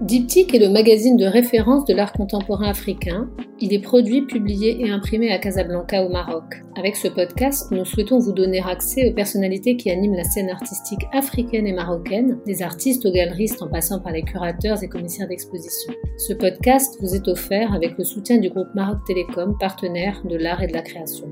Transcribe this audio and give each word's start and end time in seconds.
Diptyque 0.00 0.54
est 0.54 0.58
le 0.58 0.70
magazine 0.70 1.18
de 1.18 1.26
référence 1.26 1.84
de 1.84 1.92
l'art 1.92 2.14
contemporain 2.14 2.70
africain. 2.70 3.28
Il 3.60 3.74
est 3.74 3.82
produit, 3.82 4.22
publié 4.22 4.80
et 4.80 4.90
imprimé 4.90 5.30
à 5.30 5.36
Casablanca 5.36 6.02
au 6.02 6.08
Maroc. 6.08 6.62
Avec 6.74 6.96
ce 6.96 7.08
podcast, 7.08 7.70
nous 7.70 7.84
souhaitons 7.84 8.18
vous 8.18 8.32
donner 8.32 8.62
accès 8.66 9.10
aux 9.10 9.12
personnalités 9.12 9.76
qui 9.76 9.90
animent 9.90 10.14
la 10.14 10.24
scène 10.24 10.48
artistique 10.48 11.04
africaine 11.12 11.66
et 11.66 11.74
marocaine, 11.74 12.38
des 12.46 12.62
artistes 12.62 13.04
aux 13.04 13.12
galeristes 13.12 13.60
en 13.60 13.68
passant 13.68 14.00
par 14.00 14.12
les 14.12 14.22
curateurs 14.22 14.82
et 14.82 14.88
commissaires 14.88 15.28
d'exposition. 15.28 15.92
Ce 16.16 16.32
podcast 16.32 16.96
vous 17.02 17.14
est 17.14 17.28
offert 17.28 17.74
avec 17.74 17.98
le 17.98 18.04
soutien 18.04 18.38
du 18.38 18.48
groupe 18.48 18.74
Maroc 18.74 19.00
Télécom, 19.06 19.54
partenaire 19.60 20.22
de 20.24 20.36
l'art 20.36 20.62
et 20.62 20.66
de 20.66 20.72
la 20.72 20.82
création. 20.82 21.26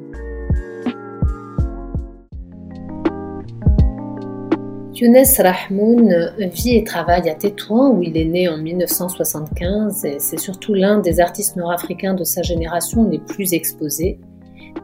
Younes 5.00 5.24
Rahmoun 5.38 6.32
vit 6.52 6.76
et 6.76 6.82
travaille 6.82 7.30
à 7.30 7.34
Tétouan 7.36 7.92
où 7.92 8.02
il 8.02 8.16
est 8.16 8.24
né 8.24 8.48
en 8.48 8.58
1975 8.58 10.04
et 10.04 10.16
c'est 10.18 10.40
surtout 10.40 10.74
l'un 10.74 10.98
des 10.98 11.20
artistes 11.20 11.54
nord-africains 11.54 12.14
de 12.14 12.24
sa 12.24 12.42
génération 12.42 13.08
les 13.08 13.20
plus 13.20 13.54
exposés. 13.54 14.18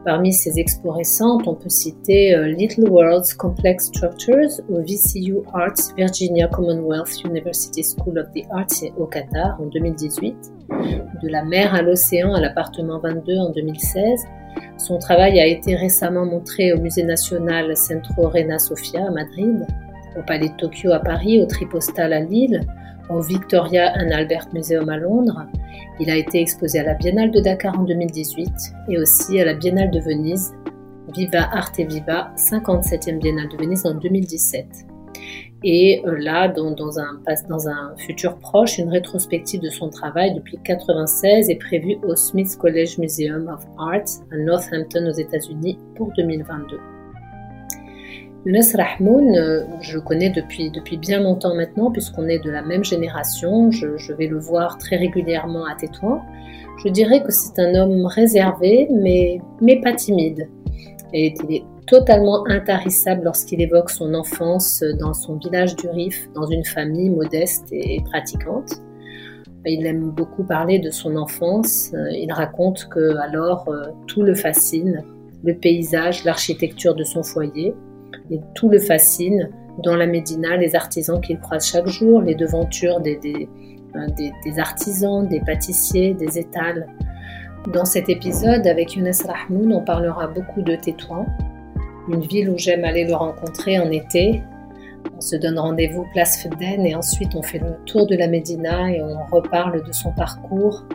Parmi 0.05 0.31
ses 0.31 0.57
expos 0.57 0.95
récentes, 0.95 1.45
on 1.47 1.55
peut 1.55 1.67
citer 1.67 2.33
euh, 2.33 2.47
Little 2.47 2.87
Worlds 2.89 3.33
Complex 3.37 3.87
Structures 3.87 4.61
au 4.69 4.79
VCU 4.79 5.39
Arts 5.53 5.93
Virginia 5.97 6.47
Commonwealth 6.47 7.21
University 7.25 7.83
School 7.83 8.17
of 8.17 8.27
the 8.33 8.45
Arts 8.51 8.89
au 8.97 9.07
Qatar 9.07 9.59
en 9.59 9.65
2018, 9.65 10.33
de 11.23 11.27
la 11.27 11.43
mer 11.43 11.75
à 11.75 11.81
l'océan 11.81 12.33
à 12.33 12.39
l'appartement 12.39 12.99
22 12.99 13.37
en 13.37 13.49
2016. 13.49 14.23
Son 14.77 14.97
travail 14.97 15.41
a 15.41 15.45
été 15.45 15.75
récemment 15.75 16.25
montré 16.25 16.71
au 16.71 16.79
Musée 16.79 17.03
national 17.03 17.75
Centro 17.75 18.29
Reina 18.29 18.59
Sofia 18.59 19.05
à 19.07 19.11
Madrid 19.11 19.65
au 20.17 20.21
Palais 20.23 20.49
de 20.49 20.55
Tokyo 20.55 20.91
à 20.91 20.99
Paris, 20.99 21.41
au 21.41 21.45
Tripostal 21.45 22.13
à 22.13 22.19
Lille, 22.21 22.61
au 23.09 23.21
Victoria 23.21 23.93
and 23.97 24.11
Albert 24.11 24.47
Museum 24.53 24.89
à 24.89 24.97
Londres. 24.97 25.45
Il 25.99 26.09
a 26.09 26.15
été 26.15 26.41
exposé 26.41 26.79
à 26.79 26.83
la 26.83 26.93
Biennale 26.95 27.31
de 27.31 27.39
Dakar 27.39 27.79
en 27.79 27.83
2018 27.83 28.49
et 28.89 28.97
aussi 28.97 29.39
à 29.39 29.45
la 29.45 29.53
Biennale 29.53 29.91
de 29.91 29.99
Venise, 29.99 30.53
Viva 31.15 31.49
Arte 31.51 31.79
Viva, 31.79 32.31
57e 32.35 33.19
Biennale 33.19 33.49
de 33.49 33.57
Venise 33.57 33.85
en 33.85 33.95
2017. 33.95 34.87
Et 35.63 36.03
euh, 36.05 36.17
là, 36.19 36.47
dans, 36.47 36.99
un, 36.99 37.21
dans 37.49 37.67
un 37.67 37.95
futur 37.97 38.37
proche, 38.37 38.77
une 38.77 38.89
rétrospective 38.89 39.61
de 39.61 39.69
son 39.69 39.89
travail 39.89 40.35
depuis 40.35 40.57
1996 40.57 41.49
est 41.49 41.55
prévue 41.55 41.97
au 42.07 42.15
Smith 42.15 42.55
College 42.59 42.99
Museum 42.99 43.47
of 43.47 43.65
Art 43.79 44.05
à 44.31 44.37
Northampton 44.37 45.07
aux 45.07 45.17
États-Unis 45.17 45.79
pour 45.95 46.11
2022. 46.17 46.94
Younes 48.45 48.61
Rahmoun, 48.75 49.35
euh, 49.35 49.63
je 49.81 49.95
le 49.95 50.01
connais 50.01 50.29
depuis, 50.29 50.69
depuis 50.69 50.97
bien 50.97 51.19
longtemps 51.19 51.55
maintenant, 51.55 51.89
puisqu'on 51.89 52.27
est 52.27 52.37
de 52.37 52.51
la 52.51 52.61
même 52.61 52.83
génération. 52.83 53.71
Je, 53.71 54.13
vais 54.13 54.27
le 54.27 54.37
voir 54.37 54.77
très 54.77 54.97
régulièrement 54.97 55.65
à 55.65 55.73
Tétouan. 55.73 56.21
Je 56.83 56.89
dirais 56.89 57.23
que 57.23 57.31
c'est 57.31 57.57
un 57.57 57.73
homme 57.73 58.05
réservé, 58.05 58.87
mais, 58.91 59.41
mais 59.61 59.81
pas 59.81 59.93
timide. 59.93 60.47
Et 61.11 61.33
il 61.43 61.55
est 61.55 61.63
totalement 61.87 62.45
intarissable 62.47 63.23
lorsqu'il 63.23 63.61
évoque 63.63 63.89
son 63.89 64.13
enfance 64.13 64.83
dans 64.99 65.15
son 65.15 65.37
village 65.37 65.75
du 65.75 65.87
Rif, 65.89 66.29
dans 66.35 66.45
une 66.45 66.65
famille 66.65 67.09
modeste 67.09 67.65
et 67.71 67.99
pratiquante. 68.11 68.73
Il 69.65 69.87
aime 69.87 70.11
beaucoup 70.11 70.43
parler 70.43 70.77
de 70.77 70.91
son 70.91 71.15
enfance. 71.15 71.91
Il 72.11 72.31
raconte 72.31 72.85
que 72.89 73.17
alors 73.17 73.67
euh, 73.69 73.85
tout 74.05 74.21
le 74.21 74.35
fascine, 74.35 75.03
le 75.43 75.55
paysage, 75.55 76.23
l'architecture 76.25 76.93
de 76.93 77.03
son 77.03 77.23
foyer 77.23 77.73
et 78.31 78.39
tout 78.53 78.69
le 78.69 78.79
fascine. 78.79 79.49
Dans 79.83 79.95
la 79.95 80.07
Médina, 80.07 80.55
les 80.55 80.75
artisans 80.75 81.19
qu'il 81.19 81.37
croise 81.39 81.67
chaque 81.67 81.87
jour, 81.87 82.21
les 82.21 82.35
devantures 82.35 83.01
des, 83.01 83.17
des, 83.17 84.59
artisans, 84.59 85.27
des 85.27 85.41
pâtissiers, 85.41 86.13
des 86.13 86.39
étals. 86.39 86.87
Dans 87.73 87.85
cet 87.85 88.09
épisode, 88.09 88.67
avec 88.67 88.95
Younes 88.95 89.11
Rahmoun, 89.25 89.73
on 89.73 89.81
parlera 89.81 90.27
beaucoup 90.27 90.61
de 90.61 90.75
Tétouan, 90.75 91.25
une 92.09 92.21
ville 92.21 92.49
où 92.49 92.57
j'aime 92.57 92.85
aller 92.85 93.05
le 93.05 93.15
rencontrer 93.15 93.79
en 93.79 93.89
été. 93.91 94.41
On 95.15 95.21
se 95.21 95.35
donne 95.35 95.57
rendez-vous 95.57 96.05
place 96.13 96.41
Fedden 96.41 96.85
et 96.85 96.95
ensuite 96.95 97.35
on 97.35 97.41
fait 97.41 97.59
le 97.59 97.75
tour 97.85 98.07
de 98.07 98.15
la 98.15 98.27
Médina 98.27 98.91
et 98.91 99.01
on 99.01 99.25
reparle 99.35 99.83
de 99.83 99.91
son 99.91 100.11
parcours. 100.11 100.85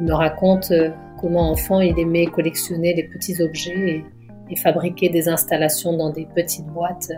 Il 0.00 0.06
me 0.06 0.14
raconte 0.14 0.70
euh, 0.70 0.90
comment 1.20 1.50
enfant 1.50 1.80
il 1.80 1.98
aimait 1.98 2.26
collectionner 2.26 2.94
les 2.94 3.04
petits 3.04 3.42
objets 3.42 3.88
et 3.88 4.04
et 4.50 4.56
fabriquer 4.56 5.08
des 5.08 5.28
installations 5.28 5.96
dans 5.96 6.10
des 6.10 6.26
petites 6.34 6.66
boîtes 6.66 7.10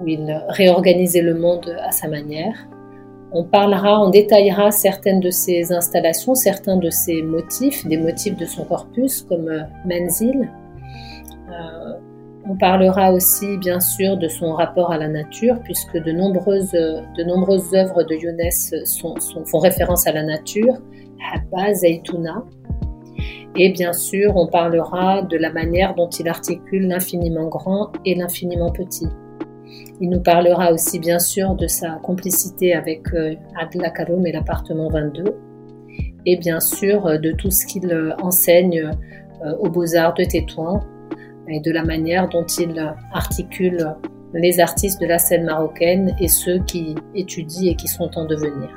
où 0.00 0.06
il 0.06 0.42
réorganisait 0.48 1.22
le 1.22 1.34
monde 1.34 1.76
à 1.82 1.92
sa 1.92 2.08
manière. 2.08 2.54
On 3.32 3.44
parlera, 3.44 4.02
on 4.02 4.10
détaillera 4.10 4.72
certaines 4.72 5.20
de 5.20 5.30
ses 5.30 5.72
installations, 5.72 6.34
certains 6.34 6.76
de 6.76 6.90
ses 6.90 7.22
motifs, 7.22 7.86
des 7.86 7.96
motifs 7.96 8.36
de 8.36 8.46
son 8.46 8.64
corpus 8.64 9.22
comme 9.22 9.48
euh, 9.48 9.60
Menzil. 9.86 10.50
Euh, 11.48 11.92
on 12.48 12.56
parlera 12.56 13.12
aussi 13.12 13.58
bien 13.58 13.78
sûr 13.78 14.16
de 14.16 14.26
son 14.26 14.54
rapport 14.54 14.90
à 14.90 14.98
la 14.98 15.06
nature 15.06 15.60
puisque 15.62 15.96
de 16.02 16.10
nombreuses, 16.10 16.72
de 16.72 17.22
nombreuses 17.24 17.72
œuvres 17.74 18.02
de 18.02 18.14
Younes 18.14 19.44
font 19.46 19.58
référence 19.58 20.06
à 20.06 20.12
la 20.12 20.24
nature, 20.24 20.78
Habba, 21.32 21.74
Zaytuna, 21.74 22.42
et 23.56 23.70
bien 23.70 23.92
sûr, 23.92 24.36
on 24.36 24.46
parlera 24.46 25.22
de 25.22 25.36
la 25.36 25.52
manière 25.52 25.94
dont 25.94 26.08
il 26.08 26.28
articule 26.28 26.86
l'infiniment 26.86 27.48
grand 27.48 27.90
et 28.04 28.14
l'infiniment 28.14 28.70
petit. 28.70 29.08
Il 30.00 30.08
nous 30.08 30.20
parlera 30.20 30.72
aussi 30.72 30.98
bien 30.98 31.18
sûr 31.18 31.54
de 31.54 31.66
sa 31.66 31.96
complicité 32.02 32.74
avec 32.74 33.12
euh, 33.12 33.34
Adla 33.58 33.90
Karoum 33.90 34.26
et 34.26 34.32
l'appartement 34.32 34.88
22, 34.88 35.24
et 36.26 36.36
bien 36.36 36.60
sûr 36.60 37.06
euh, 37.06 37.18
de 37.18 37.32
tout 37.32 37.50
ce 37.50 37.66
qu'il 37.66 37.90
euh, 37.92 38.14
enseigne 38.22 38.90
aux 39.60 39.70
beaux-arts 39.70 40.12
de 40.12 40.24
Tétouan 40.24 40.84
et 41.48 41.60
de 41.60 41.72
la 41.72 41.82
manière 41.82 42.28
dont 42.28 42.44
il 42.44 42.78
articule 43.14 43.94
les 44.34 44.60
artistes 44.60 45.00
de 45.00 45.06
la 45.06 45.18
scène 45.18 45.46
marocaine 45.46 46.14
et 46.20 46.28
ceux 46.28 46.58
qui 46.64 46.94
étudient 47.14 47.72
et 47.72 47.74
qui 47.74 47.88
sont 47.88 48.10
en 48.18 48.26
devenir. 48.26 48.68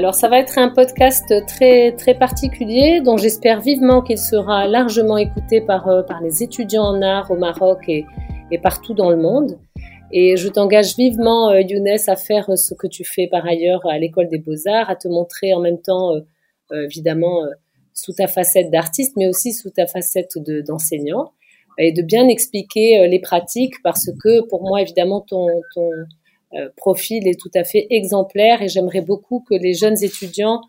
Alors 0.00 0.14
ça 0.14 0.28
va 0.28 0.38
être 0.38 0.56
un 0.56 0.70
podcast 0.70 1.30
très 1.46 1.92
très 1.92 2.14
particulier 2.14 3.02
dont 3.02 3.18
j'espère 3.18 3.60
vivement 3.60 4.00
qu'il 4.00 4.16
sera 4.16 4.66
largement 4.66 5.18
écouté 5.18 5.60
par, 5.60 5.88
euh, 5.88 6.02
par 6.02 6.22
les 6.22 6.42
étudiants 6.42 6.84
en 6.84 7.02
art 7.02 7.30
au 7.30 7.36
Maroc 7.36 7.80
et, 7.86 8.06
et 8.50 8.56
partout 8.56 8.94
dans 8.94 9.10
le 9.10 9.18
monde. 9.18 9.58
Et 10.10 10.38
je 10.38 10.48
t'engage 10.48 10.96
vivement, 10.96 11.50
euh, 11.50 11.60
Younes, 11.60 11.98
à 12.06 12.16
faire 12.16 12.56
ce 12.56 12.72
que 12.72 12.86
tu 12.86 13.04
fais 13.04 13.26
par 13.26 13.44
ailleurs 13.44 13.86
à 13.86 13.98
l'école 13.98 14.28
des 14.28 14.38
beaux-arts, 14.38 14.88
à 14.88 14.96
te 14.96 15.06
montrer 15.06 15.52
en 15.52 15.60
même 15.60 15.82
temps, 15.82 16.14
euh, 16.14 16.84
évidemment, 16.86 17.42
sous 17.92 18.14
ta 18.14 18.26
facette 18.26 18.70
d'artiste, 18.70 19.18
mais 19.18 19.28
aussi 19.28 19.52
sous 19.52 19.68
ta 19.68 19.86
facette 19.86 20.38
d'enseignant, 20.66 21.32
et 21.76 21.92
de 21.92 22.00
bien 22.00 22.26
expliquer 22.26 23.06
les 23.06 23.20
pratiques, 23.20 23.74
parce 23.82 24.10
que 24.24 24.48
pour 24.48 24.62
moi, 24.62 24.80
évidemment, 24.80 25.20
ton, 25.20 25.46
euh, 25.76 26.04
profil 26.76 27.28
est 27.28 27.38
tout 27.38 27.50
à 27.54 27.64
fait 27.64 27.86
exemplaire 27.90 28.60
et 28.60 28.68
j'aimerais 28.68 29.02
beaucoup 29.02 29.44
que 29.48 29.54
les 29.54 29.72
jeunes 29.72 30.02
étudiants 30.02 30.60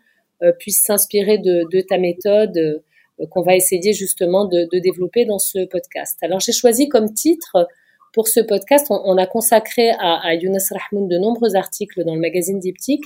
euh, 0.42 0.50
puissent 0.58 0.82
s'inspirer 0.82 1.38
de, 1.38 1.68
de, 1.70 1.80
ta 1.82 1.98
méthode 1.98 2.56
euh, 2.56 3.26
qu'on 3.30 3.42
va 3.42 3.54
essayer 3.54 3.92
justement 3.92 4.44
de, 4.44 4.68
de, 4.72 4.78
développer 4.80 5.24
dans 5.24 5.38
ce 5.38 5.66
podcast. 5.66 6.18
Alors 6.22 6.40
j'ai 6.40 6.50
choisi 6.50 6.88
comme 6.88 7.12
titre 7.12 7.68
pour 8.12 8.26
ce 8.26 8.40
podcast, 8.40 8.88
on, 8.90 9.00
on 9.04 9.16
a 9.18 9.26
consacré 9.26 9.90
à, 9.90 10.16
à, 10.16 10.34
Younes 10.34 10.58
Rahmoun 10.68 11.06
de 11.06 11.16
nombreux 11.16 11.54
articles 11.54 12.02
dans 12.04 12.16
le 12.16 12.20
magazine 12.20 12.58
Diptyque 12.58 13.04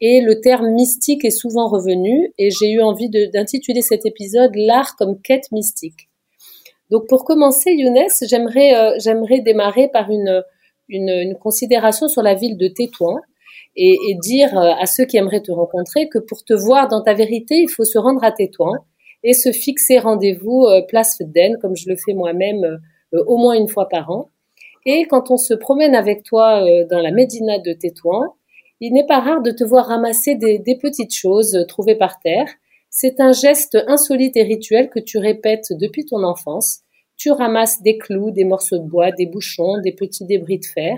et 0.00 0.20
le 0.20 0.40
terme 0.40 0.68
mystique 0.70 1.24
est 1.24 1.30
souvent 1.30 1.66
revenu 1.66 2.32
et 2.38 2.50
j'ai 2.52 2.70
eu 2.70 2.80
envie 2.80 3.10
d'intituler 3.10 3.82
cet 3.82 4.06
épisode 4.06 4.54
L'art 4.54 4.94
comme 4.96 5.20
quête 5.20 5.50
mystique. 5.50 6.08
Donc 6.90 7.08
pour 7.08 7.24
commencer, 7.24 7.72
Younes, 7.72 8.06
j'aimerais 8.28 9.00
j'aimerais 9.00 9.40
démarrer 9.40 9.88
par 9.88 10.08
une 10.08 10.44
une, 10.88 11.36
considération 11.38 12.08
sur 12.08 12.22
la 12.22 12.34
ville 12.34 12.56
de 12.56 12.68
Tétouan 12.68 13.16
et, 13.76 13.98
dire 14.22 14.56
euh, 14.56 14.72
à 14.78 14.86
ceux 14.86 15.04
qui 15.04 15.16
aimeraient 15.16 15.42
te 15.42 15.52
rencontrer 15.52 16.08
que 16.08 16.18
pour 16.18 16.44
te 16.44 16.54
voir 16.54 16.88
dans 16.88 17.02
ta 17.02 17.14
vérité, 17.14 17.56
il 17.56 17.68
faut 17.68 17.84
se 17.84 17.98
rendre 17.98 18.24
à 18.24 18.32
Tétouan 18.32 18.72
et 19.22 19.34
se 19.34 19.52
fixer 19.52 19.98
rendez-vous 19.98 20.64
euh, 20.64 20.82
place 20.82 21.16
Fedden, 21.18 21.58
comme 21.60 21.76
je 21.76 21.88
le 21.88 21.96
fais 21.96 22.14
moi-même 22.14 22.64
euh, 23.14 23.24
au 23.26 23.36
moins 23.36 23.54
une 23.54 23.68
fois 23.68 23.88
par 23.88 24.10
an. 24.10 24.30
Et 24.86 25.04
quand 25.04 25.30
on 25.30 25.36
se 25.36 25.52
promène 25.52 25.94
avec 25.96 26.22
toi 26.22 26.64
dans 26.88 27.00
la 27.00 27.10
Médina 27.10 27.58
de 27.58 27.72
Tétouan, 27.72 28.22
il 28.80 28.92
n'est 28.92 29.06
pas 29.06 29.18
rare 29.18 29.42
de 29.42 29.50
te 29.50 29.64
voir 29.64 29.86
ramasser 29.86 30.36
des, 30.36 30.60
des 30.60 30.78
petites 30.78 31.12
choses 31.12 31.64
trouvées 31.66 31.96
par 31.96 32.20
terre. 32.20 32.46
C'est 32.88 33.18
un 33.18 33.32
geste 33.32 33.76
insolite 33.88 34.36
et 34.36 34.44
rituel 34.44 34.88
que 34.88 35.00
tu 35.00 35.18
répètes 35.18 35.72
depuis 35.72 36.04
ton 36.04 36.22
enfance 36.22 36.82
tu 37.16 37.30
ramasses 37.30 37.82
des 37.82 37.98
clous, 37.98 38.30
des 38.30 38.44
morceaux 38.44 38.78
de 38.78 38.88
bois, 38.88 39.12
des 39.12 39.26
bouchons, 39.26 39.80
des 39.82 39.92
petits 39.92 40.24
débris 40.24 40.58
de 40.58 40.66
fer. 40.66 40.96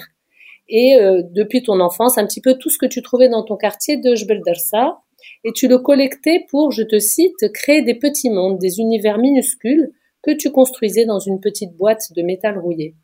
Et 0.69 0.97
euh, 1.01 1.23
depuis 1.31 1.63
ton 1.63 1.81
enfance, 1.81 2.19
un 2.19 2.27
petit 2.27 2.41
peu 2.41 2.55
tout 2.55 2.71
ce 2.71 2.79
que 2.79 2.87
tu 2.87 3.03
trouvais 3.03 3.29
dans 3.29 3.43
ton 3.43 3.57
quartier 3.57 3.97
de 3.97 4.15
Jbel 4.15 4.43
Darsa, 4.45 4.99
et 5.45 5.53
tu 5.53 5.69
le 5.69 5.79
collectais 5.79 6.45
pour, 6.51 6.73
je 6.73 6.83
te 6.83 6.99
cite, 6.99 7.53
créer 7.53 7.83
des 7.83 7.95
petits 7.95 8.31
mondes, 8.31 8.59
des 8.59 8.79
univers 8.79 9.19
minuscules 9.19 9.93
que 10.23 10.33
tu 10.33 10.51
construisais 10.51 11.05
dans 11.05 11.19
une 11.19 11.41
petite 11.41 11.75
boîte 11.77 12.13
de 12.15 12.23
métal 12.23 12.59
rouillé. 12.59 12.95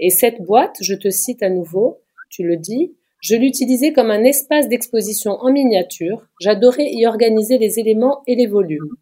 Et 0.00 0.10
cette 0.10 0.40
boîte, 0.42 0.76
je 0.80 0.94
te 0.94 1.10
cite 1.10 1.42
à 1.42 1.50
nouveau, 1.50 2.00
tu 2.30 2.42
le 2.42 2.56
dis, 2.56 2.94
je 3.20 3.34
l'utilisais 3.34 3.92
comme 3.92 4.10
un 4.10 4.22
espace 4.22 4.68
d'exposition 4.68 5.32
en 5.32 5.52
miniature. 5.52 6.26
J'adorais 6.40 6.90
y 6.92 7.06
organiser 7.06 7.58
les 7.58 7.80
éléments 7.80 8.22
et 8.26 8.36
les 8.36 8.46
volumes. 8.46 8.96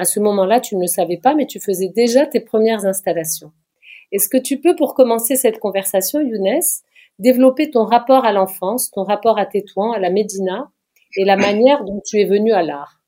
À 0.00 0.06
ce 0.06 0.18
moment-là, 0.18 0.60
tu 0.60 0.76
ne 0.76 0.80
le 0.80 0.86
savais 0.86 1.18
pas, 1.18 1.34
mais 1.34 1.44
tu 1.44 1.60
faisais 1.60 1.88
déjà 1.88 2.24
tes 2.24 2.40
premières 2.40 2.86
installations. 2.86 3.52
Est-ce 4.12 4.30
que 4.30 4.38
tu 4.38 4.58
peux, 4.58 4.74
pour 4.74 4.94
commencer 4.94 5.36
cette 5.36 5.58
conversation, 5.58 6.20
Younes, 6.22 6.62
développer 7.18 7.68
ton 7.68 7.84
rapport 7.84 8.24
à 8.24 8.32
l'enfance, 8.32 8.90
ton 8.90 9.02
rapport 9.02 9.38
à 9.38 9.44
Tétouan, 9.44 9.92
à 9.92 9.98
la 9.98 10.08
Médina, 10.08 10.70
et 11.18 11.26
la 11.26 11.36
manière 11.36 11.84
dont 11.84 12.00
tu 12.02 12.18
es 12.18 12.24
venu 12.24 12.52
à 12.52 12.62
l'art? 12.62 13.02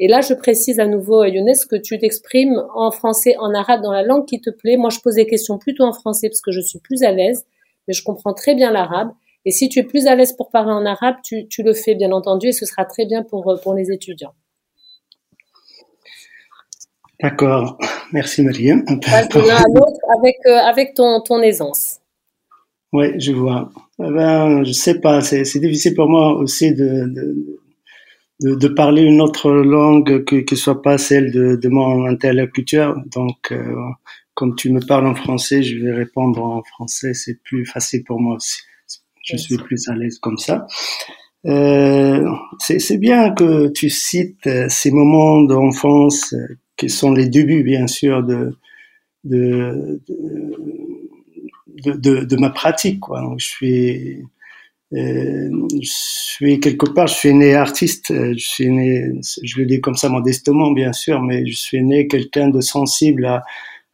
Et 0.00 0.08
là, 0.08 0.22
je 0.22 0.34
précise 0.34 0.80
à 0.80 0.88
nouveau, 0.88 1.22
Younes, 1.22 1.54
que 1.70 1.76
tu 1.76 2.00
t'exprimes 2.00 2.60
en 2.74 2.90
français, 2.90 3.36
en 3.38 3.54
arabe, 3.54 3.82
dans 3.82 3.92
la 3.92 4.02
langue 4.02 4.26
qui 4.26 4.40
te 4.40 4.50
plaît. 4.50 4.76
Moi, 4.76 4.90
je 4.90 4.98
pose 4.98 5.14
des 5.14 5.28
questions 5.28 5.58
plutôt 5.58 5.84
en 5.84 5.92
français 5.92 6.28
parce 6.28 6.40
que 6.40 6.50
je 6.50 6.60
suis 6.60 6.80
plus 6.80 7.04
à 7.04 7.12
l'aise, 7.12 7.46
mais 7.86 7.94
je 7.94 8.02
comprends 8.02 8.34
très 8.34 8.56
bien 8.56 8.72
l'arabe. 8.72 9.12
Et 9.44 9.52
si 9.52 9.68
tu 9.68 9.78
es 9.78 9.84
plus 9.84 10.08
à 10.08 10.16
l'aise 10.16 10.32
pour 10.32 10.50
parler 10.50 10.72
en 10.72 10.84
arabe, 10.84 11.14
tu, 11.22 11.46
le 11.62 11.74
fais 11.74 11.94
bien 11.94 12.10
entendu 12.10 12.48
et 12.48 12.52
ce 12.52 12.66
sera 12.66 12.84
très 12.84 13.06
bien 13.06 13.22
pour, 13.22 13.56
pour 13.62 13.74
les 13.74 13.92
étudiants. 13.92 14.34
D'accord, 17.24 17.78
merci 18.12 18.42
Mariam. 18.42 18.84
avec, 18.86 20.36
euh, 20.46 20.58
avec 20.58 20.94
ton, 20.94 21.20
ton 21.22 21.40
aisance. 21.42 22.00
Oui, 22.92 23.18
je 23.18 23.32
vois. 23.32 23.70
Eh 23.98 24.10
ben, 24.10 24.62
je 24.64 24.72
sais 24.72 25.00
pas, 25.00 25.20
c'est 25.20 25.58
difficile 25.58 25.94
pour 25.94 26.08
moi 26.08 26.36
aussi 26.36 26.74
de, 26.74 27.06
de, 28.40 28.54
de, 28.54 28.68
parler 28.68 29.02
une 29.02 29.20
autre 29.20 29.50
langue 29.50 30.24
que 30.24 30.44
ne 30.48 30.56
soit 30.56 30.82
pas 30.82 30.98
celle 30.98 31.32
de, 31.32 31.56
de 31.56 31.68
mon 31.68 32.06
interlocuteur. 32.06 32.94
Donc, 33.06 33.52
euh, 33.52 33.74
comme 34.34 34.54
tu 34.54 34.70
me 34.70 34.80
parles 34.80 35.06
en 35.06 35.14
français, 35.14 35.62
je 35.62 35.78
vais 35.78 35.92
répondre 35.92 36.42
en 36.42 36.62
français. 36.62 37.14
C'est 37.14 37.42
plus 37.42 37.64
facile 37.64 38.04
pour 38.04 38.20
moi 38.20 38.36
aussi 38.36 38.60
je 39.24 39.36
suis 39.36 39.56
plus 39.56 39.88
à 39.88 39.94
l'aise 39.94 40.18
comme 40.18 40.38
ça. 40.38 40.66
Euh, 41.46 42.26
c'est 42.58 42.96
bien 42.96 43.32
que 43.32 43.68
tu 43.68 43.90
cites 43.90 44.46
euh, 44.46 44.66
ces 44.70 44.90
moments 44.90 45.42
d'enfance 45.42 46.34
qui 46.76 46.88
sont 46.88 47.12
les 47.12 47.28
débuts, 47.28 47.62
bien 47.62 47.86
sûr, 47.86 48.22
de, 48.22 48.56
de, 49.24 50.00
de, 51.76 52.24
de, 52.24 52.36
ma 52.36 52.50
pratique. 52.50 53.00
Quoi. 53.00 53.20
Donc, 53.20 53.40
je 53.40 53.46
suis, 53.46 54.22
euh, 54.92 55.50
je 55.80 55.88
suis 55.88 56.60
quelque 56.60 56.86
part, 56.86 57.06
je 57.06 57.14
suis 57.14 57.34
né 57.34 57.54
artiste. 57.54 58.12
Je 58.12 58.44
suis 58.44 58.70
né, 58.70 59.12
je 59.42 59.58
le 59.58 59.66
dis 59.66 59.80
comme 59.80 59.96
ça 59.96 60.08
modestement, 60.08 60.72
bien 60.72 60.92
sûr, 60.92 61.22
mais 61.22 61.46
je 61.46 61.56
suis 61.56 61.82
né 61.82 62.08
quelqu'un 62.08 62.48
de 62.48 62.60
sensible 62.60 63.24
à, 63.26 63.42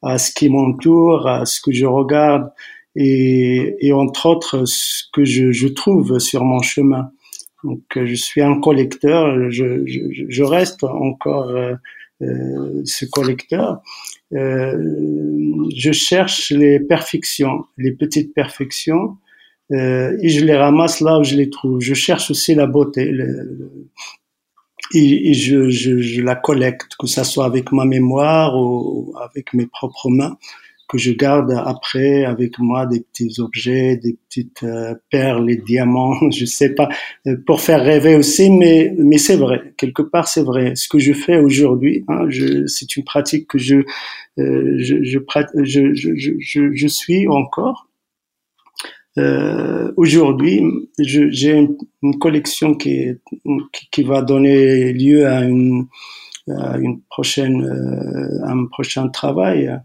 à 0.03 0.19
ce 0.19 0.33
qui 0.33 0.49
m'entoure, 0.49 1.27
à 1.27 1.45
ce 1.47 1.61
que 1.61 1.73
je 1.73 1.87
regarde 1.87 2.51
et, 2.97 3.77
et 3.81 3.93
entre 3.93 4.27
autres 4.27 4.65
ce 4.67 5.05
que 5.13 5.25
je, 5.25 5.53
je, 5.53 5.69
trouve 5.69 6.19
sur 6.19 6.45
mon 6.45 6.63
chemin. 6.63 7.11
Donc 7.65 7.83
je 7.95 8.15
suis 8.15 8.43
un 8.43 8.59
collecteur, 8.61 9.51
je, 9.51 9.87
je, 9.87 10.01
je 10.29 10.43
reste 10.43 10.85
encore 10.85 11.51
euh, 11.51 11.73
euh, 11.73 11.77
ce 12.21 13.05
collecteur. 13.07 13.83
Euh, 14.33 15.69
je 15.75 15.93
cherche 15.93 16.51
les 16.51 16.79
perfections, 16.79 17.65
les 17.79 17.93
petites 17.93 18.33
perfections, 18.33 19.17
euh, 19.73 20.17
et 20.21 20.29
je 20.29 20.45
les 20.45 20.57
ramasse 20.57 21.01
là 21.01 21.19
où 21.19 21.25
je 21.25 21.37
les 21.37 21.51
trouve. 21.51 21.81
Je 21.81 21.95
cherche 21.95 22.31
aussi 22.31 22.55
la 22.55 22.67
beauté. 22.67 23.07
Le, 23.07 23.89
et, 24.95 25.31
et 25.31 25.35
je, 25.35 25.69
je, 25.69 25.99
je, 25.99 26.23
la 26.23 26.35
collecte, 26.35 26.97
que 26.99 27.07
ça 27.07 27.25
soit 27.25 27.45
avec 27.45 27.73
ma 27.73 27.85
mémoire 27.85 28.57
ou 28.57 29.15
avec 29.21 29.53
mes 29.55 29.67
propres 29.67 30.11
mains 30.11 30.37
que 30.91 30.99
je 30.99 31.13
garde 31.13 31.53
après 31.53 32.25
avec 32.25 32.59
moi 32.59 32.85
des 32.85 33.01
petits 33.01 33.41
objets, 33.41 33.97
des 33.97 34.17
petites 34.29 34.65
euh, 34.65 34.97
perles, 35.09 35.47
les 35.47 35.57
diamants, 35.57 36.17
je 36.33 36.45
sais 36.45 36.75
pas, 36.75 36.89
euh, 37.29 37.37
pour 37.47 37.61
faire 37.61 37.83
rêver 37.85 38.17
aussi, 38.17 38.51
mais 38.51 38.93
mais 38.99 39.19
c'est 39.19 39.37
vrai, 39.37 39.73
quelque 39.77 40.03
part 40.03 40.27
c'est 40.27 40.43
vrai. 40.43 40.75
Ce 40.75 40.89
que 40.89 40.99
je 40.99 41.13
fais 41.13 41.39
aujourd'hui, 41.39 42.05
hein, 42.09 42.27
c'est 42.67 42.97
une 42.97 43.05
pratique 43.05 43.47
que 43.47 43.59
je 43.59 43.77
euh, 44.41 44.75
je, 44.79 45.03
je, 45.05 45.19
je, 45.63 45.95
je, 45.95 46.75
je, 46.75 46.87
suis 46.89 47.29
encore. 47.29 47.89
Euh, 49.19 49.93
aujourd'hui, 49.97 50.63
j'ai 50.99 51.53
une, 51.53 51.77
une, 52.03 52.19
collection 52.19 52.75
qui, 52.75 53.13
qui, 53.73 53.89
qui 53.93 54.03
va 54.03 54.23
donner 54.23 54.93
lieu 54.93 55.27
à 55.27 55.43
une 55.45 55.87
à 56.49 56.79
une 56.79 57.01
prochaine 57.03 57.61
un 58.45 58.67
prochain 58.67 59.09
travail 59.09 59.69
euh, 59.69 59.77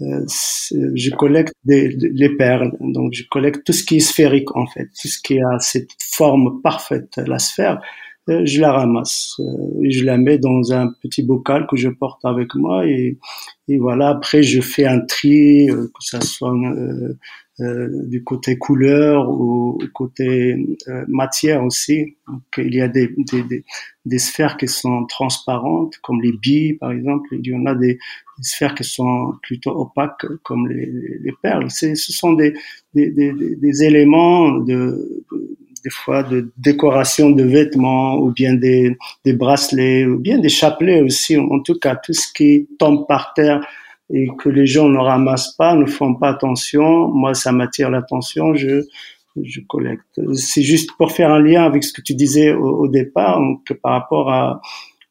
je 0.00 1.14
collecte 1.14 1.52
des, 1.64 1.88
les 1.88 2.36
perles, 2.36 2.72
donc 2.80 3.12
je 3.12 3.24
collecte 3.30 3.64
tout 3.64 3.72
ce 3.72 3.84
qui 3.84 3.96
est 3.96 4.00
sphérique 4.00 4.54
en 4.56 4.66
fait, 4.66 4.86
tout 5.00 5.08
ce 5.08 5.20
qui 5.22 5.40
a 5.40 5.58
cette 5.58 5.90
forme 5.98 6.60
parfaite, 6.62 7.16
la 7.26 7.38
sphère, 7.38 7.80
euh, 8.28 8.42
je 8.44 8.60
la 8.60 8.72
ramasse, 8.72 9.34
euh, 9.40 9.88
je 9.88 10.04
la 10.04 10.16
mets 10.16 10.38
dans 10.38 10.72
un 10.72 10.92
petit 11.02 11.22
bocal 11.22 11.66
que 11.66 11.76
je 11.76 11.88
porte 11.88 12.24
avec 12.24 12.54
moi. 12.54 12.86
Et, 12.86 13.18
et 13.68 13.78
voilà. 13.78 14.10
Après, 14.10 14.42
je 14.42 14.60
fais 14.60 14.86
un 14.86 15.00
tri, 15.00 15.68
que 15.68 16.04
ça 16.04 16.20
soit 16.20 16.54
euh, 16.54 17.18
du 17.60 18.24
côté 18.24 18.58
couleur 18.58 19.28
ou 19.30 19.78
côté 19.92 20.56
euh, 20.88 21.04
matière 21.08 21.64
aussi. 21.64 22.16
Il 22.58 22.74
y 22.74 22.80
a 22.80 22.88
des, 22.88 23.10
sphères 24.18 24.56
qui 24.56 24.68
sont 24.68 25.04
transparentes, 25.06 25.98
comme 26.02 26.20
les 26.22 26.32
billes 26.32 26.74
par 26.74 26.92
exemple. 26.92 27.28
Il 27.32 27.46
y 27.46 27.54
en 27.54 27.66
a 27.66 27.74
des, 27.74 27.98
sphères 28.40 28.74
qui 28.74 28.84
sont 28.84 29.34
plutôt 29.42 29.78
opaques, 29.78 30.26
comme 30.42 30.68
les, 30.68 30.86
les 31.20 31.32
perles. 31.42 31.70
Ce 31.70 31.94
sont 31.94 32.32
des, 32.32 32.54
éléments 32.94 34.52
de, 34.52 35.24
des 35.84 35.90
fois 35.90 36.22
de 36.22 36.50
décoration 36.56 37.30
de 37.30 37.42
vêtements 37.42 38.16
ou 38.18 38.30
bien 38.32 38.54
des 38.54 38.96
bracelets 39.26 40.06
ou 40.06 40.18
bien 40.18 40.38
des 40.38 40.48
chapelets 40.48 41.02
aussi. 41.02 41.36
En 41.36 41.60
tout 41.60 41.78
cas, 41.78 41.96
tout 41.96 42.12
ce 42.12 42.32
qui 42.32 42.68
tombe 42.78 43.06
par 43.06 43.34
terre 43.34 43.60
et 44.12 44.28
que 44.38 44.48
les 44.48 44.66
gens 44.66 44.88
ne 44.88 44.98
ramassent 44.98 45.54
pas, 45.56 45.74
ne 45.74 45.86
font 45.86 46.14
pas 46.14 46.28
attention. 46.28 47.08
Moi, 47.08 47.34
ça 47.34 47.52
m'attire 47.52 47.90
l'attention, 47.90 48.54
je, 48.54 48.82
je 49.42 49.60
collecte. 49.60 50.20
C'est 50.34 50.62
juste 50.62 50.90
pour 50.96 51.12
faire 51.12 51.32
un 51.32 51.40
lien 51.40 51.64
avec 51.64 51.84
ce 51.84 51.92
que 51.92 52.02
tu 52.02 52.14
disais 52.14 52.52
au, 52.52 52.88
départ, 52.88 53.38
donc 53.38 53.72
par 53.82 53.92
rapport 53.92 54.30
à, 54.30 54.60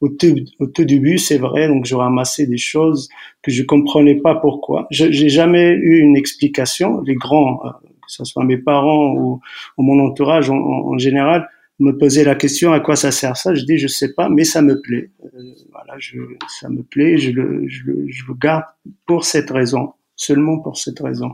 au 0.00 0.08
tout, 0.08 0.34
au 0.58 0.66
tout 0.66 0.84
début, 0.84 1.18
c'est 1.18 1.38
vrai, 1.38 1.68
donc 1.68 1.86
je 1.86 1.94
ramassais 1.94 2.46
des 2.46 2.58
choses 2.58 3.08
que 3.42 3.50
je 3.50 3.62
comprenais 3.62 4.16
pas 4.16 4.34
pourquoi. 4.34 4.86
Je 4.90 5.10
J'ai 5.10 5.28
jamais 5.28 5.70
eu 5.70 6.00
une 6.00 6.16
explication. 6.16 7.00
Les 7.02 7.14
grands, 7.14 7.60
euh, 7.64 7.70
que 7.70 8.08
ce 8.08 8.24
soit 8.24 8.44
mes 8.44 8.58
parents 8.58 9.14
ou, 9.14 9.40
mon 9.78 9.98
entourage 10.04 10.50
en, 10.50 10.56
en 10.56 10.98
général, 10.98 11.48
me 11.80 11.96
poser 11.98 12.24
la 12.24 12.34
question 12.34 12.72
à 12.72 12.80
quoi 12.80 12.94
ça 12.94 13.10
sert 13.10 13.36
ça, 13.36 13.54
je 13.54 13.64
dis 13.64 13.78
je 13.78 13.88
sais 13.88 14.12
pas, 14.14 14.28
mais 14.28 14.44
ça 14.44 14.62
me 14.62 14.80
plaît. 14.80 15.10
Euh, 15.24 15.54
voilà, 15.72 15.94
je, 15.98 16.18
ça 16.60 16.68
me 16.68 16.82
plaît, 16.82 17.18
je 17.18 17.30
le, 17.32 17.66
je, 17.68 17.82
je 18.06 18.24
le 18.28 18.34
garde 18.34 18.64
pour 19.06 19.24
cette 19.24 19.50
raison, 19.50 19.94
seulement 20.14 20.58
pour 20.60 20.76
cette 20.76 21.00
raison. 21.00 21.30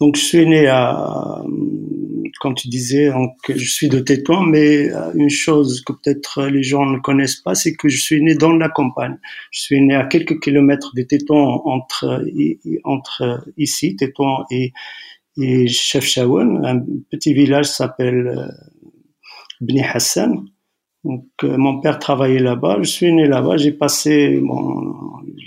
Donc 0.00 0.16
je 0.16 0.22
suis 0.22 0.46
né 0.46 0.66
à, 0.66 1.42
comme 2.40 2.54
tu 2.54 2.68
disais, 2.68 3.10
donc, 3.10 3.34
je 3.48 3.70
suis 3.70 3.88
de 3.88 3.98
Tétouan, 4.00 4.42
mais 4.42 4.90
euh, 4.90 5.12
une 5.14 5.30
chose 5.30 5.82
que 5.82 5.92
peut-être 5.92 6.46
les 6.46 6.62
gens 6.62 6.86
ne 6.86 6.98
connaissent 6.98 7.40
pas, 7.40 7.54
c'est 7.54 7.74
que 7.74 7.88
je 7.88 8.00
suis 8.00 8.22
né 8.22 8.34
dans 8.34 8.52
la 8.52 8.68
campagne. 8.68 9.18
Je 9.50 9.60
suis 9.60 9.80
né 9.80 9.94
à 9.94 10.04
quelques 10.06 10.40
kilomètres 10.40 10.92
de 10.94 11.02
Tétouan, 11.02 11.62
entre, 11.66 12.24
entre 12.84 13.44
ici, 13.56 13.94
Tétouan 13.96 14.44
et, 14.50 14.72
et 15.36 15.68
Chefchaouen. 15.68 16.64
Un 16.64 16.80
petit 17.10 17.34
village 17.34 17.66
s'appelle 17.66 18.26
euh, 18.26 18.48
Bni 19.60 19.82
Hassan. 19.82 20.46
Donc, 21.04 21.24
euh, 21.44 21.56
mon 21.56 21.80
père 21.80 21.98
travaillait 21.98 22.40
là-bas. 22.40 22.78
Je 22.82 22.90
suis 22.90 23.12
né 23.12 23.26
là-bas. 23.26 23.56
J'ai 23.56 23.72
passé, 23.72 24.38
bon, 24.42 24.94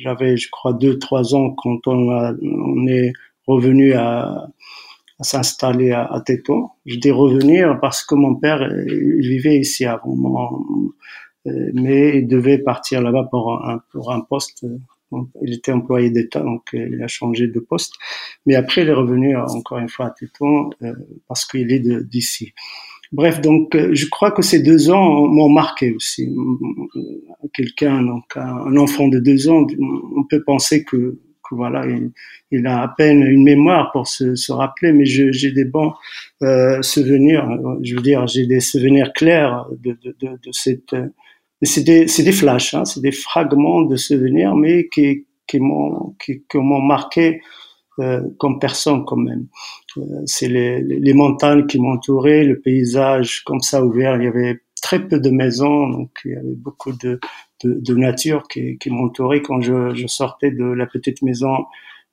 j'avais, 0.01 0.35
je 0.37 0.49
crois, 0.49 0.73
deux, 0.73 0.97
trois 0.97 1.35
ans 1.35 1.51
quand 1.51 1.87
on, 1.87 2.09
a, 2.09 2.33
on 2.41 2.87
est 2.87 3.13
revenu 3.45 3.93
à, 3.93 4.47
à 5.19 5.23
s'installer 5.23 5.91
à, 5.91 6.05
à 6.05 6.21
Téton. 6.21 6.69
Je 6.85 6.95
dis 6.95 7.11
revenir 7.11 7.79
parce 7.81 8.03
que 8.03 8.15
mon 8.15 8.35
père, 8.35 8.61
il 8.87 9.27
vivait 9.27 9.57
ici 9.57 9.85
avant. 9.85 10.63
Euh, 11.45 11.71
mais 11.73 12.19
il 12.19 12.27
devait 12.27 12.57
partir 12.57 13.01
là-bas 13.01 13.27
pour 13.29 13.63
un, 13.67 13.81
pour 13.91 14.11
un 14.11 14.21
poste. 14.21 14.65
Il 15.43 15.53
était 15.53 15.71
employé 15.71 16.09
d'État, 16.09 16.39
donc 16.39 16.69
il 16.73 16.99
a 17.03 17.07
changé 17.07 17.47
de 17.47 17.59
poste. 17.59 17.93
Mais 18.47 18.55
après, 18.55 18.81
il 18.81 18.89
est 18.89 18.93
revenu 18.93 19.37
encore 19.37 19.77
une 19.77 19.89
fois 19.89 20.07
à 20.07 20.09
Téton 20.09 20.71
euh, 20.81 20.93
parce 21.27 21.45
qu'il 21.45 21.71
est 21.71 21.79
d'ici. 21.79 22.53
Bref, 23.13 23.41
donc 23.41 23.75
euh, 23.75 23.91
je 23.93 24.07
crois 24.07 24.31
que 24.31 24.41
ces 24.41 24.63
deux 24.63 24.89
ans 24.89 25.27
m'ont 25.27 25.47
marqué 25.47 25.91
aussi. 25.91 26.35
Quelqu'un, 27.53 28.01
donc 28.01 28.25
un 28.35 28.75
enfant 28.75 29.07
de 29.07 29.19
deux 29.19 29.49
ans, 29.49 29.67
on 30.17 30.23
peut 30.23 30.43
penser 30.43 30.83
que, 30.83 31.19
que 31.47 31.55
voilà, 31.55 31.85
il, 32.49 32.65
a 32.65 32.81
à 32.81 32.87
peine 32.87 33.21
une 33.21 33.43
mémoire 33.43 33.91
pour 33.91 34.07
se, 34.07 34.33
se 34.33 34.51
rappeler, 34.51 34.93
mais 34.93 35.05
j'ai 35.05 35.51
des 35.51 35.65
bons 35.65 35.93
euh, 36.41 36.81
souvenirs. 36.81 37.47
Je 37.83 37.95
veux 37.95 38.01
dire, 38.01 38.25
j'ai 38.25 38.47
des 38.47 38.61
souvenirs 38.61 39.13
clairs 39.13 39.67
de, 39.79 39.95
de, 40.03 40.15
de, 40.19 40.29
de 40.43 40.51
cette. 40.51 40.95
C'est 41.61 41.83
des, 41.83 42.05
des 42.05 42.31
flashs, 42.31 42.73
hein, 42.73 42.83
c'est 42.83 42.99
des 42.99 43.11
fragments 43.11 43.83
de 43.83 43.95
souvenirs, 43.95 44.55
mais 44.55 44.89
qui, 44.89 45.27
qui 45.45 45.59
m'ont 45.59 46.15
qui, 46.25 46.41
m'ont 46.55 46.81
marqué 47.97 48.27
comme 48.37 48.59
personne 48.59 49.05
quand 49.05 49.17
même. 49.17 49.47
c'est 50.25 50.47
les, 50.47 50.81
les, 50.81 51.13
montagnes 51.13 51.65
qui 51.67 51.79
m'entouraient, 51.79 52.43
le 52.43 52.59
paysage 52.59 53.43
comme 53.43 53.61
ça 53.61 53.83
ouvert. 53.83 54.15
Il 54.17 54.23
y 54.23 54.27
avait 54.27 54.61
très 54.81 55.07
peu 55.07 55.19
de 55.19 55.29
maisons, 55.29 55.89
donc 55.89 56.11
il 56.25 56.31
y 56.31 56.35
avait 56.35 56.55
beaucoup 56.55 56.91
de, 56.91 57.19
de, 57.63 57.73
de 57.73 57.95
nature 57.95 58.47
qui, 58.47 58.77
qui 58.77 58.89
m'entourait 58.89 59.41
quand 59.41 59.61
je, 59.61 59.93
je 59.93 60.07
sortais 60.07 60.51
de 60.51 60.65
la 60.65 60.85
petite 60.85 61.21
maison 61.21 61.65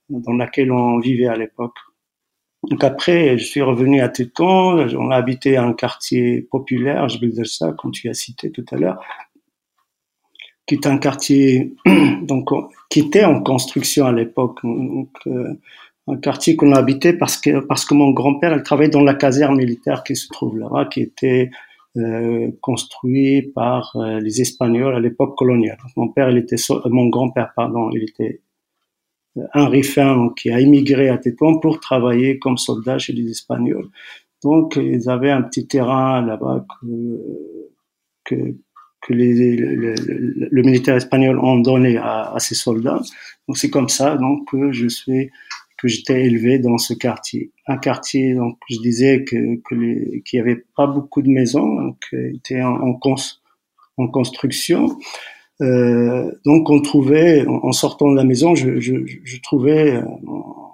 dans 0.08 0.34
laquelle 0.34 0.72
on 0.72 0.98
vivait 0.98 1.26
à 1.26 1.36
l'époque. 1.36 1.76
Donc 2.68 2.84
après, 2.84 3.38
je 3.38 3.44
suis 3.44 3.62
revenu 3.62 4.02
à 4.02 4.10
Téton, 4.10 4.86
on 4.98 5.10
a 5.10 5.16
habité 5.16 5.56
un 5.56 5.72
quartier 5.72 6.42
populaire, 6.50 7.08
je 7.08 7.18
vais 7.18 7.28
dire 7.28 7.46
ça, 7.46 7.72
comme 7.72 7.90
tu 7.90 8.08
as 8.10 8.14
cité 8.14 8.50
tout 8.50 8.64
à 8.70 8.76
l'heure, 8.76 9.02
qui 10.70 10.76
est 10.76 10.86
un 10.86 10.98
quartier 10.98 11.74
qui 12.90 13.00
était 13.00 13.24
en 13.24 13.42
construction 13.42 14.06
à 14.06 14.12
l'époque, 14.12 14.60
euh, 14.64 15.54
un 16.06 16.16
quartier 16.18 16.54
qu'on 16.54 16.70
a 16.70 16.78
habité 16.78 17.12
parce 17.12 17.36
que 17.36 17.58
parce 17.58 17.84
que 17.84 17.92
mon 17.92 18.12
grand-père 18.12 18.56
il 18.56 18.62
travaillait 18.62 18.88
dans 18.88 19.02
la 19.02 19.14
caserne 19.14 19.56
militaire 19.56 20.04
qui 20.04 20.14
se 20.14 20.28
trouve 20.28 20.60
là, 20.60 20.84
qui 20.84 21.00
était 21.00 21.50
euh, 21.96 22.52
construit 22.60 23.50
par 23.52 23.96
euh, 23.96 24.20
les 24.20 24.40
Espagnols 24.40 24.94
à 24.94 25.00
l'époque 25.00 25.36
coloniale. 25.36 25.78
Mon 25.96 26.06
père, 26.06 26.30
il 26.30 26.38
était 26.38 26.54
mon 26.84 27.08
grand-père, 27.08 27.52
pardon, 27.56 27.90
il 27.90 28.04
était 28.04 28.40
un 29.52 29.66
Rifin 29.66 30.28
qui 30.36 30.52
a 30.52 30.60
immigré 30.60 31.08
à 31.08 31.18
Tétouan 31.18 31.58
pour 31.58 31.80
travailler 31.80 32.38
comme 32.38 32.58
soldat 32.58 32.98
chez 32.98 33.12
les 33.12 33.28
Espagnols. 33.28 33.88
Donc, 34.44 34.76
ils 34.76 35.10
avaient 35.10 35.32
un 35.32 35.42
petit 35.42 35.66
terrain 35.66 36.24
là-bas 36.24 36.64
que, 38.24 38.54
les, 39.08 39.56
le, 39.56 40.62
militaire 40.62 40.96
espagnol 40.96 41.38
ont 41.38 41.58
donné 41.58 41.96
à, 41.96 42.32
à 42.34 42.38
ces 42.38 42.54
soldats. 42.54 43.00
Donc, 43.48 43.56
c'est 43.58 43.70
comme 43.70 43.88
ça 43.88 44.16
donc 44.16 44.50
que 44.50 44.72
je 44.72 44.88
suis 44.88 45.30
que 45.78 45.88
j'étais 45.88 46.26
élevé 46.26 46.58
dans 46.58 46.76
ce 46.76 46.92
quartier. 46.92 47.52
Un 47.66 47.78
quartier, 47.78 48.34
donc 48.34 48.58
je 48.68 48.78
disais 48.80 49.24
que 49.24 49.56
qu'il 49.68 50.22
n'y 50.34 50.40
avait 50.40 50.62
pas 50.76 50.86
beaucoup 50.86 51.22
de 51.22 51.28
maisons, 51.28 51.74
donc 51.74 51.96
était 52.12 52.62
en, 52.62 52.76
en, 52.82 53.14
en 53.96 54.08
construction. 54.08 54.98
Euh, 55.62 56.30
donc 56.44 56.70
on 56.70 56.80
trouvait, 56.80 57.46
en 57.46 57.72
sortant 57.72 58.10
de 58.10 58.16
la 58.16 58.24
maison, 58.24 58.54
je, 58.54 58.80
je, 58.80 58.94
je 59.06 59.40
trouvais 59.40 59.96
euh, 59.96 60.02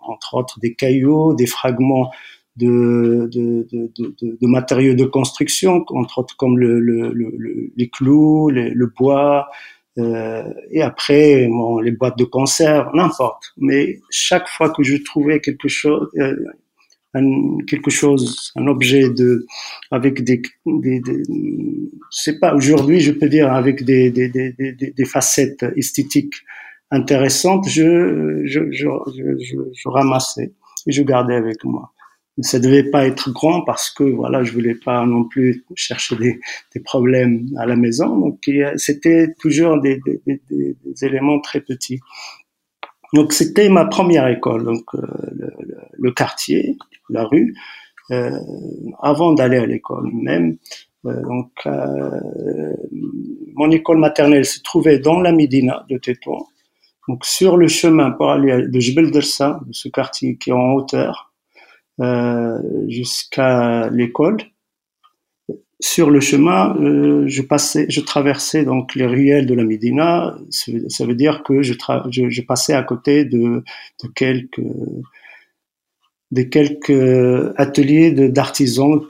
entre 0.02 0.34
autres 0.34 0.58
des 0.60 0.74
cailloux, 0.74 1.34
des 1.34 1.46
fragments 1.46 2.10
de, 2.56 3.28
de, 3.32 3.66
de, 3.70 3.90
de, 4.20 4.46
matériaux 4.46 4.94
de 4.94 5.04
construction, 5.04 5.84
entre 5.88 6.18
autres 6.18 6.36
comme 6.36 6.58
le, 6.58 6.80
le, 6.80 7.12
le, 7.12 7.70
les 7.76 7.88
clous, 7.88 8.50
le 8.50 8.92
bois, 8.96 9.48
euh, 9.98 10.44
et 10.70 10.82
après 10.82 11.46
bon, 11.48 11.78
les 11.80 11.90
boîtes 11.90 12.18
de 12.18 12.24
conserve, 12.24 12.88
n'importe. 12.94 13.52
Mais 13.56 14.00
chaque 14.10 14.48
fois 14.48 14.70
que 14.70 14.82
je 14.82 14.96
trouvais 14.96 15.40
quelque 15.40 15.68
chose, 15.68 16.08
euh, 16.18 16.36
un, 17.14 17.58
quelque 17.66 17.90
chose, 17.90 18.52
un 18.56 18.66
objet 18.66 19.08
de, 19.08 19.46
avec 19.90 20.22
des, 20.22 20.42
des, 20.66 21.00
des 21.00 21.22
je 21.26 21.88
sais 22.10 22.38
pas, 22.38 22.54
aujourd'hui, 22.54 23.00
je 23.00 23.12
peux 23.12 23.28
dire 23.28 23.52
avec 23.52 23.84
des, 23.84 24.10
des, 24.10 24.28
des, 24.28 24.52
des, 24.52 25.04
facettes 25.04 25.64
esthétiques 25.76 26.34
intéressantes, 26.90 27.68
je, 27.68 28.42
je, 28.44 28.70
je, 28.70 28.86
je, 29.40 29.56
je 29.74 29.88
ramassais 29.88 30.52
et 30.86 30.92
je 30.92 31.02
gardais 31.02 31.34
avec 31.34 31.64
moi 31.64 31.92
ça 32.40 32.58
devait 32.58 32.84
pas 32.90 33.06
être 33.06 33.30
grand 33.32 33.62
parce 33.62 33.90
que 33.90 34.04
voilà, 34.04 34.44
je 34.44 34.52
voulais 34.52 34.74
pas 34.74 35.04
non 35.06 35.24
plus 35.24 35.64
chercher 35.74 36.16
des, 36.16 36.40
des 36.74 36.80
problèmes 36.80 37.46
à 37.58 37.66
la 37.66 37.76
maison. 37.76 38.18
Donc 38.18 38.40
c'était 38.76 39.34
toujours 39.38 39.80
des, 39.80 40.00
des, 40.26 40.40
des, 40.50 40.76
éléments 41.04 41.40
très 41.40 41.60
petits. 41.60 42.00
Donc 43.14 43.32
c'était 43.32 43.68
ma 43.68 43.86
première 43.86 44.28
école, 44.28 44.64
donc 44.64 44.84
euh, 44.94 45.00
le, 45.32 45.50
le, 45.92 46.10
quartier, 46.12 46.76
la 47.08 47.24
rue, 47.24 47.54
euh, 48.10 48.30
avant 49.00 49.32
d'aller 49.32 49.58
à 49.58 49.66
l'école 49.66 50.10
même. 50.12 50.58
Euh, 51.06 51.22
donc 51.22 51.52
euh, 51.66 52.72
mon 53.54 53.70
école 53.70 53.98
maternelle 53.98 54.44
se 54.44 54.60
trouvait 54.60 54.98
dans 54.98 55.20
la 55.20 55.32
Médina 55.32 55.84
de 55.88 55.98
Tétouan. 55.98 56.46
Donc 57.08 57.24
sur 57.24 57.56
le 57.56 57.68
chemin 57.68 58.10
pour 58.10 58.30
aller 58.30 58.66
de 58.66 58.80
Jebel 58.80 59.10
Dersa, 59.10 59.60
ce 59.70 59.88
quartier 59.88 60.36
qui 60.36 60.50
est 60.50 60.52
en 60.52 60.72
hauteur, 60.74 61.25
jusqu'à 62.88 63.88
l'école. 63.90 64.38
Sur 65.78 66.08
le 66.08 66.20
chemin, 66.20 66.74
euh, 66.80 67.24
je 67.26 67.42
passais, 67.42 67.84
je 67.90 68.00
traversais 68.00 68.64
donc 68.64 68.94
les 68.94 69.04
ruelles 69.04 69.44
de 69.44 69.52
la 69.52 69.62
Médina. 69.62 70.38
Ça 70.50 71.04
veut 71.04 71.14
dire 71.14 71.42
que 71.42 71.60
je, 71.60 71.74
je, 72.10 72.30
je, 72.30 72.42
passais 72.42 72.72
à 72.72 72.82
côté 72.82 73.26
de, 73.26 73.62
de 74.02 74.08
quelques 74.14 74.62
des 76.30 76.48
quelques 76.48 77.52
ateliers 77.56 78.10
d'artisans 78.30 79.00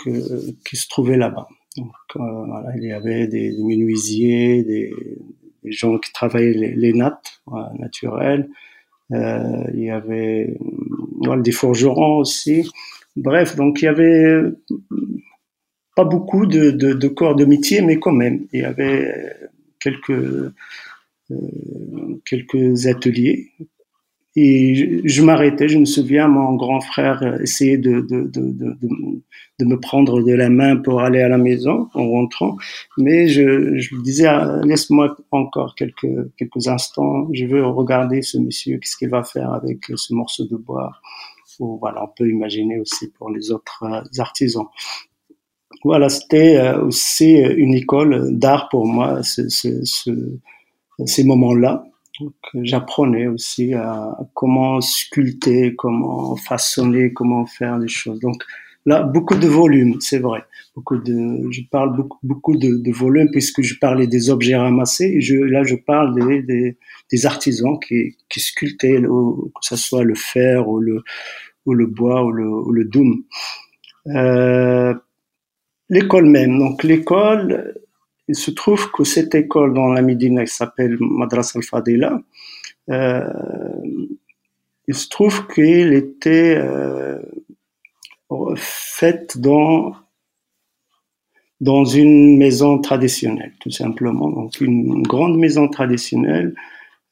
qui 0.68 0.76
se 0.76 0.88
trouvaient 0.88 1.16
là-bas. 1.16 1.46
Donc, 1.76 1.92
euh, 2.16 2.44
voilà, 2.46 2.70
il 2.76 2.84
y 2.84 2.92
avait 2.92 3.26
des, 3.26 3.52
des 3.52 3.62
menuisiers, 3.62 4.62
des, 4.64 4.92
des, 5.62 5.72
gens 5.72 5.98
qui 5.98 6.12
travaillaient 6.12 6.52
les, 6.52 6.74
les 6.74 6.92
nattes 6.92 7.42
naturelles, 7.78 8.48
euh, 8.50 8.65
il 9.10 9.84
y 9.84 9.90
avait 9.90 10.56
des 11.38 11.52
forgerons 11.52 12.18
aussi. 12.18 12.70
Bref, 13.16 13.56
donc 13.56 13.82
il 13.82 13.86
y 13.86 13.88
avait 13.88 14.42
pas 15.96 16.04
beaucoup 16.04 16.46
de, 16.46 16.70
de, 16.70 16.92
de, 16.92 17.08
corps 17.08 17.34
de 17.34 17.46
métier, 17.46 17.80
mais 17.80 17.98
quand 17.98 18.12
même, 18.12 18.46
il 18.52 18.60
y 18.60 18.64
avait 18.64 19.32
quelques, 19.80 20.10
euh, 20.10 20.52
quelques 22.24 22.86
ateliers. 22.86 23.52
Et 24.38 25.00
je, 25.02 25.22
m'arrêtais, 25.22 25.66
je 25.66 25.78
me 25.78 25.86
souviens, 25.86 26.28
mon 26.28 26.54
grand 26.56 26.82
frère 26.82 27.40
essayait 27.40 27.78
de, 27.78 28.02
de, 28.02 28.30
de, 28.30 29.64
me 29.64 29.80
prendre 29.80 30.22
de 30.22 30.32
la 30.34 30.50
main 30.50 30.76
pour 30.76 31.00
aller 31.00 31.22
à 31.22 31.28
la 31.28 31.38
maison 31.38 31.88
en 31.94 32.10
rentrant, 32.10 32.56
mais 32.98 33.28
je, 33.28 33.78
je 33.78 33.94
lui 33.94 34.02
disais, 34.02 34.26
ah, 34.26 34.60
laisse-moi 34.62 35.16
encore 35.30 35.74
quelques, 35.74 36.06
quelques 36.36 36.68
instants, 36.68 37.28
je 37.32 37.46
veux 37.46 37.64
regarder 37.64 38.20
ce 38.20 38.36
monsieur, 38.36 38.76
qu'est-ce 38.76 38.98
qu'il 38.98 39.08
va 39.08 39.22
faire 39.22 39.54
avec 39.54 39.86
ce 39.94 40.12
morceau 40.12 40.44
de 40.44 40.56
bois? 40.56 40.92
Ou 41.58 41.78
voilà, 41.78 42.04
on 42.04 42.08
peut 42.14 42.28
imaginer 42.28 42.78
aussi 42.78 43.10
pour 43.12 43.30
les 43.30 43.50
autres 43.50 43.84
euh, 43.84 44.20
artisans. 44.20 44.66
Voilà, 45.82 46.10
c'était 46.10 46.58
euh, 46.58 46.82
aussi 46.82 47.38
une 47.38 47.72
école 47.72 48.36
d'art 48.36 48.68
pour 48.68 48.86
moi, 48.86 49.22
ce, 49.22 49.48
ce, 49.48 49.70
ces 51.06 51.24
moments-là. 51.24 51.86
J'apprenais 52.62 53.26
aussi 53.26 53.74
à 53.74 54.16
comment 54.34 54.80
sculpter, 54.80 55.74
comment 55.76 56.36
façonner, 56.36 57.12
comment 57.12 57.46
faire 57.46 57.78
des 57.78 57.88
choses. 57.88 58.20
Donc 58.20 58.42
là, 58.86 59.02
beaucoup 59.02 59.36
de 59.36 59.46
volume, 59.46 60.00
c'est 60.00 60.18
vrai. 60.18 60.44
Beaucoup 60.74 60.96
de, 60.98 61.50
je 61.50 61.62
parle 61.70 61.96
beaucoup, 61.96 62.18
beaucoup 62.22 62.56
de, 62.56 62.76
de 62.76 62.92
volume 62.92 63.30
puisque 63.30 63.62
je 63.62 63.78
parlais 63.78 64.06
des 64.06 64.30
objets 64.30 64.56
ramassés. 64.56 65.12
Et 65.16 65.20
je, 65.20 65.36
là, 65.36 65.62
je 65.62 65.74
parle 65.74 66.14
des, 66.14 66.42
des, 66.42 66.78
des 67.10 67.26
artisans 67.26 67.78
qui, 67.86 68.16
qui 68.28 68.40
sculptaient, 68.40 69.00
que 69.00 69.60
ce 69.60 69.76
soit 69.76 70.04
le 70.04 70.14
fer 70.14 70.68
ou 70.68 70.80
le, 70.80 71.02
ou 71.66 71.74
le 71.74 71.86
bois 71.86 72.24
ou 72.24 72.30
le, 72.30 72.48
ou 72.48 72.72
le 72.72 72.84
doum. 72.84 73.24
Euh, 74.08 74.94
l'école 75.88 76.26
même. 76.26 76.58
Donc 76.58 76.82
l'école, 76.84 77.74
il 78.28 78.34
se 78.34 78.50
trouve 78.50 78.90
que 78.90 79.04
cette 79.04 79.34
école 79.34 79.74
dans 79.74 79.88
la 79.88 80.02
Médina 80.02 80.44
qui 80.44 80.52
s'appelle 80.52 80.96
Madras 81.00 81.52
al-Fadila, 81.54 82.20
euh, 82.90 83.24
il 84.88 84.94
se 84.94 85.08
trouve 85.08 85.46
qu'elle 85.48 85.92
était 85.94 86.56
euh, 86.58 87.18
faite 88.56 89.38
dans 89.38 89.94
dans 91.60 91.86
une 91.86 92.36
maison 92.36 92.78
traditionnelle, 92.80 93.54
tout 93.60 93.70
simplement. 93.70 94.28
Donc 94.30 94.60
une 94.60 95.02
grande 95.02 95.38
maison 95.38 95.68
traditionnelle 95.68 96.54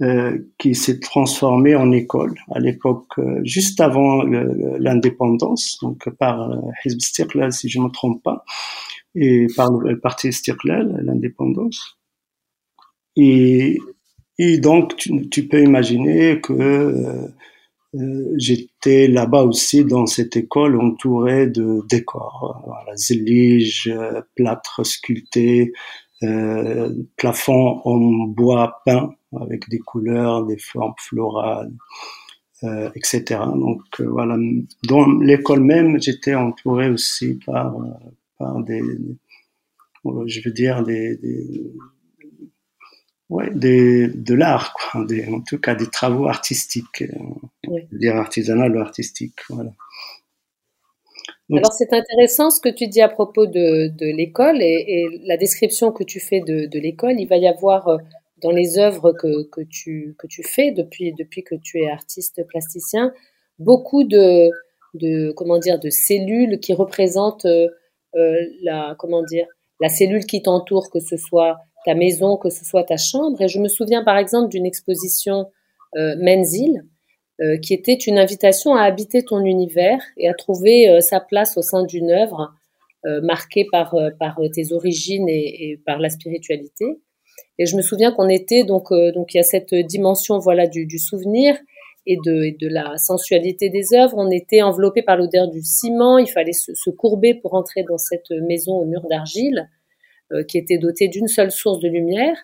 euh, 0.02 0.38
qui 0.59 0.75
s'est 0.75 0.99
transformé 0.99 1.76
en 1.76 1.92
école 1.92 2.35
à 2.50 2.59
l'époque, 2.59 3.06
euh, 3.18 3.40
juste 3.44 3.80
avant 3.80 4.25
l'indépendance, 4.25 5.78
donc 5.80 6.11
par 6.18 6.50
euh, 6.50 6.56
Hizb 6.85 6.99
Istiqlal, 6.99 7.52
si 7.52 7.68
je 7.68 7.78
ne 7.78 7.85
me 7.85 7.90
trompe 7.90 8.21
pas, 8.23 8.44
et 9.14 9.47
par 9.56 9.73
le 9.73 9.99
parti 9.99 10.28
Istiqlal, 10.28 11.02
l'indépendance. 11.04 11.99
Et, 13.16 13.78
et 14.38 14.59
donc, 14.59 14.97
tu, 14.97 15.28
tu, 15.28 15.47
peux 15.47 15.62
imaginer 15.62 16.40
que 16.40 16.52
euh, 17.94 18.35
j'étais 18.37 19.06
là-bas 19.06 19.44
aussi 19.44 19.85
dans 19.85 20.06
cette 20.06 20.37
école 20.37 20.80
entouré 20.80 21.47
de 21.47 21.80
décors, 21.88 22.62
voilà, 22.66 22.97
zélige, 22.97 23.92
plâtre 24.35 24.85
sculpté, 24.85 25.73
euh, 26.25 26.92
plafond 27.16 27.80
en 27.85 27.99
bois 28.26 28.80
peint 28.85 29.14
avec 29.40 29.68
des 29.68 29.78
couleurs, 29.78 30.47
des 30.47 30.59
formes 30.59 30.94
florales, 30.99 31.73
euh, 32.62 32.88
etc. 32.94 33.40
Donc 33.54 33.83
euh, 34.00 34.09
voilà, 34.09 34.37
dans 34.88 35.06
l'école 35.21 35.61
même, 35.61 36.00
j'étais 36.00 36.35
entouré 36.35 36.88
aussi 36.88 37.40
par, 37.44 37.76
par 38.38 38.62
des, 38.64 38.82
je 40.26 40.40
veux 40.44 40.52
dire, 40.52 40.82
des, 40.82 41.16
des, 41.16 41.72
ouais, 43.28 43.50
des, 43.54 44.08
de 44.08 44.34
l'art, 44.34 44.74
quoi, 44.74 45.04
des, 45.04 45.26
en 45.28 45.40
tout 45.40 45.58
cas 45.58 45.74
des 45.74 45.88
travaux 45.88 46.26
artistiques, 46.26 47.04
oui. 47.68 47.82
dire 47.92 48.16
artisanal 48.16 48.76
ou 48.76 48.80
artistique. 48.80 49.40
Voilà. 49.48 49.70
Alors 51.52 51.72
c'est 51.72 51.92
intéressant 51.92 52.50
ce 52.50 52.60
que 52.60 52.70
tu 52.70 52.88
dis 52.88 53.02
à 53.02 53.08
propos 53.08 53.46
de, 53.46 53.88
de 53.88 54.06
l'école 54.16 54.62
et, 54.62 54.84
et, 54.88 55.20
la 55.26 55.36
description 55.36 55.92
que 55.92 56.02
tu 56.02 56.18
fais 56.18 56.40
de, 56.40 56.66
de 56.66 56.78
l'école. 56.78 57.20
Il 57.20 57.26
va 57.26 57.36
y 57.36 57.46
avoir 57.46 57.98
dans 58.38 58.50
les 58.50 58.78
œuvres 58.78 59.12
que, 59.12 59.44
que, 59.50 59.60
tu, 59.60 60.14
que 60.18 60.26
tu 60.26 60.42
fais 60.42 60.72
depuis, 60.72 61.12
depuis 61.12 61.44
que 61.44 61.54
tu 61.54 61.80
es 61.80 61.90
artiste 61.90 62.46
plasticien 62.48 63.12
beaucoup 63.58 64.04
de, 64.04 64.50
de 64.94 65.32
comment 65.32 65.58
dire 65.58 65.78
de 65.78 65.90
cellules 65.90 66.60
qui 66.60 66.74
représentent 66.74 67.46
euh, 67.46 67.68
la 68.62 68.94
comment 68.99 69.23
dire 69.23 69.47
la 69.80 69.88
cellule 69.88 70.25
qui 70.25 70.42
t'entoure, 70.42 70.90
que 70.90 71.00
ce 71.00 71.16
soit 71.16 71.59
ta 71.85 71.94
maison, 71.94 72.37
que 72.37 72.50
ce 72.50 72.64
soit 72.64 72.85
ta 72.85 72.97
chambre. 72.97 73.40
Et 73.40 73.49
je 73.49 73.61
me 73.61 73.68
souviens 73.68 74.02
par 74.02 74.16
exemple 74.16 74.49
d'une 74.49 74.66
exposition 74.66 75.50
euh, 75.97 76.16
Menzil, 76.18 76.85
euh, 77.40 77.59
qui 77.59 77.75
était 77.75 77.94
une 77.94 78.18
invitation 78.18 78.75
à 78.75 78.83
habiter 78.83 79.25
ton 79.25 79.44
univers 79.44 80.00
et 80.16 80.28
à 80.28 80.35
trouver 80.35 80.88
euh, 80.88 81.00
sa 81.00 81.21
place 81.21 81.56
au 81.56 81.62
sein 81.62 81.85
d'une 81.85 82.11
œuvre 82.11 82.52
euh, 83.06 83.21
marquée 83.21 83.66
par, 83.71 83.94
euh, 83.94 84.11
par 84.18 84.40
tes 84.54 84.73
origines 84.73 85.28
et, 85.28 85.80
par 85.85 85.99
la 85.99 86.09
spiritualité. 86.09 86.85
Et 87.59 87.66
je 87.66 87.76
me 87.76 87.83
souviens 87.83 88.12
qu'on 88.12 88.28
était 88.28 88.64
donc 88.64 88.92
donc 88.92 89.35
il 89.35 89.37
y 89.37 89.40
a 89.40 89.44
cette 89.44 89.75
dimension 89.75 90.38
voilà 90.38 90.66
du 90.66 90.99
souvenir 90.99 91.56
et 92.06 92.16
de, 92.25 92.44
et 92.44 92.52
de 92.52 92.68
la 92.68 92.96
sensualité 92.99 93.70
des 93.70 93.94
œuvres. 93.94 94.16
On 94.16 94.30
était 94.30 94.62
enveloppé 94.62 95.02
par 95.02 95.16
l'odeur 95.16 95.49
du 95.49 95.62
ciment. 95.62 96.18
Il 96.18 96.28
fallait 96.28 96.52
se, 96.52 96.73
se, 96.75 96.90
courber 96.90 97.34
pour 97.34 97.54
entrer 97.54 97.82
dans 97.82 97.99
cette 97.99 98.30
maison 98.30 98.75
au 98.75 98.84
mur 98.84 99.06
d'argile 99.08 99.68
euh, 100.32 100.42
qui 100.44 100.58
était 100.58 100.78
dotée 100.78 101.08
d'une 101.08 101.28
seule 101.28 101.50
source 101.50 101.80
de 101.80 101.88
lumière. 101.88 102.37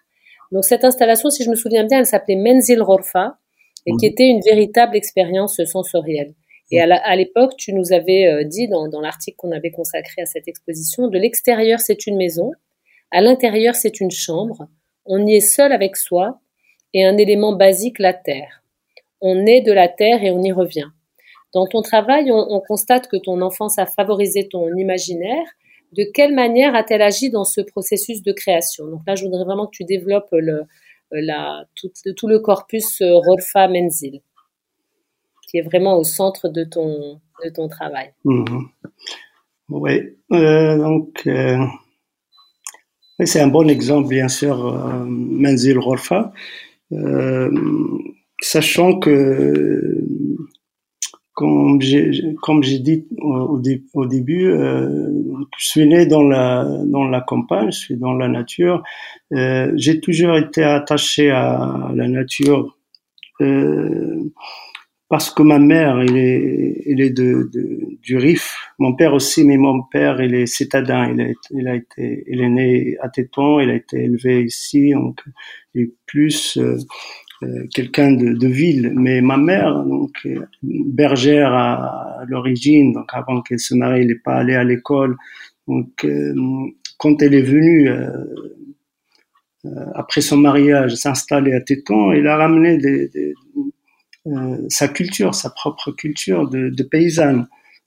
Donc 0.53 0.65
cette 0.65 0.85
installation, 0.85 1.31
si 1.31 1.45
je 1.45 1.51
me 1.51 1.55
souviens 1.55 1.85
bien, 1.85 2.01
elle 2.01 2.07
s'appelait 2.07 2.37
Menzil 2.37 2.83
Rorfa 2.83 3.39
et 3.87 3.93
qui 3.99 4.07
était 4.07 4.27
une 4.27 4.41
véritable 4.41 4.97
expérience 4.97 5.63
sensorielle. 5.65 6.35
Et 6.71 6.81
à 6.81 7.17
l'époque, 7.17 7.57
tu 7.57 7.73
nous 7.73 7.93
avais 7.93 8.27
euh, 8.27 8.45
dit 8.45 8.69
dans, 8.69 8.89
dans 8.89 9.01
l'article 9.01 9.37
qu'on 9.37 9.51
avait 9.51 9.71
consacré 9.73 10.23
à 10.23 10.27
cette 10.27 10.47
exposition, 10.47 11.09
de 11.09 11.19
l'extérieur 11.19 11.81
c'est 11.81 12.07
une 12.07 12.17
maison, 12.17 12.53
à 13.11 13.21
l'intérieur 13.21 13.75
c'est 13.75 14.01
une 14.01 14.11
chambre, 14.11 14.69
on 15.05 15.27
y 15.27 15.35
est 15.35 15.41
seul 15.41 15.73
avec 15.73 15.97
soi 15.97 16.41
et 16.95 17.05
un 17.05 17.17
élément 17.17 17.55
basique, 17.55 17.99
la 17.99 18.15
terre. 18.15 18.60
On 19.21 19.47
est 19.47 19.61
de 19.61 19.73
la 19.73 19.89
terre 19.89 20.23
et 20.25 20.31
on 20.31 20.43
y 20.43 20.53
revient. 20.53 20.89
Dans 21.53 21.67
ton 21.67 21.83
travail, 21.83 22.31
on, 22.31 22.47
on 22.51 22.61
constate 22.61 23.09
que 23.09 23.17
ton 23.17 23.41
enfance 23.41 23.79
a 23.79 23.87
favorisé 23.87 24.49
ton 24.49 24.69
imaginaire. 24.77 25.47
De 25.93 26.05
quelle 26.15 26.35
manière 26.35 26.75
a-t-elle 26.75 27.03
agi 27.03 27.31
dans 27.31 27.45
ce 27.45 27.61
processus 27.61 28.23
de 28.23 28.33
création? 28.33 28.87
Donc 28.87 29.01
là, 29.07 29.17
je 29.17 29.25
voudrais 29.25 29.45
vraiment 29.45 29.67
que 29.67 29.77
tu 29.77 29.85
développes 29.85 30.31
tout, 31.75 32.29
le 32.29 32.39
corpus 32.39 33.03
Rolfa 33.03 33.67
Menzil, 33.69 34.21
qui 35.49 35.59
est 35.59 35.63
vraiment 35.63 35.99
au 35.99 36.05
centre 36.05 36.49
de 36.49 36.65
ton, 36.65 37.21
travail. 37.69 38.13
Mmh. 38.25 38.45
Oui, 39.71 40.17
euh, 40.33 40.79
donc 40.79 41.23
euh, 41.27 41.59
c'est 43.25 43.41
un 43.41 43.49
bon 43.49 43.69
exemple, 43.69 44.09
bien 44.09 44.29
sûr, 44.29 44.67
euh, 44.67 45.05
Menzil 45.07 45.79
Rolfa, 45.79 46.33
sachant 48.41 48.99
que 48.99 50.05
comme 51.41 51.81
j'ai 51.81 52.79
dit 52.81 53.07
au, 53.19 53.61
au 53.95 54.07
début, 54.07 54.51
euh, 54.51 55.09
je 55.59 55.67
suis 55.67 55.87
né 55.87 56.07
dans 56.07 56.23
la 56.23 56.67
dans 56.85 57.05
la 57.05 57.21
campagne, 57.21 57.71
je 57.71 57.79
suis 57.79 57.97
dans 57.97 58.13
la 58.13 58.29
nature. 58.29 58.83
Euh, 59.33 59.73
j'ai 59.77 60.01
toujours 60.01 60.37
été 60.37 60.63
attaché 60.63 61.31
à 61.31 61.91
la 61.95 62.09
nature 62.09 62.77
euh, 63.41 64.23
parce 65.09 65.31
que 65.31 65.43
ma 65.43 65.59
mère, 65.59 66.03
il 66.03 66.17
est 66.17 66.83
est 66.87 67.11
de, 67.11 67.49
du 68.03 68.17
Rif. 68.19 68.57
Mon 68.79 68.95
père 68.95 69.15
aussi, 69.15 69.45
mais 69.45 69.57
mon 69.57 69.83
père, 69.83 70.21
il 70.21 70.35
est 70.35 70.47
citadin. 70.47 71.15
Il 71.15 71.21
a, 71.23 71.27
il 71.53 71.69
a 71.69 71.75
été 71.75 72.25
il 72.29 72.43
est 72.43 72.51
né 72.51 72.97
à 73.01 73.09
Téton, 73.09 73.61
il 73.61 73.71
a 73.71 73.75
été 73.75 74.05
élevé 74.05 74.43
ici, 74.45 74.93
donc 74.93 75.23
il 75.75 75.83
est 75.83 75.93
plus 76.07 76.59
quelqu'un 77.73 78.13
de, 78.13 78.47
ville, 78.47 78.93
mais 78.95 79.21
ma 79.21 79.37
mère, 79.37 79.83
donc 79.85 80.13
euh, 80.27 80.41
bergère 80.63 81.53
à, 81.53 82.25
l'origine, 82.29 82.93
donc 82.93 83.09
avant 83.13 83.41
qu'elle 83.41 83.59
se 83.59 83.75
marie, 83.75 84.03
elle 84.03 84.09
n'est 84.09 84.15
pas 84.15 84.37
allée 84.37 84.55
à 84.55 84.65
l'école. 84.65 85.17
Donc 85.67 86.05
euh, 86.05 86.35
quand 86.99 87.23
elle 87.23 87.35
est 87.35 87.43
venue 87.43 87.89
euh, 87.89 88.25
après 89.95 90.21
son 90.21 90.37
mariage 90.37 90.95
s'installer 90.95 91.53
à 91.55 91.61
Téton, 91.61 92.13
elle 92.13 92.27
a 92.27 92.37
ramené 92.37 92.79
sa 94.69 94.89
culture, 94.89 95.35
sa 95.35 95.51
propre 95.51 95.93
culture 95.93 96.49
de, 96.49 96.69
de 96.69 96.83
paysanne. 96.83 97.47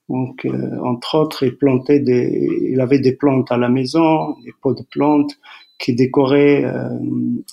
Donc, 0.09 0.45
entre 0.83 1.15
autres, 1.15 1.43
il 1.43 1.55
plantait 1.55 1.99
des, 1.99 2.69
il 2.71 2.81
avait 2.81 2.99
des 2.99 3.15
plantes 3.15 3.51
à 3.51 3.57
la 3.57 3.69
maison, 3.69 4.35
des 4.43 4.51
pots 4.61 4.73
de 4.73 4.83
plantes 4.91 5.39
qui 5.79 5.95
décorait 5.95 6.65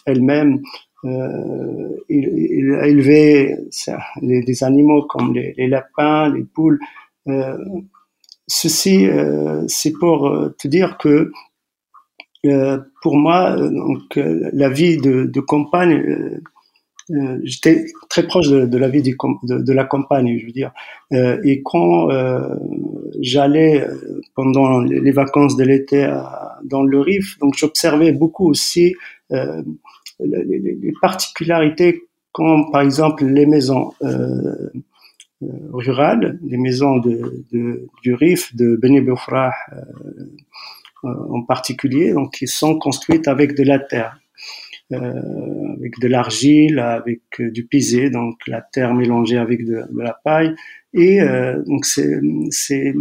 elle-même. 0.04 0.60
Euh, 1.04 1.96
il, 2.08 2.28
il, 2.50 2.74
a 2.74 2.86
élevé 2.86 3.56
des 4.22 4.64
animaux 4.64 5.02
comme 5.04 5.34
les, 5.34 5.66
lapins, 5.66 6.32
les 6.32 6.44
poules. 6.44 6.78
Euh, 7.28 7.56
ceci, 8.46 9.06
euh, 9.06 9.64
c'est 9.66 9.92
pour 9.92 10.30
te 10.58 10.68
dire 10.68 10.98
que 10.98 11.32
pour 13.02 13.16
moi, 13.16 13.54
donc, 13.56 14.16
la 14.16 14.68
vie 14.70 14.96
de, 14.96 15.40
campagne, 15.40 16.40
j'étais 17.42 17.84
très 18.08 18.26
proche 18.26 18.48
de, 18.48 18.64
de 18.64 18.78
la 18.78 18.88
vie 18.88 19.02
de, 19.02 19.58
de, 19.58 19.72
la 19.72 19.84
campagne, 19.84 20.38
je 20.38 20.46
veux 20.46 20.52
dire. 20.52 20.72
et 21.12 21.60
quand 21.62 22.08
j'allais 23.20 23.86
pendant 24.34 24.80
les 24.80 25.12
vacances 25.12 25.56
de 25.56 25.64
l'été 25.64 26.10
dans 26.64 26.82
le 26.82 27.00
Rif, 27.00 27.38
donc 27.40 27.56
j'observais 27.58 28.12
beaucoup 28.12 28.48
aussi 28.48 28.94
les, 30.24 30.58
les, 30.58 30.92
particularités 31.00 32.02
comme 32.32 32.70
par 32.70 32.82
exemple 32.82 33.24
les 33.24 33.46
maisons 33.46 33.92
euh, 34.02 34.70
euh, 35.42 35.46
rurales, 35.72 36.38
les 36.46 36.58
maisons 36.58 36.98
de, 36.98 37.44
de, 37.52 37.86
du 38.02 38.14
Rif, 38.14 38.54
de 38.54 38.76
Beni 38.76 39.00
Boufrah 39.00 39.52
euh, 41.04 41.08
en 41.30 41.42
particulier, 41.42 42.12
donc 42.12 42.34
qui 42.34 42.46
sont 42.46 42.78
construites 42.78 43.26
avec 43.26 43.56
de 43.56 43.62
la 43.62 43.78
terre. 43.78 44.20
Euh, 44.92 45.76
avec 45.78 46.00
de 46.00 46.08
l'argile, 46.08 46.80
avec 46.80 47.22
du 47.38 47.64
pisé, 47.64 48.10
donc 48.10 48.36
la 48.48 48.60
terre 48.60 48.92
mélangée 48.92 49.38
avec 49.38 49.64
de, 49.64 49.84
de 49.88 50.02
la 50.02 50.18
paille. 50.24 50.54
Et 50.92 51.22
euh, 51.22 51.62
donc 51.64 51.86
c'est 51.86 52.92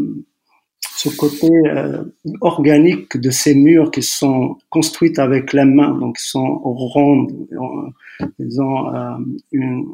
ce 1.01 1.07
côté 1.15 1.49
euh, 1.49 2.03
organique 2.41 3.15
de 3.15 3.29
ces 3.29 3.55
murs 3.55 3.89
qui 3.89 4.03
sont 4.03 4.57
construits 4.69 5.17
avec 5.17 5.53
la 5.53 5.63
main, 5.63 5.97
donc 5.97 6.17
ils 6.19 6.27
sont 6.27 6.57
rondes, 6.57 7.31
ils 8.37 8.61
ont 8.61 8.93
euh, 8.93 9.15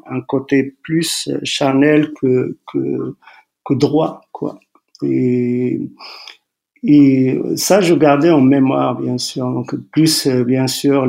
un 0.08 0.22
côté 0.22 0.76
plus 0.82 1.30
charnel 1.44 2.12
que, 2.20 2.58
que, 2.74 3.74
droit, 3.76 4.22
quoi. 4.32 4.60
Et, 5.04 5.80
ça, 7.56 7.82
je 7.82 7.94
gardais 7.94 8.32
en 8.32 8.42
mémoire, 8.42 9.00
bien 9.00 9.20
sûr. 9.20 9.46
Donc, 9.52 9.76
plus, 9.92 10.28
bien 10.28 10.68
sûr, 10.68 11.08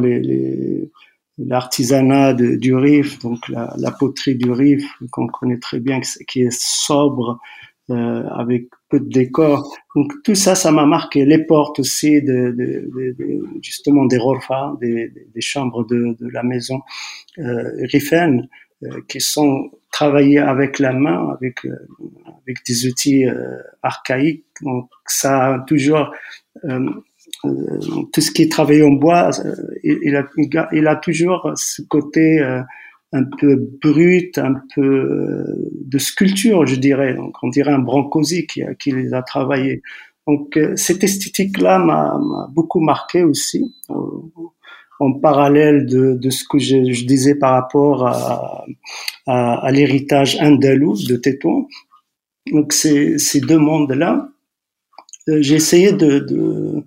l'artisanat 1.39 2.35
du 2.35 2.75
Rif, 2.75 3.19
donc 3.21 3.49
la, 3.49 3.91
poterie 3.99 4.37
du 4.37 4.51
Rif, 4.51 4.85
qu'on 5.11 5.27
connaît 5.27 5.59
très 5.59 5.81
bien, 5.81 6.01
qui 6.29 6.43
est 6.43 6.53
sobre, 6.53 7.39
euh, 7.89 8.25
avec 8.31 8.69
peu 8.89 9.01
de 9.01 9.09
décors. 9.09 9.77
Donc 9.95 10.13
tout 10.25 10.35
ça, 10.35 10.55
ça 10.55 10.71
m'a 10.71 10.87
marqué. 10.87 11.25
Les 11.25 11.45
portes 11.45 11.81
aussi, 11.81 12.23
de, 12.23 12.51
de, 12.53 12.91
de, 13.19 13.45
justement 13.63 14.05
des 14.07 14.19
rorfa, 14.19 14.75
des, 14.81 15.13
des, 15.35 15.41
chambres 15.41 15.85
de, 15.87 16.17
la 16.33 16.43
maison 16.43 16.81
euh, 17.39 17.87
Riffen, 17.91 18.49
euh, 18.83 19.01
qui 19.09 19.21
sont 19.21 19.71
travaillées 19.91 20.39
avec 20.39 20.79
la 20.79 20.93
main, 20.93 21.31
avec 21.31 21.65
euh, 21.65 21.75
avec 22.43 22.59
des 22.67 22.87
outils 22.87 23.27
euh, 23.27 23.57
archaïques. 23.83 24.45
Donc 24.63 24.91
ça 25.07 25.55
a 25.55 25.59
toujours 25.61 26.13
euh, 26.65 26.91
tout 28.13 28.21
ce 28.21 28.31
qui 28.31 28.43
est 28.43 28.53
travaillé 28.53 28.83
en 28.83 28.93
bois, 28.93 29.31
il 29.83 30.17
a, 30.17 30.69
il 30.73 30.87
a 30.87 30.97
toujours 30.97 31.53
ce 31.55 31.83
côté 31.83 32.41
un 33.13 33.25
peu 33.25 33.57
brut, 33.83 34.39
un 34.39 34.55
peu 34.75 34.83
euh, 34.83 35.71
de 35.85 35.99
sculpture, 35.99 36.67
je 36.67 36.77
dirais. 36.77 37.15
Donc, 37.15 37.37
on 37.43 37.49
dirait 37.49 37.73
un 37.73 37.79
Brancosi 37.79 38.47
qui, 38.47 38.93
les 38.93 39.15
a 39.15 39.23
travaillés. 39.23 39.83
Donc, 40.27 40.57
euh, 40.57 40.75
cette 40.77 41.05
esthétique-là 41.05 41.79
m'a 41.79 42.19
beaucoup 42.53 42.81
marqué 42.81 43.23
aussi, 43.23 43.75
en 44.99 45.13
parallèle 45.13 45.87
de, 45.87 46.31
ce 46.31 46.45
que 46.49 46.59
je, 46.59 47.05
disais 47.07 47.37
par 47.37 47.53
rapport 47.53 48.07
à, 49.27 49.71
l'héritage 49.71 50.39
andalou 50.41 50.97
de 51.09 51.17
Téton. 51.17 51.69
Donc, 52.53 52.73
ces, 52.73 53.41
deux 53.41 53.59
mondes-là, 53.59 54.29
euh, 55.29 55.39
j'ai 55.41 55.57
essayé 55.57 55.93
de 55.93 56.85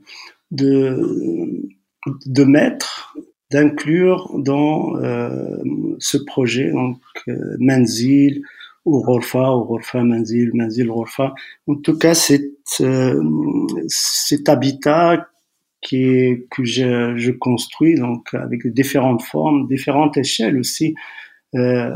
mettre 2.43 3.15
d'inclure 3.51 4.31
dans 4.37 4.95
euh, 4.97 5.57
ce 5.99 6.17
projet 6.17 6.71
donc 6.71 6.99
euh, 7.27 7.55
Manzil 7.59 8.41
ou 8.85 9.01
Rorfa 9.01 9.55
ou 9.55 9.63
Rorfa 9.63 10.03
Manzil, 10.03 10.51
Manzil 10.53 10.89
Rorfa. 10.89 11.33
En 11.67 11.75
tout 11.75 11.97
cas, 11.97 12.13
cet, 12.13 12.51
euh, 12.81 13.21
cet 13.87 14.49
habitat 14.49 15.27
qui 15.81 16.03
est, 16.03 16.47
que 16.51 16.63
je, 16.63 17.15
je, 17.17 17.31
construis 17.31 17.95
donc 17.95 18.33
avec 18.33 18.67
différentes 18.67 19.21
formes, 19.21 19.67
différentes 19.67 20.17
échelles 20.17 20.57
aussi, 20.57 20.95
euh, 21.55 21.89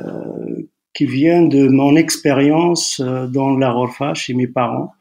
qui 0.94 1.06
vient 1.06 1.44
de 1.44 1.68
mon 1.68 1.96
expérience 1.96 3.02
dans 3.02 3.58
la 3.58 3.72
Rorfa 3.72 4.14
chez 4.14 4.34
mes 4.34 4.48
parents 4.48 4.94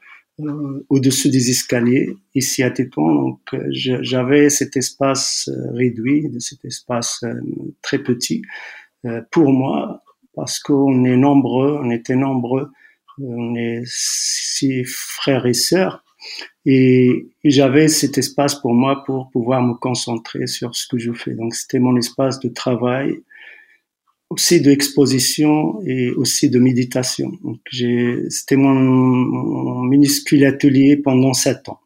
au-dessus 0.89 1.29
des 1.29 1.49
escaliers, 1.49 2.15
ici 2.33 2.63
à 2.63 2.71
Tétouan. 2.71 3.13
Donc, 3.13 3.39
euh, 3.53 3.67
j'avais 3.69 4.49
cet 4.49 4.75
espace 4.77 5.49
euh, 5.49 5.71
réduit, 5.73 6.29
cet 6.39 6.65
espace 6.65 7.23
très 7.81 7.99
petit 7.99 8.41
pour 9.31 9.51
moi, 9.51 10.01
parce 10.33 10.59
qu'on 10.59 11.03
est 11.03 11.17
nombreux, 11.17 11.77
on 11.83 11.91
était 11.91 12.15
nombreux, 12.15 12.71
on 13.19 13.53
est 13.53 13.83
six 13.85 14.85
frères 14.85 15.45
et 15.45 15.53
sœurs, 15.53 16.05
et, 16.65 17.27
et 17.43 17.49
j'avais 17.49 17.89
cet 17.89 18.17
espace 18.17 18.55
pour 18.55 18.73
moi 18.73 19.03
pour 19.05 19.29
pouvoir 19.29 19.61
me 19.61 19.73
concentrer 19.73 20.47
sur 20.47 20.73
ce 20.73 20.87
que 20.87 20.97
je 20.97 21.11
fais. 21.11 21.33
Donc, 21.33 21.53
c'était 21.53 21.79
mon 21.79 21.97
espace 21.97 22.39
de 22.39 22.47
travail, 22.47 23.21
aussi 24.33 24.61
d'exposition 24.61 25.81
et 25.85 26.11
aussi 26.11 26.49
de 26.49 26.59
méditation. 26.59 27.31
Donc 27.43 27.59
c'était 28.29 28.55
mon, 28.55 28.73
mon, 28.73 29.83
minuscule 29.83 30.45
atelier 30.45 30.97
pendant 30.97 31.33
sept 31.33 31.69
ans. 31.69 31.79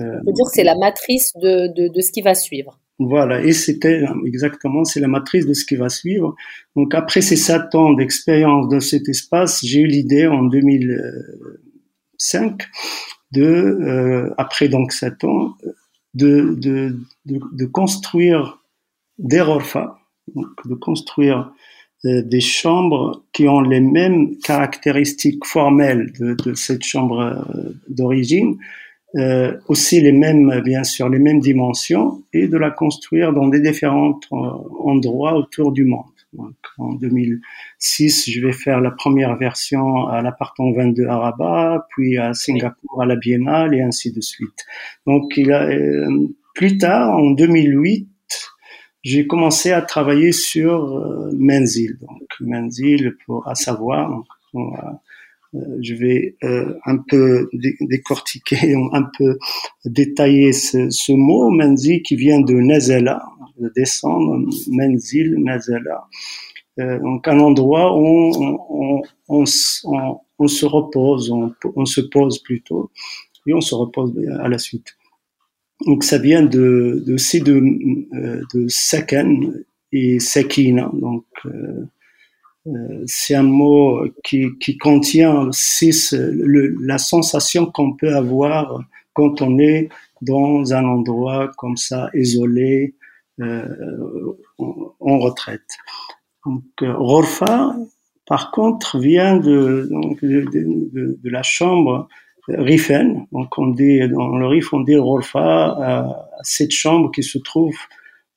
Euh, 0.00 0.18
dire 0.24 0.46
que 0.46 0.52
c'est 0.54 0.64
la 0.64 0.76
matrice 0.76 1.32
de, 1.36 1.72
de, 1.74 1.88
de, 1.88 2.00
ce 2.00 2.10
qui 2.10 2.22
va 2.22 2.34
suivre. 2.34 2.80
Voilà, 2.98 3.42
et 3.42 3.52
c'était 3.52 4.02
exactement, 4.26 4.84
c'est 4.84 5.00
la 5.00 5.08
matrice 5.08 5.46
de 5.46 5.52
ce 5.52 5.64
qui 5.64 5.76
va 5.76 5.88
suivre. 5.88 6.34
Donc 6.74 6.94
après 6.94 7.20
ces 7.20 7.36
sept 7.36 7.74
ans 7.74 7.92
d'expérience 7.92 8.68
dans 8.68 8.80
cet 8.80 9.08
espace, 9.08 9.64
j'ai 9.64 9.80
eu 9.80 9.86
l'idée 9.86 10.26
en 10.26 10.44
2005 10.44 12.62
de, 13.32 13.42
euh, 13.42 14.34
après 14.38 14.68
donc 14.68 14.92
sept 14.92 15.22
ans, 15.24 15.54
de, 16.14 16.54
de, 16.56 16.96
de, 17.26 17.40
de 17.52 17.66
construire 17.66 18.62
des 19.18 19.40
RORFA, 19.40 19.98
de 20.64 20.74
construire 20.74 21.52
euh, 22.04 22.22
des 22.22 22.40
chambres 22.40 23.24
qui 23.32 23.48
ont 23.48 23.60
les 23.60 23.80
mêmes 23.80 24.36
caractéristiques 24.38 25.44
formelles 25.44 26.12
de, 26.20 26.34
de 26.34 26.54
cette 26.54 26.84
chambre 26.84 27.20
euh, 27.20 27.72
d'origine, 27.88 28.56
euh, 29.16 29.56
aussi 29.66 30.00
les 30.00 30.12
mêmes, 30.12 30.60
bien 30.64 30.84
sûr, 30.84 31.08
les 31.08 31.18
mêmes 31.18 31.40
dimensions, 31.40 32.22
et 32.32 32.46
de 32.46 32.56
la 32.56 32.70
construire 32.70 33.32
dans 33.32 33.48
des 33.48 33.60
différents 33.60 34.20
euh, 34.32 34.36
endroits 34.84 35.34
autour 35.34 35.72
du 35.72 35.84
monde. 35.84 36.04
Donc, 36.34 36.54
en 36.76 36.92
2006, 36.92 38.30
je 38.30 38.46
vais 38.46 38.52
faire 38.52 38.80
la 38.80 38.90
première 38.92 39.36
version 39.36 40.06
à 40.06 40.22
l'appartement 40.22 40.72
22 40.72 41.06
à 41.06 41.16
Rabat, 41.16 41.86
puis 41.90 42.18
à 42.18 42.32
Singapour 42.34 43.02
à 43.02 43.06
la 43.06 43.16
Biennale, 43.16 43.74
et 43.74 43.82
ainsi 43.82 44.12
de 44.12 44.20
suite. 44.20 44.66
Donc, 45.06 45.32
il 45.36 45.50
a, 45.50 45.68
plus 46.54 46.76
tard, 46.76 47.16
en 47.16 47.30
2008, 47.30 48.08
j'ai 49.08 49.26
commencé 49.26 49.72
à 49.72 49.80
travailler 49.80 50.32
sur 50.32 50.98
euh, 50.98 51.30
Menzil. 51.34 51.96
Donc 52.00 52.28
Menzil, 52.40 53.16
pour 53.24 53.48
à 53.48 53.54
savoir, 53.54 54.22
euh, 54.54 55.78
je 55.80 55.94
vais 55.94 56.36
euh, 56.44 56.74
un 56.84 56.98
peu 56.98 57.48
décortiquer, 57.80 58.74
un 58.92 59.06
peu 59.16 59.38
détailler 59.86 60.52
ce, 60.52 60.90
ce, 60.90 61.12
mot 61.12 61.50
Menzil 61.50 62.02
qui 62.02 62.16
vient 62.16 62.40
de 62.40 62.52
Nazela, 62.52 63.22
de 63.58 63.72
descendre 63.74 64.46
Menzil, 64.70 65.36
Nazela. 65.38 66.06
Euh, 66.78 66.98
donc 66.98 67.26
un 67.26 67.40
endroit 67.40 67.96
où 67.96 68.32
on, 68.38 69.02
on, 69.28 69.40
on, 69.40 69.46
se 69.46 70.66
repose, 70.66 71.32
on, 71.74 71.84
se 71.86 72.02
pose 72.02 72.40
plutôt, 72.40 72.90
et 73.46 73.54
on 73.54 73.62
se 73.62 73.74
repose 73.74 74.12
à 74.40 74.48
la 74.48 74.58
suite. 74.58 74.97
Donc 75.86 76.04
ça 76.04 76.18
vient 76.18 76.42
de, 76.42 77.02
de 77.06 77.16
ces 77.16 77.40
deux, 77.40 77.62
euh, 78.14 78.42
de 78.54 78.66
Sakan 78.68 79.52
et 79.92 80.18
Sakina. 80.20 80.90
Donc 80.92 81.24
euh, 81.46 81.84
euh, 82.66 83.02
c'est 83.06 83.34
un 83.34 83.44
mot 83.44 84.04
qui, 84.24 84.46
qui 84.60 84.76
contient 84.76 85.48
six, 85.52 86.12
le, 86.12 86.76
la 86.80 86.98
sensation 86.98 87.66
qu'on 87.66 87.94
peut 87.94 88.14
avoir 88.14 88.82
quand 89.12 89.40
on 89.40 89.58
est 89.58 89.88
dans 90.20 90.74
un 90.74 90.84
endroit 90.84 91.50
comme 91.56 91.76
ça, 91.76 92.10
isolé, 92.14 92.94
euh, 93.40 93.64
en, 94.58 94.94
en, 94.98 95.18
retraite. 95.18 95.76
Donc, 96.44 96.62
Rorfa, 96.80 97.76
par 98.26 98.50
contre, 98.50 98.98
vient 98.98 99.36
de, 99.36 99.88
donc, 99.90 100.20
de, 100.22 100.40
de, 100.52 101.18
de 101.22 101.30
la 101.30 101.42
chambre 101.42 102.08
Rifen. 102.48 103.26
Donc 103.32 103.58
on 103.58 103.68
dit 103.68 104.00
dans 104.08 104.36
le 104.36 104.46
Rif, 104.46 104.72
on 104.72 104.80
dit 104.80 104.96
Rolfa, 104.96 106.26
cette 106.42 106.72
chambre 106.72 107.10
qui 107.10 107.22
se 107.22 107.38
trouve 107.38 107.76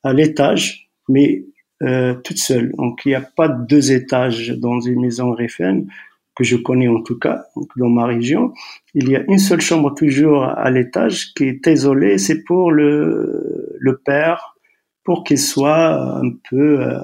à 0.02 0.12
l'étage, 0.12 0.90
mais 1.08 1.44
euh, 1.82 2.14
toute 2.14 2.38
seule. 2.38 2.72
Donc 2.76 3.02
il 3.04 3.08
n'y 3.08 3.14
a 3.14 3.20
pas 3.20 3.48
deux 3.48 3.92
étages 3.92 4.50
dans 4.50 4.80
une 4.80 5.00
maison 5.00 5.32
Rifen 5.32 5.86
que 6.34 6.44
je 6.44 6.56
connais 6.56 6.88
en 6.88 7.02
tout 7.02 7.18
cas, 7.18 7.44
donc 7.56 7.68
dans 7.76 7.90
ma 7.90 8.06
région. 8.06 8.52
Il 8.94 9.08
y 9.08 9.16
a 9.16 9.24
une 9.28 9.38
seule 9.38 9.60
chambre 9.60 9.94
toujours 9.94 10.44
à 10.44 10.70
l'étage 10.70 11.34
qui 11.34 11.44
est 11.44 11.66
isolée. 11.66 12.18
C'est 12.18 12.44
pour 12.44 12.70
le, 12.70 13.76
le 13.78 13.98
père, 13.98 14.56
pour 15.04 15.24
qu'il 15.24 15.38
soit 15.38 16.20
un 16.20 16.30
peu 16.48 16.80
euh, 16.80 17.00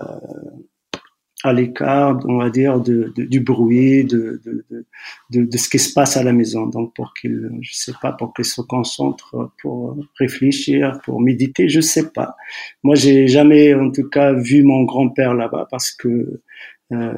à 1.49 1.53
l'écart, 1.53 2.21
on 2.27 2.39
va 2.39 2.51
dire, 2.51 2.81
de, 2.81 3.13
du 3.17 3.41
bruit, 3.41 4.05
de, 4.05 4.41
de, 5.31 5.57
ce 5.57 5.69
qui 5.69 5.79
se 5.79 5.93
passe 5.93 6.17
à 6.17 6.23
la 6.23 6.33
maison. 6.33 6.67
Donc, 6.67 6.95
pour 6.95 7.15
qu'il, 7.15 7.51
je 7.61 7.75
sais 7.75 7.93
pas, 8.01 8.13
pour 8.13 8.33
qu'il 8.35 8.45
se 8.45 8.61
concentre, 8.61 9.51
pour 9.61 9.97
réfléchir, 10.19 11.01
pour 11.05 11.21
méditer, 11.21 11.69
je 11.69 11.81
sais 11.81 12.11
pas. 12.11 12.37
Moi, 12.83 12.95
j'ai 12.95 13.27
jamais, 13.29 13.75
en 13.75 13.91
tout 13.91 14.09
cas, 14.09 14.33
vu 14.33 14.63
mon 14.63 14.85
grand-père 14.85 15.35
là-bas 15.35 15.67
parce 15.71 15.91
que 15.91 16.43
euh, 16.93 17.13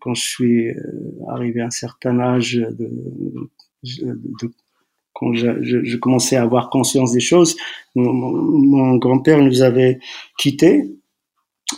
quand 0.00 0.14
je 0.14 0.22
suis 0.22 0.68
euh, 0.68 0.80
arrivé 1.28 1.60
à 1.60 1.66
un 1.66 1.70
certain 1.70 2.18
âge 2.18 2.60
quand 5.12 5.34
je, 5.34 5.96
commençais 5.96 6.36
à 6.36 6.42
avoir 6.42 6.70
conscience 6.70 7.12
des 7.12 7.20
choses, 7.20 7.56
mon 7.94 8.96
grand-père 8.96 9.40
nous 9.40 9.62
avait 9.62 10.00
quittés 10.38 10.90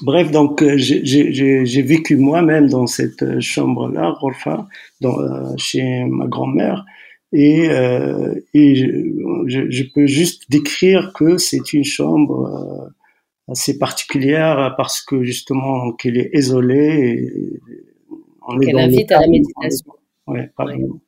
Bref, 0.03 0.31
donc 0.31 0.63
euh, 0.63 0.77
j'ai 0.77 1.83
vécu 1.83 2.17
moi-même 2.17 2.69
dans 2.69 2.87
cette 2.87 3.23
euh, 3.23 3.41
chambre-là, 3.41 4.11
Rolfa, 4.11 4.67
dans, 5.01 5.19
euh, 5.19 5.53
chez 5.57 6.05
ma 6.05 6.27
grand-mère, 6.27 6.85
et, 7.33 7.69
euh, 7.69 8.35
et 8.55 8.75
je, 8.77 9.69
je, 9.69 9.83
peux 9.93 10.07
juste 10.07 10.51
décrire 10.51 11.13
que 11.15 11.37
c'est 11.37 11.73
une 11.73 11.85
chambre 11.85 12.93
assez 13.49 13.79
particulière 13.79 14.75
parce 14.77 15.03
que 15.03 15.25
justement 15.25 15.93
qu'elle 15.93 16.17
est 16.17 16.31
isolée. 16.33 17.29
Et 17.29 17.61
on 18.47 18.61
est 18.61 18.73
invite 18.75 19.11
à 19.11 19.21
la 19.21 19.27
méditation. 19.27 19.93
Ouais, 20.29 20.51
pardon. 20.57 21.01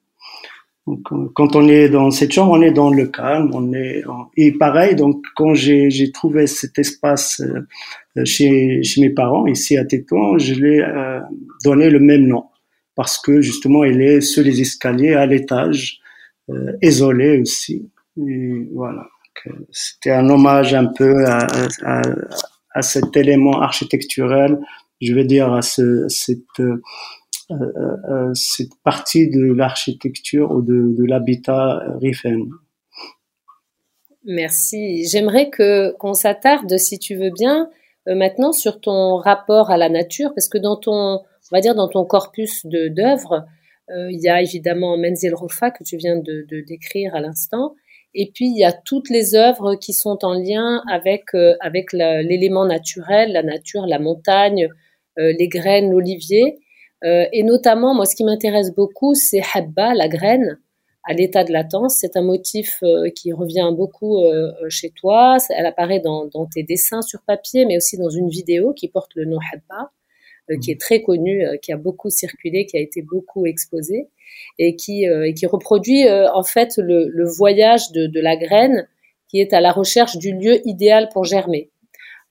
Quand 1.35 1.57
on 1.57 1.69
est 1.69 1.89
dans 1.89 2.11
cette 2.13 2.33
chambre, 2.33 2.53
on 2.53 2.63
est 2.63 2.71
dans 2.71 2.91
le 2.91 3.07
calme, 3.07 3.51
on 3.53 3.73
est 3.73 4.05
et 4.37 4.53
pareil. 4.53 4.95
Donc, 4.95 5.25
quand 5.35 5.55
j'ai 5.55 6.13
trouvé 6.13 6.47
cet 6.47 6.79
espace 6.79 7.41
euh, 7.41 8.25
chez, 8.25 8.83
chez 8.85 9.01
mes 9.01 9.11
parents 9.11 9.47
ici 9.47 9.77
à 9.77 9.85
Tétouan, 9.85 10.39
je 10.39 10.55
l'ai 10.55 10.81
euh, 10.81 11.21
donné 11.65 11.91
le 11.91 11.99
même 11.99 12.27
nom 12.27 12.45
parce 12.97 13.19
que 13.19 13.41
justement, 13.43 13.85
il 13.85 14.01
est 14.01 14.21
sur 14.21 14.43
les 14.43 14.61
escaliers 14.61 15.15
à 15.15 15.27
l'étage, 15.27 16.01
euh, 16.49 16.73
isolé 16.83 17.41
aussi. 17.41 17.89
Et 18.17 18.67
voilà. 18.73 19.07
Euh, 19.47 19.53
c'était 19.71 20.13
un 20.13 20.29
hommage 20.31 20.75
un 20.75 20.87
peu 20.87 21.25
à, 21.27 21.47
à, 21.85 22.03
à, 22.75 22.83
cet 22.83 23.17
élément 23.17 23.61
architecturel, 23.61 24.59
je 25.03 25.13
vais 25.13 25.25
dire 25.25 25.53
à 25.53 25.61
ce, 25.61 26.09
cette 26.09 26.61
euh, 26.61 26.83
cette 28.35 28.75
partie 28.83 29.29
de 29.29 29.53
l'architecture 29.53 30.51
ou 30.51 30.63
de, 30.63 31.05
l'habitat 31.05 31.83
Riffen. 32.01 32.49
Merci. 34.27 35.07
J'aimerais 35.07 35.51
que 35.51 35.93
qu'on 35.99 36.13
s'attarde, 36.13 36.77
si 36.79 36.99
tu 36.99 37.15
veux 37.15 37.31
bien, 37.31 37.71
euh, 38.09 38.15
maintenant 38.17 38.53
sur 38.53 38.81
ton 38.81 39.17
rapport 39.17 39.71
à 39.71 39.77
la 39.77 39.89
nature, 39.89 40.33
parce 40.35 40.49
que 40.49 40.59
dans 40.59 40.77
ton, 40.77 40.93
on 40.93 41.53
va 41.53 41.61
dire 41.61 41.77
dans 41.77 41.89
ton 41.89 42.05
corpus 42.05 42.67
de 42.67 42.89
d'œuvres, 42.89 43.47
euh, 43.91 44.11
il 44.11 44.21
y 44.21 44.29
a 44.29 44.43
évidemment 44.43 44.97
Menzel 44.97 45.35
Rofa 45.35 45.71
que 45.71 45.85
tu 45.85 45.97
viens 45.97 46.17
de, 46.17 46.45
décrire 46.67 47.15
à 47.15 47.21
l'instant, 47.21 47.75
et 48.15 48.33
puis 48.35 48.47
il 48.47 48.59
y 48.59 48.65
a 48.65 48.73
toutes 48.73 49.11
les 49.11 49.37
œuvres 49.37 49.77
qui 49.77 49.93
sont 49.93 50.19
en 50.25 50.35
lien 50.35 50.83
avec 50.91 51.35
euh, 51.35 51.55
avec 51.61 51.93
l'élément 51.93 52.67
naturel, 52.67 53.33
la 53.33 53.43
nature, 53.45 53.87
la 53.87 53.99
montagne, 54.01 54.69
les 55.19 55.49
graines, 55.49 55.93
l'olivier. 55.93 56.59
Euh, 57.05 57.25
et 57.33 57.43
notamment, 57.43 57.95
moi, 57.95 58.05
ce 58.07 58.17
qui 58.17 58.25
m'intéresse 58.25 58.75
beaucoup, 58.75 59.15
c'est 59.15 59.43
habba, 59.55 59.95
la 59.95 60.09
graine, 60.09 60.59
à 61.05 61.13
l'état 61.13 61.45
de 61.45 61.53
latence. 61.53 61.99
C'est 62.01 62.17
un 62.17 62.23
motif 62.23 62.83
qui 63.15 63.33
revient 63.33 63.71
beaucoup 63.73 64.25
chez 64.69 64.91
toi. 64.91 65.37
Elle 65.51 65.67
apparaît 65.67 66.01
dans, 66.01 66.27
dans, 66.27 66.47
tes 66.47 66.65
dessins 66.65 67.01
sur 67.01 67.21
papier, 67.23 67.65
mais 67.65 67.77
aussi 67.77 67.97
dans 67.97 68.11
une 68.11 68.29
vidéo 68.29 68.73
qui 68.73 68.89
porte 68.89 69.13
le 69.15 69.25
nom 69.25 69.39
Habba, 69.53 69.93
qui 70.61 70.73
est 70.73 70.81
très 70.81 71.03
connue, 71.03 71.45
qui 71.63 71.73
a 71.73 71.77
beaucoup 71.77 72.11
circulé, 72.11 72.67
qui 72.67 72.77
a 72.77 72.81
été 72.81 73.03
beaucoup 73.03 73.47
exposée 73.47 74.09
et 74.59 74.75
qui, 74.75 75.05
et 75.05 75.33
qui 75.33 75.47
reproduit 75.47 76.11
en 76.11 76.43
fait 76.43 76.77
le, 76.77 77.07
le 77.07 77.25
voyage 77.25 77.93
de, 77.93 78.09
de, 78.09 78.21
la 78.21 78.37
graine 78.37 78.89
qui 79.29 79.41
est 79.41 79.53
à 79.53 79.61
la 79.61 79.73
recherche 79.73 80.17
du 80.17 80.33
lieu 80.33 80.67
idéal 80.67 81.09
pour 81.13 81.25
germer. 81.25 81.71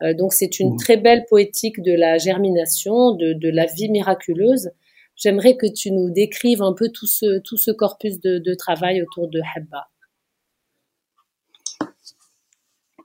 Euh, 0.03 0.13
donc 0.13 0.33
c'est 0.33 0.59
une 0.59 0.73
mmh. 0.73 0.77
très 0.77 0.97
belle 0.97 1.25
poétique 1.29 1.81
de 1.81 1.93
la 1.93 2.17
germination, 2.17 3.15
de, 3.15 3.33
de 3.33 3.49
la 3.49 3.65
vie 3.65 3.89
miraculeuse. 3.89 4.71
J'aimerais 5.15 5.55
que 5.55 5.67
tu 5.71 5.91
nous 5.91 6.09
décrives 6.11 6.61
un 6.61 6.73
peu 6.73 6.89
tout 6.89 7.07
ce, 7.07 7.39
tout 7.39 7.57
ce 7.57 7.71
corpus 7.71 8.19
de, 8.19 8.39
de 8.39 8.53
travail 8.53 9.01
autour 9.01 9.29
de 9.29 9.39
Habba. 9.55 9.87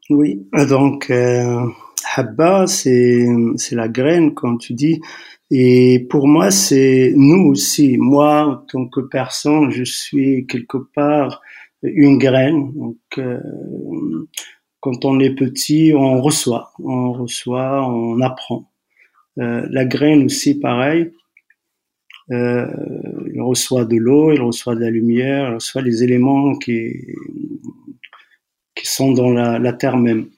Oui, 0.08 0.44
donc 0.68 1.08
euh, 1.10 1.68
Habba, 2.16 2.66
c'est 2.66 3.28
la 3.70 3.88
graine, 3.88 4.34
comme 4.34 4.58
tu 4.58 4.74
dis. 4.74 5.00
Et 5.52 6.06
pour 6.10 6.26
moi, 6.26 6.50
c'est 6.50 7.12
nous 7.14 7.46
aussi. 7.48 7.96
Moi, 7.96 8.44
en 8.44 8.56
tant 8.56 8.86
que 8.88 9.00
personne, 9.00 9.70
je 9.70 9.84
suis 9.84 10.46
quelque 10.46 10.78
part 10.94 11.40
une 11.82 12.18
graine. 12.18 12.72
Donc, 12.74 12.98
euh, 13.18 13.40
quand 14.80 15.04
on 15.04 15.20
est 15.20 15.34
petit, 15.34 15.92
on 15.94 16.20
reçoit, 16.20 16.72
on 16.82 17.12
reçoit, 17.12 17.86
on 17.86 18.20
apprend. 18.20 18.70
Euh, 19.38 19.66
la 19.70 19.84
graine 19.84 20.24
aussi, 20.24 20.58
pareil. 20.58 21.12
Euh, 22.32 22.66
il 23.34 23.40
reçoit 23.40 23.84
de 23.84 23.96
l'eau, 23.96 24.32
il 24.32 24.40
reçoit 24.40 24.74
de 24.74 24.80
la 24.80 24.90
lumière, 24.90 25.50
il 25.50 25.54
reçoit 25.54 25.82
les 25.82 26.04
éléments 26.04 26.56
qui, 26.58 26.92
qui 28.74 28.86
sont 28.86 29.12
dans 29.12 29.30
la, 29.30 29.72
terre 29.72 29.96
même. 29.96 30.28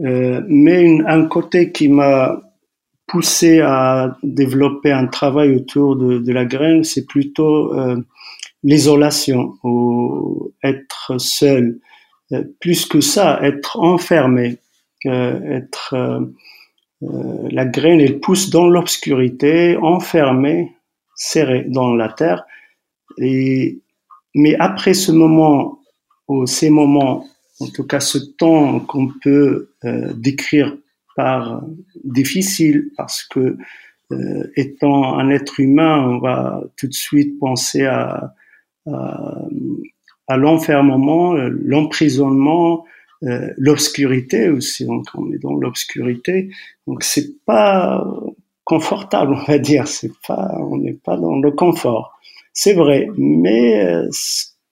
Euh, 0.00 0.42
mais 0.48 1.00
un 1.06 1.26
côté 1.26 1.72
qui 1.72 1.88
m'a 1.88 2.40
poussé 3.06 3.60
à 3.60 4.16
développer 4.22 4.92
un 4.92 5.06
travail 5.06 5.54
autour 5.54 5.96
de, 5.96 6.18
de 6.18 6.32
la 6.32 6.44
graine, 6.44 6.84
c'est 6.84 7.06
plutôt 7.06 7.74
euh, 7.74 7.96
l'isolation 8.62 9.54
ou 9.64 10.52
être 10.62 11.18
seul. 11.18 11.80
Euh, 12.32 12.42
plus 12.60 12.86
que 12.86 13.00
ça, 13.00 13.38
être 13.42 13.78
enfermé, 13.78 14.58
euh, 15.06 15.40
être 15.44 15.94
euh, 15.94 17.48
la 17.50 17.64
graine, 17.64 18.00
elle 18.00 18.20
pousse 18.20 18.50
dans 18.50 18.66
l'obscurité, 18.66 19.76
enfermée, 19.76 20.74
serrée 21.14 21.64
dans 21.68 21.94
la 21.94 22.08
terre. 22.08 22.44
Et, 23.18 23.80
mais 24.34 24.56
après 24.56 24.94
ce 24.94 25.12
moment, 25.12 25.78
ou 26.26 26.46
ces 26.46 26.70
moments, 26.70 27.24
en 27.60 27.68
tout 27.68 27.84
cas 27.84 28.00
ce 28.00 28.18
temps 28.18 28.80
qu'on 28.80 29.08
peut 29.22 29.70
décrire 30.14 30.76
par 31.14 31.62
difficile, 32.04 32.90
parce 32.96 33.22
que 33.22 33.56
étant 34.56 35.18
un 35.18 35.30
être 35.30 35.60
humain, 35.60 36.08
on 36.08 36.18
va 36.18 36.62
tout 36.76 36.88
de 36.88 36.92
suite 36.92 37.38
penser 37.38 37.84
à, 37.84 38.34
à, 38.86 39.44
à 40.28 40.36
l'enfermement, 40.36 41.34
euh, 41.34 41.50
l'emprisonnement, 41.64 42.84
euh, 43.22 43.48
l'obscurité 43.56 44.48
aussi. 44.48 44.84
Donc 44.84 45.06
on 45.14 45.32
est 45.32 45.38
dans 45.38 45.54
l'obscurité. 45.54 46.50
Donc 46.86 47.02
c'est 47.02 47.44
pas 47.44 48.06
confortable, 48.64 49.34
on 49.34 49.44
va 49.44 49.58
dire. 49.58 49.88
C'est 49.88 50.12
pas, 50.26 50.54
on 50.60 50.78
n'est 50.78 50.98
pas 51.04 51.16
dans 51.16 51.38
le 51.38 51.50
confort. 51.50 52.18
C'est 52.52 52.74
vrai, 52.74 53.08
mais 53.16 53.84
euh, 53.84 54.08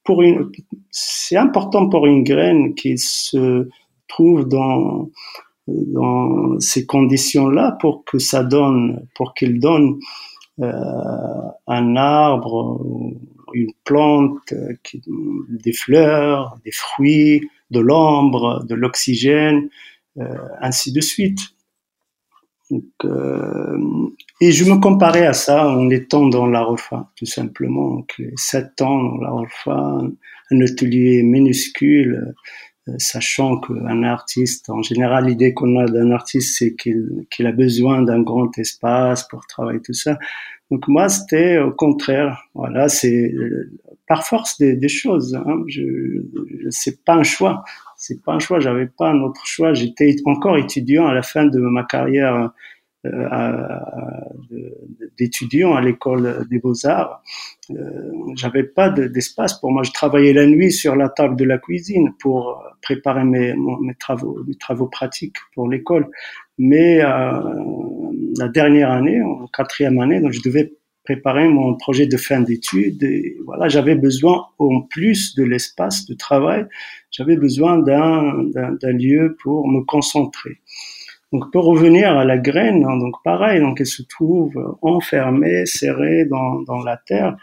pour 0.05 0.23
une, 0.23 0.51
c'est 0.90 1.37
important 1.37 1.88
pour 1.88 2.07
une 2.07 2.25
graine 2.25 2.75
qui 2.75 2.99
se 2.99 3.69
trouve 4.09 4.47
dans 4.49 5.11
dans 5.67 6.61
ces 6.61 6.87
conditions-là 6.87 7.77
pour 7.81 8.05
que 8.05 8.19
ça 8.19 8.45
donne, 8.45 9.07
pour 9.14 9.35
qu'il 9.35 9.61
donne 9.61 9.99
euh, 10.61 10.71
un 11.67 11.97
arbre 11.97 12.81
une 13.55 13.73
plante, 13.85 14.53
euh, 14.53 14.75
qui, 14.83 15.03
des 15.49 15.73
fleurs, 15.73 16.59
des 16.64 16.73
fruits, 16.73 17.49
de 17.71 17.81
l'ombre, 17.81 18.64
de 18.64 18.75
l'oxygène, 18.75 19.69
euh, 20.19 20.25
ainsi 20.61 20.93
de 20.93 21.01
suite. 21.01 21.40
Euh, 23.05 23.79
et 24.40 24.53
je 24.53 24.64
me 24.64 24.81
comparais 24.81 25.27
à 25.27 25.33
ça 25.33 25.69
en 25.69 25.90
étant 25.90 26.27
dans 26.27 26.47
la 26.47 26.62
ROFA, 26.62 27.11
tout 27.17 27.27
simplement. 27.27 27.90
Donc, 27.97 28.23
sept 28.37 28.81
ans 28.83 29.03
dans 29.03 29.21
la 29.21 29.31
ROFA, 29.31 30.01
un 30.51 30.61
atelier 30.61 31.23
minuscule, 31.23 32.35
sachant 32.99 33.61
qu'un 33.61 34.03
artiste, 34.03 34.68
en 34.68 34.83
général, 34.83 35.27
l'idée 35.27 35.55
qu'on 35.55 35.79
a 35.81 35.87
d'un 35.87 36.11
artiste, 36.11 36.59
c'est 36.59 36.75
qu'il 36.75 37.47
a 37.47 37.53
besoin 37.53 38.03
d'un 38.03 38.23
grand 38.23 38.57
espace 38.59 39.27
pour 39.29 39.47
travailler 39.47 39.81
tout 39.81 39.94
ça. 39.94 40.18
Donc 40.70 40.88
moi, 40.88 41.09
c'était 41.09 41.59
au 41.59 41.73
contraire. 41.73 42.42
Voilà, 42.55 42.88
c'est 42.88 43.33
par 44.07 44.27
force 44.27 44.59
des, 44.59 44.77
des 44.77 44.88
choses. 44.88 45.35
Hein. 45.35 45.62
Je, 45.66 45.83
je 45.83 46.68
c'est 46.70 47.05
pas 47.05 47.14
un 47.14 47.23
choix. 47.23 47.64
C'est 47.97 48.23
pas 48.23 48.33
un 48.33 48.38
choix. 48.38 48.61
J'avais 48.61 48.87
pas 48.87 49.11
un 49.11 49.20
autre 49.20 49.47
choix. 49.47 49.73
J'étais 49.73 50.16
encore 50.25 50.59
étudiant 50.59 51.07
à 51.07 51.14
la 51.14 51.23
fin 51.23 51.47
de 51.47 51.59
ma 51.59 51.85
carrière 51.85 52.51
euh, 53.05 53.79
d'étudiant 55.19 55.75
à 55.75 55.81
l'école 55.81 56.47
des 56.51 56.59
beaux-arts. 56.59 57.23
Euh, 57.71 58.11
J'avais 58.35 58.64
pas 58.64 58.88
d'espace 58.88 59.61
pour 59.61 59.71
moi. 59.71 59.83
Je 59.83 59.93
travaillais 59.93 60.33
la 60.33 60.47
nuit 60.47 60.73
sur 60.73 60.97
la 60.97 61.09
table 61.09 61.37
de 61.37 61.45
la 61.45 61.59
cuisine 61.59 62.12
pour 62.19 62.62
préparer 62.83 63.25
mes, 63.25 63.55
travaux, 63.99 64.43
mes 64.47 64.57
travaux 64.57 64.87
pratiques 64.87 65.37
pour 65.55 65.69
l'école. 65.69 66.09
Mais 66.59 67.03
euh, 67.03 67.40
la 68.38 68.49
dernière 68.49 68.90
année, 68.90 69.21
en 69.23 69.47
quatrième 69.49 69.99
année, 70.01 70.21
donc 70.21 70.33
je 70.33 70.43
devais 70.43 70.73
préparer 71.05 71.49
mon 71.49 71.77
projet 71.77 72.07
de 72.07 72.17
fin 72.17 72.40
d'études. 72.40 73.07
Voilà, 73.45 73.69
j'avais 73.69 73.95
besoin, 73.95 74.47
en 74.59 74.81
plus 74.81 75.35
de 75.37 75.45
l'espace 75.45 76.07
de 76.07 76.14
travail, 76.14 76.67
j'avais 77.11 77.37
besoin 77.37 77.79
d'un 77.79 78.93
lieu 78.93 79.37
pour 79.43 79.69
me 79.69 79.83
concentrer. 79.83 80.59
Donc, 81.35 81.51
pour 81.51 81.64
revenir 81.64 82.16
à 82.16 82.25
la 82.25 82.38
graine, 82.38 82.85
hein, 82.88 82.97
donc 82.97 83.16
pareil, 83.25 83.61
donc 83.61 83.81
elle 83.81 83.88
se 83.88 84.05
trouve 84.05 84.77
enfermée, 84.83 85.66
serrée 85.66 86.27
dans, 86.27 86.85
la 86.85 86.97
terre, 86.97 87.37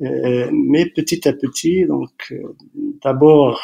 euh, 0.00 0.48
mais 0.52 0.86
petit 0.86 1.26
à 1.26 1.32
petit, 1.32 1.84
donc 1.84 2.32
d'abord, 3.02 3.60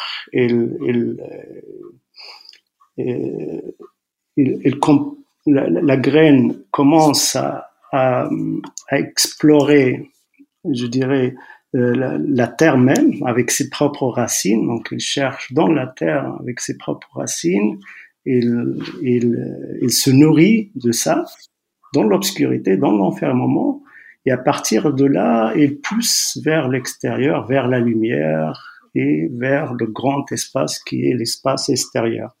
la, 5.47 5.97
graine 5.97 6.61
commence 6.71 7.37
à, 7.37 8.29
explorer, 8.91 10.09
je 10.69 10.87
dirais, 10.87 11.35
euh, 11.75 11.95
la, 11.95 12.17
la, 12.17 12.47
terre 12.47 12.77
même 12.77 13.13
avec 13.25 13.49
ses 13.49 13.69
propres 13.69 14.07
racines. 14.07 14.67
Donc, 14.67 14.89
il 14.91 14.99
cherche 14.99 15.53
dans 15.53 15.69
la 15.71 15.87
terre 15.87 16.35
avec 16.41 16.59
ses 16.59 16.77
propres 16.77 17.15
racines. 17.15 17.79
Il, 18.31 18.77
il, 19.01 19.79
il 19.81 19.91
se 19.91 20.11
nourrit 20.11 20.71
de 20.75 20.91
ça 20.91 21.23
dans 21.93 22.03
l'obscurité, 22.03 22.77
dans 22.77 22.91
l'enfermement. 22.91 23.81
Et 24.25 24.31
à 24.31 24.37
partir 24.37 24.93
de 24.93 25.05
là, 25.05 25.53
il 25.55 25.79
pousse 25.79 26.37
vers 26.43 26.67
l'extérieur, 26.67 27.47
vers 27.47 27.67
la 27.67 27.79
lumière 27.79 28.63
et 28.93 29.29
vers 29.33 29.73
le 29.73 29.87
grand 29.87 30.31
espace 30.31 30.79
qui 30.79 31.05
est 31.07 31.15
l'espace 31.15 31.69
extérieur. 31.69 32.35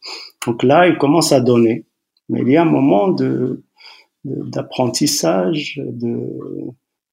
Donc 0.45 0.63
là, 0.63 0.87
il 0.87 0.97
commence 0.97 1.31
à 1.31 1.39
donner. 1.39 1.85
Mais 2.27 2.41
il 2.41 2.49
y 2.49 2.57
a 2.57 2.61
un 2.61 2.65
moment 2.65 3.07
de, 3.09 3.63
d'apprentissage, 4.23 5.81
de, 5.83 6.27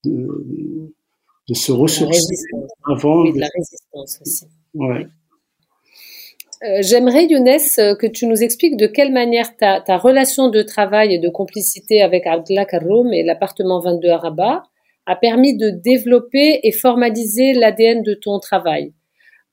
de, 0.05 0.93
de, 1.49 1.55
se 1.55 1.73
ressourcer 1.73 2.35
avant 2.85 3.25
de... 3.25 3.39
la 3.39 3.49
résistance 3.55 4.21
aussi. 4.21 4.47
Ouais. 4.75 5.07
Euh, 6.67 6.79
J'aimerais, 6.81 7.27
Younes, 7.27 7.49
euh, 7.79 7.95
que 7.95 8.07
tu 8.07 8.27
nous 8.27 8.43
expliques 8.43 8.77
de 8.77 8.87
quelle 8.87 9.13
manière 9.13 9.57
ta, 9.57 9.81
relation 9.99 10.49
de 10.49 10.63
travail 10.63 11.15
et 11.15 11.19
de 11.19 11.29
complicité 11.29 12.03
avec 12.03 12.27
Abdullah 12.27 12.65
Karoum 12.65 13.13
et 13.13 13.23
l'appartement 13.23 13.81
22 13.81 14.09
à 14.09 14.17
Rabat 14.17 14.63
a 15.07 15.17
permis 15.17 15.57
de 15.57 15.71
développer 15.71 16.61
et 16.65 16.73
formaliser 16.73 17.53
l'ADN 17.53 18.03
de 18.03 18.15
ton 18.15 18.41
travail. 18.41 18.93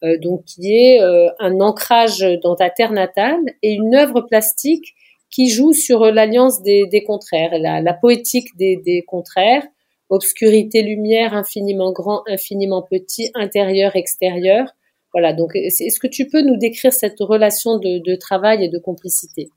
Euh, 0.04 0.18
donc 0.18 0.46
qui 0.46 0.74
est 0.74 1.00
un 1.40 1.60
ancrage 1.60 2.26
dans 2.42 2.56
ta 2.56 2.70
terre 2.70 2.92
natale 2.92 3.40
et 3.62 3.74
une 3.74 3.94
œuvre 3.96 4.22
plastique 4.22 4.96
qui 5.30 5.50
joue 5.50 5.74
sur 5.74 6.06
l'alliance 6.06 6.62
des, 6.62 7.04
contraires, 7.06 7.58
la, 7.60 7.94
poétique 7.94 8.56
des, 8.58 9.04
contraires, 9.08 9.66
obscurité, 10.10 10.84
lumière, 10.84 11.34
infiniment 11.34 11.92
grand, 11.92 12.24
infiniment 12.28 12.84
petit, 12.84 13.32
intérieur, 13.34 13.96
extérieur. 13.96 14.68
Voilà, 15.14 15.34
donc 15.34 15.52
est-ce 15.56 16.00
que 16.00 16.08
tu 16.08 16.28
peux 16.28 16.42
nous 16.42 16.58
décrire 16.58 16.92
cette 16.92 17.20
relation 17.20 17.78
de, 17.78 18.16
travail 18.16 18.66
et 18.66 18.70
de 18.70 18.80
complicité? 18.80 19.50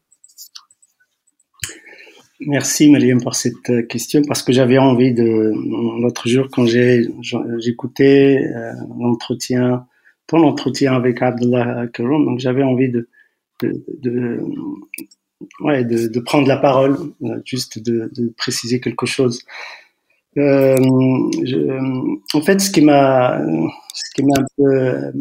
Merci 2.40 2.90
Mariam 2.90 3.22
pour 3.22 3.34
cette 3.34 3.70
euh, 3.70 3.82
question 3.82 4.20
parce 4.28 4.42
que 4.42 4.52
j'avais 4.52 4.76
envie 4.76 5.14
de 5.14 5.52
l'autre 6.02 6.28
jour 6.28 6.48
quand 6.52 6.66
j'ai 6.66 7.08
j'écoutais 7.58 8.44
euh, 8.54 8.72
l'entretien 9.00 9.86
ton 10.26 10.42
entretien 10.42 10.92
avec 10.92 11.22
Abdullah 11.22 11.86
Karoum 11.94 12.26
donc 12.26 12.38
j'avais 12.38 12.62
envie 12.62 12.90
de 12.90 13.08
ouais 15.60 15.84
de, 15.84 16.20
prendre 16.20 16.46
la 16.46 16.56
parole 16.56 16.96
euh, 17.22 17.40
juste 17.44 17.78
de, 17.78 18.10
préciser 18.36 18.80
quelque 18.80 19.06
chose 19.06 19.42
euh, 20.38 20.76
en 22.34 22.42
fait 22.42 22.60
ce 22.60 22.70
qui 22.70 22.82
m'a 22.82 23.40
ce 23.94 24.14
qui 24.14 24.22
m'a 24.22 24.42
un 24.42 24.46
peu 24.56 25.12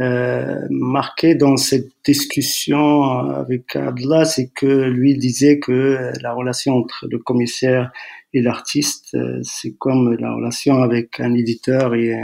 euh, 0.00 0.66
marqué 0.70 1.34
dans 1.34 1.56
cette 1.56 1.88
discussion 2.04 3.02
avec 3.02 3.74
Abdullah, 3.74 4.24
c'est 4.24 4.50
que 4.54 4.66
lui 4.66 5.16
disait 5.16 5.58
que 5.58 6.12
la 6.22 6.32
relation 6.32 6.74
entre 6.74 7.08
le 7.10 7.18
commissaire 7.18 7.90
et 8.32 8.42
l'artiste, 8.42 9.14
euh, 9.14 9.40
c'est 9.42 9.74
comme 9.78 10.14
la 10.14 10.34
relation 10.34 10.82
avec 10.82 11.18
un 11.18 11.34
éditeur 11.34 11.94
et, 11.94 12.14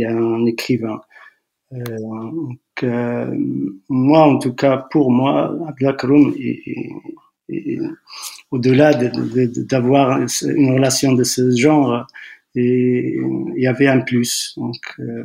un 0.00 0.46
écrivain. 0.46 1.00
Donc, 1.72 2.84
moi, 3.88 4.20
en 4.22 4.38
tout 4.38 4.54
cas, 4.54 4.86
pour 4.90 5.10
moi, 5.10 5.54
Abdullah 5.68 5.92
Karoum 5.94 6.32
au-delà 8.50 8.94
d'avoir 8.94 10.20
une 10.42 10.74
relation 10.74 11.12
de 11.12 11.24
ce 11.24 11.54
genre, 11.56 12.06
et 12.54 13.16
il 13.56 13.62
y 13.62 13.66
avait 13.66 13.88
un 13.88 14.00
plus. 14.00 14.54
Donc, 14.56 14.80
euh, 14.98 15.24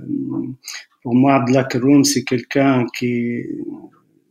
pour 1.01 1.15
moi, 1.15 1.35
Abdullah 1.35 1.63
Karoum, 1.63 2.03
c'est 2.03 2.23
quelqu'un 2.23 2.85
qui, 2.97 3.43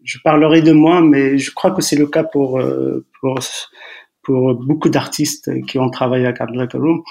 je 0.05 0.19
parlerai 0.23 0.63
de 0.63 0.73
moi, 0.73 1.01
mais 1.01 1.39
je 1.39 1.53
crois 1.53 1.71
que 1.71 1.83
c'est 1.83 1.97
le 1.97 2.07
cas 2.07 2.25
pour, 2.25 2.59
euh, 2.59 3.05
pour, 3.21 3.39
pour 4.23 4.55
beaucoup 4.55 4.89
d'artistes 4.89 5.51
qui 5.67 5.79
ont 5.79 5.91
travaillé 5.91 6.27
avec 6.27 6.41
Abdullah 6.41 6.67
Karoum. 6.67 7.03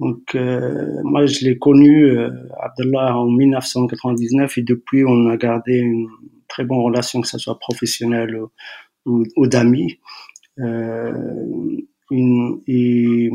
Donc, 0.00 0.34
euh, 0.34 1.00
moi, 1.02 1.26
je 1.26 1.44
l'ai 1.44 1.58
connu, 1.58 2.04
euh, 2.04 2.30
en 2.94 3.26
1999, 3.26 4.58
et 4.58 4.62
depuis, 4.62 5.04
on 5.04 5.28
a 5.28 5.36
gardé 5.36 5.78
une 5.78 6.08
très 6.48 6.64
bonne 6.64 6.78
relation, 6.78 7.20
que 7.20 7.26
ce 7.26 7.38
soit 7.38 7.58
professionnelle 7.58 8.38
ou, 9.06 9.46
d'amis. 9.46 9.98
Euh, 10.60 11.12
et 12.10 13.30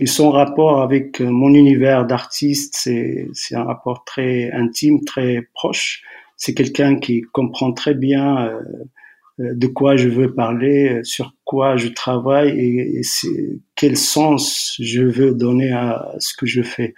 et 0.00 0.06
son 0.06 0.30
rapport 0.30 0.82
avec 0.82 1.20
mon 1.20 1.54
univers 1.54 2.04
d'artiste, 2.04 2.74
c'est, 2.76 3.54
un 3.54 3.62
rapport 3.62 4.04
très 4.04 4.50
intime, 4.50 5.04
très 5.04 5.48
proche. 5.54 6.02
C'est 6.36 6.52
quelqu'un 6.52 6.96
qui 6.96 7.22
comprend 7.32 7.72
très 7.72 7.94
bien 7.94 8.48
euh, 8.48 9.54
de 9.54 9.66
quoi 9.68 9.96
je 9.96 10.08
veux 10.08 10.34
parler, 10.34 11.00
sur 11.04 11.34
quoi 11.44 11.76
je 11.76 11.88
travaille 11.88 12.58
et, 12.58 13.02
c'est, 13.04 13.60
quel 13.76 13.96
sens 13.96 14.74
je 14.80 15.02
veux 15.02 15.32
donner 15.32 15.70
à 15.70 16.12
ce 16.18 16.34
que 16.36 16.46
je 16.46 16.62
fais. 16.62 16.94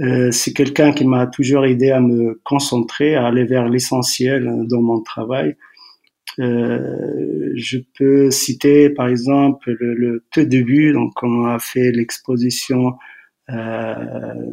Euh, 0.00 0.30
c'est 0.30 0.54
quelqu'un 0.54 0.92
qui 0.92 1.04
m'a 1.04 1.26
toujours 1.26 1.66
aidé 1.66 1.90
à 1.90 2.00
me 2.00 2.40
concentrer, 2.44 3.14
à 3.14 3.26
aller 3.26 3.44
vers 3.44 3.68
l'essentiel 3.68 4.50
dans 4.68 4.80
mon 4.80 5.02
travail. 5.02 5.56
Euh, 6.38 7.52
je 7.54 7.78
peux 7.96 8.30
citer 8.30 8.88
par 8.90 9.08
exemple 9.08 9.76
le, 9.78 9.94
le, 9.94 10.24
tout 10.30 10.44
début, 10.44 10.92
donc 10.92 11.22
on 11.22 11.44
a 11.44 11.58
fait 11.58 11.92
l'exposition 11.92 12.94
euh, 13.50 14.50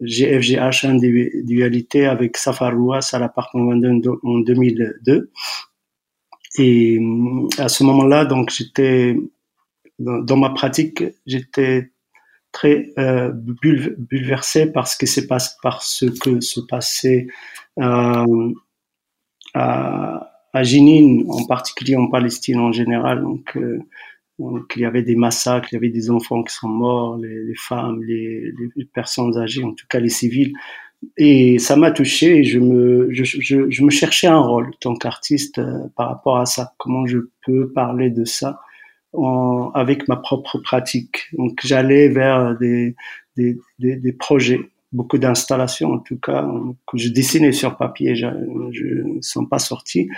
GFGH 0.00 0.84
Individualité 0.84 2.06
avec 2.06 2.36
Safar 2.36 2.74
Rouas 2.74 3.10
à 3.12 3.18
l'appartement 3.18 3.72
en 3.72 4.38
2002. 4.38 5.30
Et 6.58 7.00
à 7.58 7.68
ce 7.68 7.84
moment-là, 7.84 8.24
donc 8.24 8.50
j'étais 8.50 9.16
dans, 9.98 10.36
ma 10.36 10.50
pratique, 10.50 11.02
j'étais 11.26 11.90
très 12.52 12.90
euh, 12.98 13.32
bouleversé 13.32 14.72
par 14.72 14.88
ce 14.88 14.96
qui 14.96 15.06
s'est 15.06 15.26
passé, 15.26 15.50
par 15.62 15.82
ce 15.82 16.06
que 16.06 16.40
se 16.40 16.60
passait 16.60 17.26
euh, 17.78 18.50
à 20.52 20.62
Jenin, 20.62 21.24
en 21.28 21.44
particulier 21.46 21.96
en 21.96 22.08
Palestine 22.08 22.58
en 22.60 22.72
général. 22.72 23.22
Donc, 23.22 23.56
euh, 23.56 23.78
donc, 24.38 24.72
il 24.76 24.82
y 24.82 24.84
avait 24.84 25.02
des 25.02 25.16
massacres, 25.16 25.68
il 25.72 25.74
y 25.74 25.78
avait 25.78 25.90
des 25.90 26.10
enfants 26.10 26.42
qui 26.42 26.54
sont 26.54 26.68
morts, 26.68 27.16
les, 27.18 27.44
les 27.44 27.54
femmes, 27.56 28.02
les, 28.04 28.52
les, 28.76 28.84
personnes 28.84 29.36
âgées, 29.36 29.64
en 29.64 29.72
tout 29.72 29.86
cas 29.88 29.98
les 29.98 30.08
civils. 30.08 30.52
Et 31.16 31.58
ça 31.58 31.76
m'a 31.76 31.90
touché 31.90 32.38
et 32.38 32.44
je 32.44 32.58
me, 32.58 33.08
je, 33.12 33.24
je, 33.24 33.70
je, 33.70 33.82
me 33.84 33.90
cherchais 33.90 34.26
un 34.26 34.40
rôle 34.40 34.68
en 34.68 34.78
tant 34.80 34.94
qu'artiste 34.94 35.58
euh, 35.58 35.88
par 35.96 36.08
rapport 36.08 36.38
à 36.38 36.46
ça. 36.46 36.72
Comment 36.78 37.06
je 37.06 37.18
peux 37.44 37.72
parler 37.72 38.10
de 38.10 38.24
ça 38.24 38.60
en, 39.12 39.70
avec 39.74 40.08
ma 40.08 40.16
propre 40.16 40.58
pratique. 40.58 41.28
Donc 41.32 41.60
j'allais 41.64 42.08
vers 42.08 42.56
des, 42.58 42.94
des, 43.36 43.58
des, 43.78 43.96
des 43.96 44.12
projets 44.12 44.60
beaucoup 44.92 45.18
d'installations 45.18 45.92
en 45.92 45.98
tout 45.98 46.18
cas 46.18 46.46
que 46.86 46.98
je 46.98 47.08
dessinais 47.08 47.52
sur 47.52 47.76
papier, 47.76 48.14
je 48.14 48.26
ne 48.26 49.20
sont 49.20 49.46
pas 49.46 49.58
sortis. 49.58 50.08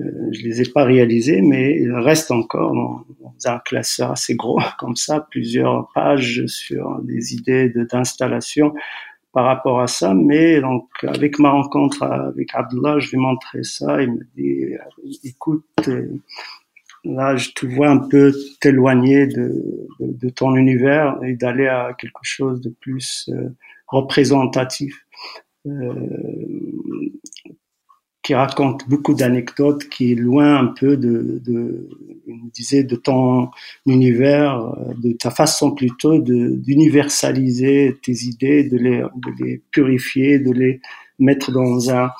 Euh, 0.00 0.04
je 0.32 0.42
les 0.42 0.62
ai 0.62 0.64
pas 0.64 0.84
réalisés, 0.84 1.42
mais 1.42 1.78
il 1.78 1.92
reste 1.92 2.30
encore 2.30 2.72
dans, 2.74 3.04
un 3.44 3.58
classeur 3.58 4.12
assez 4.12 4.34
gros 4.34 4.58
comme 4.78 4.96
ça, 4.96 5.26
plusieurs 5.30 5.90
pages 5.94 6.46
sur 6.46 7.00
des 7.02 7.34
idées 7.34 7.68
d'installation 7.68 8.72
par 9.32 9.44
rapport 9.44 9.80
à 9.80 9.86
ça. 9.86 10.14
Mais 10.14 10.60
donc 10.60 10.88
avec 11.02 11.38
ma 11.38 11.50
rencontre 11.50 12.02
avec 12.04 12.54
Abdullah, 12.54 13.00
je 13.00 13.16
lui 13.16 13.22
ai 13.54 13.64
ça. 13.64 14.02
Il 14.02 14.12
me 14.12 14.20
dit, 14.34 14.76
écoute, 15.24 15.64
euh, 15.88 16.08
là 17.04 17.36
je 17.36 17.50
te 17.50 17.66
vois 17.66 17.88
un 17.88 17.98
peu 17.98 18.32
t'éloigner 18.60 19.26
de, 19.26 19.88
de, 20.00 20.12
de, 20.18 20.28
ton 20.30 20.54
univers 20.56 21.18
et 21.22 21.34
d'aller 21.34 21.66
à 21.66 21.94
quelque 21.98 22.20
chose 22.22 22.62
de 22.62 22.70
plus 22.70 23.28
euh, 23.30 23.50
représentatif. 23.92 25.06
Euh, 25.66 25.92
qui 28.22 28.34
raconte 28.34 28.88
beaucoup 28.88 29.14
d'anecdotes, 29.14 29.88
qui 29.88 30.12
est 30.12 30.14
loin 30.14 30.56
un 30.56 30.66
peu 30.66 30.96
de, 30.96 31.40
de 31.44 31.88
disait, 32.52 32.84
de 32.84 32.94
ton 32.94 33.48
univers, 33.84 34.76
de 34.96 35.12
ta 35.12 35.30
façon 35.30 35.72
plutôt 35.72 36.18
d'universaliser 36.20 37.96
tes 38.02 38.24
idées, 38.24 38.64
de 38.64 38.76
les, 38.76 39.00
de 39.00 39.44
les 39.44 39.62
purifier, 39.72 40.38
de 40.38 40.52
les 40.52 40.80
mettre 41.18 41.50
dans 41.50 41.90
un, 41.90 42.10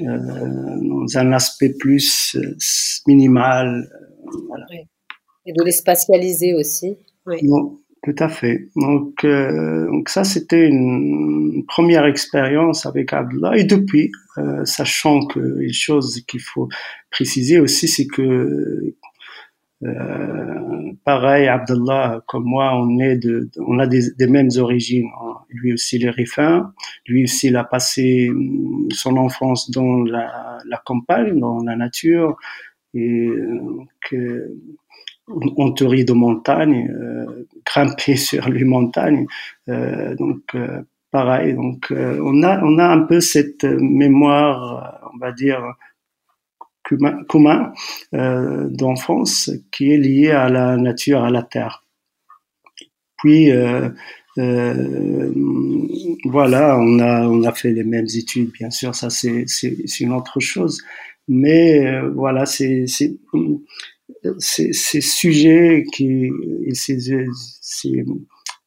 euh, 0.00 0.78
dans 0.80 1.18
un 1.18 1.32
aspect 1.32 1.70
plus 1.70 2.36
euh, 2.36 2.56
minimal. 3.06 3.90
Voilà. 4.48 4.66
Et 5.44 5.52
de 5.52 5.62
les 5.62 5.72
spatialiser 5.72 6.54
aussi. 6.54 6.96
Oui. 7.26 7.38
Tout 8.02 8.14
à 8.18 8.30
fait. 8.30 8.68
Donc, 8.76 9.24
euh, 9.24 9.86
donc 9.86 10.08
ça, 10.08 10.24
c'était 10.24 10.66
une 10.66 11.64
première 11.68 12.06
expérience 12.06 12.86
avec 12.86 13.12
Abdullah. 13.12 13.58
Et 13.58 13.64
depuis, 13.64 14.10
euh, 14.38 14.64
sachant 14.64 15.26
que 15.26 15.60
une 15.60 15.72
chose 15.72 16.22
qu'il 16.26 16.40
faut 16.40 16.68
préciser 17.10 17.60
aussi, 17.60 17.88
c'est 17.88 18.06
que 18.06 18.94
euh, 19.82 20.92
pareil, 21.04 21.48
Abdullah, 21.48 22.22
comme 22.26 22.44
moi, 22.44 22.74
on 22.74 22.98
est 23.00 23.16
de, 23.16 23.50
on 23.58 23.78
a 23.78 23.86
des, 23.86 24.26
mêmes 24.26 24.50
origines. 24.56 25.08
Lui 25.50 25.74
aussi, 25.74 25.98
le 25.98 26.08
Rifin. 26.08 26.72
Lui 27.06 27.24
aussi, 27.24 27.48
il 27.48 27.56
a 27.56 27.64
passé 27.64 28.30
son 28.92 29.18
enfance 29.18 29.70
dans 29.70 30.02
la, 30.04 30.82
campagne, 30.86 31.38
dans 31.38 31.62
la 31.64 31.76
nature. 31.76 32.38
Et 32.94 33.28
donc, 33.28 34.14
entouré 35.56 36.04
de 36.04 36.12
montagnes, 36.12 36.88
euh, 36.90 37.46
grimper 37.64 38.16
sur 38.28 38.48
les 38.48 38.64
montagnes. 38.64 39.26
Euh, 39.68 40.14
donc 40.16 40.42
euh, 40.54 40.82
pareil, 41.10 41.54
donc 41.54 41.90
euh, 41.90 42.20
on 42.24 42.42
a 42.42 42.62
on 42.62 42.78
a 42.78 42.86
un 42.86 43.00
peu 43.00 43.20
cette 43.20 43.64
mémoire, 43.64 45.10
on 45.14 45.18
va 45.18 45.32
dire 45.32 45.62
commun, 47.28 47.72
euh, 48.14 48.68
d'enfance 48.68 49.50
qui 49.70 49.92
est 49.92 49.98
liée 49.98 50.30
à 50.30 50.48
la 50.48 50.76
nature, 50.76 51.22
à 51.22 51.30
la 51.30 51.42
terre. 51.42 51.84
Puis 53.18 53.50
euh, 53.52 53.90
euh, 54.38 55.32
voilà, 56.24 56.78
on 56.78 56.98
a 56.98 57.28
on 57.28 57.42
a 57.44 57.52
fait 57.52 57.72
les 57.72 57.84
mêmes 57.84 58.06
études, 58.14 58.50
bien 58.52 58.70
sûr, 58.70 58.94
ça 58.94 59.10
c'est 59.10 59.44
une 60.00 60.12
autre 60.12 60.40
chose, 60.40 60.82
mais 61.28 62.00
voilà, 62.14 62.46
c'est 62.46 62.86
ces, 64.38 64.72
ces, 64.72 65.00
sujets 65.00 65.84
qui, 65.92 66.30
ces, 66.72 66.98
ces, 67.60 68.04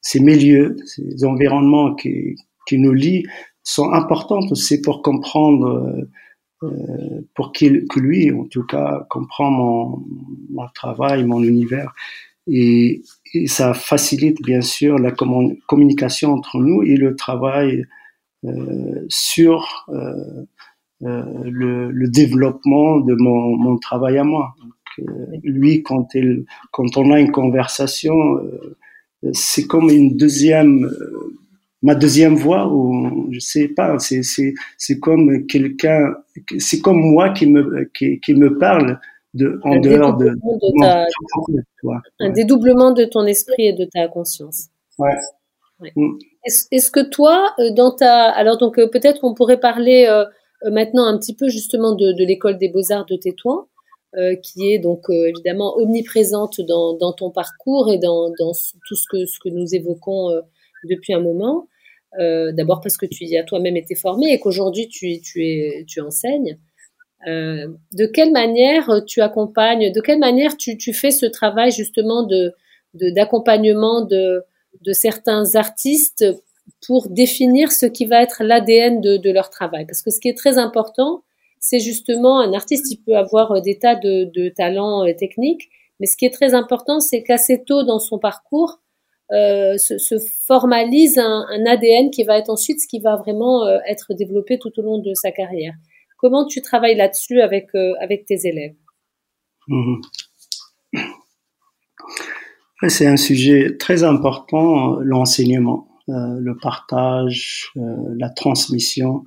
ces, 0.01 0.19
milieux, 0.19 0.75
ces 0.85 1.25
environnements 1.25 1.95
qui, 1.95 2.35
qui 2.67 2.77
nous 2.77 2.93
lient 2.93 3.23
sont 3.63 3.91
importants 3.91 4.45
aussi 4.51 4.81
pour 4.81 5.01
comprendre, 5.01 5.95
euh, 6.63 7.21
pour 7.35 7.51
qu'il, 7.51 7.87
que 7.87 7.99
lui, 7.99 8.31
en 8.31 8.45
tout 8.45 8.65
cas, 8.65 9.05
comprend 9.09 9.51
mon, 9.51 10.03
mon 10.49 10.67
travail, 10.73 11.25
mon 11.25 11.43
univers. 11.43 11.93
Et, 12.47 13.01
et, 13.33 13.47
ça 13.47 13.73
facilite 13.73 14.41
bien 14.41 14.61
sûr 14.61 14.97
la 14.99 15.11
communication 15.11 16.33
entre 16.33 16.59
nous 16.59 16.83
et 16.83 16.97
le 16.97 17.15
travail 17.15 17.85
euh, 18.45 19.05
sur 19.07 19.85
euh, 19.87 20.43
euh, 21.03 21.23
le, 21.45 21.91
le, 21.91 22.07
développement 22.09 22.99
de 22.99 23.15
mon, 23.15 23.55
mon 23.55 23.77
travail 23.77 24.17
à 24.17 24.25
moi. 24.25 24.53
Lui, 25.43 25.83
quand, 25.83 26.13
il, 26.15 26.45
quand 26.71 26.97
on 26.97 27.11
a 27.11 27.19
une 27.19 27.31
conversation, 27.31 28.37
euh, 28.37 29.29
c'est 29.33 29.67
comme 29.67 29.89
une 29.89 30.15
deuxième, 30.17 30.85
euh, 30.85 31.35
ma 31.81 31.95
deuxième 31.95 32.35
voix, 32.35 32.67
ou 32.67 33.29
je 33.31 33.39
sais 33.39 33.67
pas, 33.67 33.97
c'est, 33.99 34.23
c'est, 34.23 34.53
c'est 34.77 34.99
comme 34.99 35.45
quelqu'un, 35.47 36.13
c'est 36.59 36.79
comme 36.79 36.99
moi 36.99 37.31
qui 37.31 37.47
me, 37.47 37.89
qui, 37.93 38.19
qui 38.19 38.35
me 38.35 38.57
parle 38.57 38.99
de, 39.33 39.59
en 39.63 39.79
dehors 39.79 40.15
de, 40.17 40.35
un 42.19 42.29
dédoublement 42.29 42.91
de 42.91 43.05
ton 43.05 43.25
esprit 43.25 43.67
et 43.67 43.73
de 43.73 43.85
ta 43.85 44.07
conscience. 44.07 44.67
Ouais. 44.99 45.15
Mm. 45.95 46.17
Est-ce, 46.45 46.91
que 46.91 46.99
toi, 46.99 47.53
euh, 47.59 47.71
dans 47.71 47.91
ta, 47.91 48.29
alors 48.29 48.57
donc 48.57 48.75
peut-être 48.75 49.23
on 49.23 49.33
pourrait 49.33 49.59
parler 49.59 50.07
maintenant 50.71 51.05
un 51.05 51.17
petit 51.17 51.35
peu 51.35 51.49
justement 51.49 51.93
de, 51.95 52.11
de 52.13 52.23
l'école 52.23 52.57
des 52.57 52.69
beaux 52.69 52.91
arts 52.91 53.05
de 53.05 53.15
Tétouan. 53.15 53.67
Euh, 54.15 54.35
qui 54.35 54.71
est 54.71 54.77
donc 54.77 55.09
euh, 55.09 55.29
évidemment 55.29 55.75
omniprésente 55.75 56.61
dans, 56.61 57.13
ton 57.13 57.31
parcours 57.31 57.91
et 57.91 57.97
dans, 57.97 58.31
tout 58.37 58.95
ce 58.95 59.07
que, 59.09 59.49
nous 59.49 59.73
évoquons 59.73 60.29
euh, 60.29 60.41
depuis 60.83 61.15
un 61.15 61.19
moment. 61.19 61.67
D'abord 62.19 62.79
parce 62.79 62.95
que 62.95 63.07
tu 63.07 63.25
y 63.25 63.37
as 63.37 63.43
toi-même 63.43 63.75
été 63.75 63.95
formé 63.95 64.31
et 64.33 64.39
qu'aujourd'hui 64.39 64.87
tu, 64.87 65.19
tu, 65.19 65.47
es, 65.47 65.83
tu 65.87 65.99
enseignes. 65.99 66.59
de 67.25 68.05
quelle 68.05 68.31
manière 68.31 69.01
tu 69.07 69.21
accompagnes, 69.21 69.91
de 69.91 69.99
quelle 69.99 70.19
manière 70.19 70.55
tu, 70.57 70.93
fais 70.93 71.09
ce 71.09 71.25
travail 71.25 71.71
justement 71.71 72.21
de 72.21 72.53
d'accompagnement 72.93 74.05
de, 74.05 74.43
certains 74.91 75.55
artistes 75.55 76.23
pour 76.85 77.09
définir 77.09 77.71
ce 77.71 77.87
qui 77.87 78.05
va 78.05 78.21
être 78.21 78.43
l'ADN 78.43 79.01
de 79.01 79.31
leur 79.31 79.49
travail? 79.49 79.87
Parce 79.87 80.03
que 80.03 80.11
ce 80.11 80.19
qui 80.19 80.27
est 80.27 80.37
très 80.37 80.59
important, 80.59 81.23
c'est 81.63 81.79
justement 81.79 82.41
un 82.41 82.51
artiste, 82.51 82.91
il 82.91 82.97
peut 82.97 83.15
avoir 83.15 83.53
euh, 83.53 83.61
des 83.61 83.79
tas 83.79 83.95
de, 83.95 84.49
talents 84.49 85.07
euh, 85.07 85.13
techniques, 85.17 85.69
mais 85.99 86.07
ce 86.07 86.17
qui 86.17 86.25
est 86.25 86.33
très 86.33 86.53
important, 86.53 86.99
c'est 86.99 87.23
qu'assez 87.23 87.63
tôt 87.63 87.83
dans 87.83 87.99
son 87.99 88.19
parcours, 88.19 88.81
euh, 89.31 89.77
se, 89.77 90.19
formalise 90.45 91.17
un, 91.17 91.65
ADN 91.65 92.11
qui 92.11 92.23
va 92.25 92.37
être 92.37 92.49
ensuite 92.49 92.81
ce 92.81 92.87
qui 92.87 92.99
va 92.99 93.15
vraiment 93.15 93.65
être 93.87 94.13
développé 94.13 94.59
tout 94.59 94.71
au 94.77 94.81
long 94.81 94.97
de 94.97 95.13
sa 95.13 95.31
carrière. 95.31 95.73
Comment 96.17 96.45
tu 96.45 96.61
travailles 96.61 96.97
là-dessus 96.97 97.39
avec, 97.39 97.69
avec 98.01 98.25
tes 98.25 98.45
élèves? 98.45 98.75
Mhm. 99.69 100.01
C'est 102.89 103.07
un 103.07 103.15
sujet 103.15 103.77
très 103.77 104.03
important, 104.03 104.99
l'enseignement, 104.99 105.87
le 106.07 106.57
partage, 106.61 107.71
la 107.75 108.29
transmission 108.29 109.23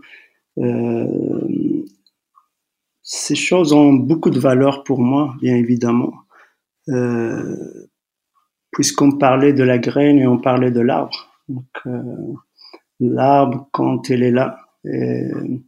ces 3.08 3.36
choses 3.36 3.72
ont 3.72 3.92
beaucoup 3.92 4.30
de 4.30 4.40
valeur 4.40 4.82
pour 4.82 4.98
moi, 4.98 5.36
bien 5.40 5.54
évidemment. 5.54 6.12
Euh, 6.88 7.86
Puisqu'on 8.72 9.12
parlait 9.12 9.52
de 9.52 9.62
la 9.62 9.78
graine 9.78 10.18
et 10.18 10.26
on 10.26 10.38
parlait 10.38 10.72
de 10.72 10.80
l'arbre. 10.80 11.30
Euh, 11.86 12.02
l'arbre, 12.98 13.68
quand 13.70 14.10
elle 14.10 14.24
est 14.24 14.32
là, 14.32 14.58
euh, 14.86 15.58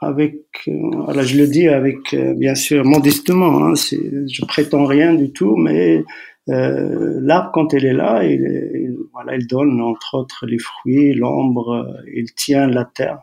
avec, 0.00 0.46
voilà, 0.66 1.22
je 1.22 1.36
le 1.36 1.46
dis 1.46 1.68
avec, 1.68 2.14
bien 2.14 2.54
sûr, 2.54 2.84
modestement, 2.86 3.66
hein, 3.66 3.74
je 3.74 4.44
prétends 4.46 4.86
rien 4.86 5.12
du 5.12 5.32
tout, 5.32 5.56
mais 5.56 6.02
l'arbre, 6.46 7.50
quand 7.52 7.74
elle 7.74 7.84
est 7.84 7.92
là, 7.92 8.24
il, 8.24 8.96
il 9.32 9.46
donne 9.46 9.82
entre 9.82 10.14
autres 10.14 10.46
les 10.46 10.58
fruits, 10.58 11.12
l'ombre, 11.12 12.02
il 12.12 12.32
tient 12.32 12.66
la 12.66 12.86
terre. 12.86 13.20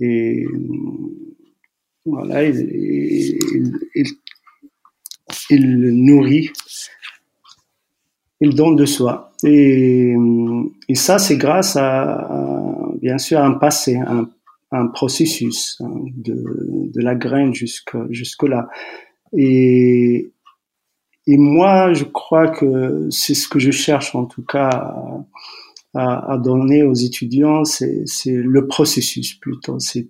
Et 0.00 0.46
voilà, 2.04 2.44
il, 2.44 3.36
nourrit, 5.50 6.50
il 8.40 8.54
donne 8.54 8.76
de 8.76 8.86
soi. 8.86 9.32
Et, 9.44 10.14
et 10.88 10.94
ça, 10.94 11.18
c'est 11.18 11.36
grâce 11.36 11.76
à, 11.76 12.28
bien 13.00 13.18
sûr, 13.18 13.40
un 13.40 13.52
passé, 13.52 13.96
un, 13.96 14.30
un 14.70 14.86
processus 14.86 15.80
hein, 15.80 15.90
de, 16.16 16.90
de, 16.92 17.00
la 17.00 17.14
graine 17.14 17.54
jusque, 17.54 17.96
jusque 18.10 18.44
là. 18.44 18.68
Et, 19.36 20.32
et 21.26 21.36
moi, 21.36 21.92
je 21.92 22.04
crois 22.04 22.48
que 22.48 23.08
c'est 23.10 23.34
ce 23.34 23.48
que 23.48 23.58
je 23.58 23.70
cherche 23.70 24.14
en 24.14 24.24
tout 24.24 24.44
cas 24.44 24.94
à, 25.98 26.38
donner 26.38 26.82
aux 26.82 26.94
étudiants, 26.94 27.64
c'est 27.64 28.04
le 28.26 28.66
processus 28.66 29.34
plutôt. 29.34 29.78
C'est 29.78 30.08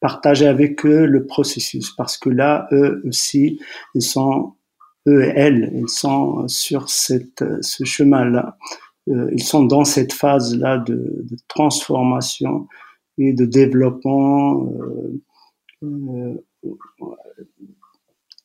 partager 0.00 0.46
avec 0.46 0.84
eux 0.86 1.06
le 1.06 1.26
processus 1.26 1.90
parce 1.90 2.18
que 2.18 2.30
là, 2.30 2.68
eux 2.72 3.02
aussi, 3.06 3.58
ils 3.94 4.02
sont, 4.02 4.54
eux 5.08 5.24
et 5.24 5.32
elles, 5.34 5.72
ils 5.74 5.88
sont 5.88 6.46
sur 6.46 6.88
cette, 6.88 7.44
ce 7.62 7.84
chemin-là. 7.84 8.56
Euh, 9.08 9.28
ils 9.32 9.42
sont 9.42 9.64
dans 9.64 9.84
cette 9.84 10.12
phase-là 10.12 10.78
de, 10.78 11.26
transformation 11.48 12.68
et 13.18 13.32
de 13.32 13.44
développement. 13.44 14.72
Euh, 14.72 15.20
euh, 15.82 16.34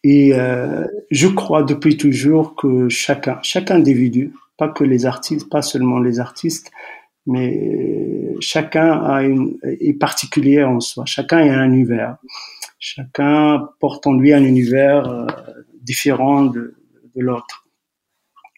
et 0.03 0.33
euh, 0.33 0.85
je 1.11 1.27
crois 1.27 1.63
depuis 1.63 1.97
toujours 1.97 2.55
que 2.55 2.89
chacun, 2.89 3.39
chaque 3.43 3.71
individu, 3.71 4.33
pas 4.57 4.69
que 4.69 4.83
les 4.83 5.05
artistes, 5.05 5.49
pas 5.49 5.61
seulement 5.61 5.99
les 5.99 6.19
artistes, 6.19 6.71
mais 7.25 8.35
chacun 8.39 9.03
a 9.03 9.23
une, 9.23 9.57
est 9.63 9.93
particulier 9.93 10.63
en 10.63 10.79
soi. 10.79 11.05
Chacun 11.05 11.37
a 11.37 11.59
un 11.59 11.71
univers. 11.71 12.17
Chacun 12.79 13.69
porte 13.79 14.07
en 14.07 14.13
lui 14.13 14.33
un 14.33 14.43
univers 14.43 15.07
euh, 15.07 15.27
différent 15.81 16.45
de, 16.45 16.75
de 17.15 17.21
l'autre 17.21 17.67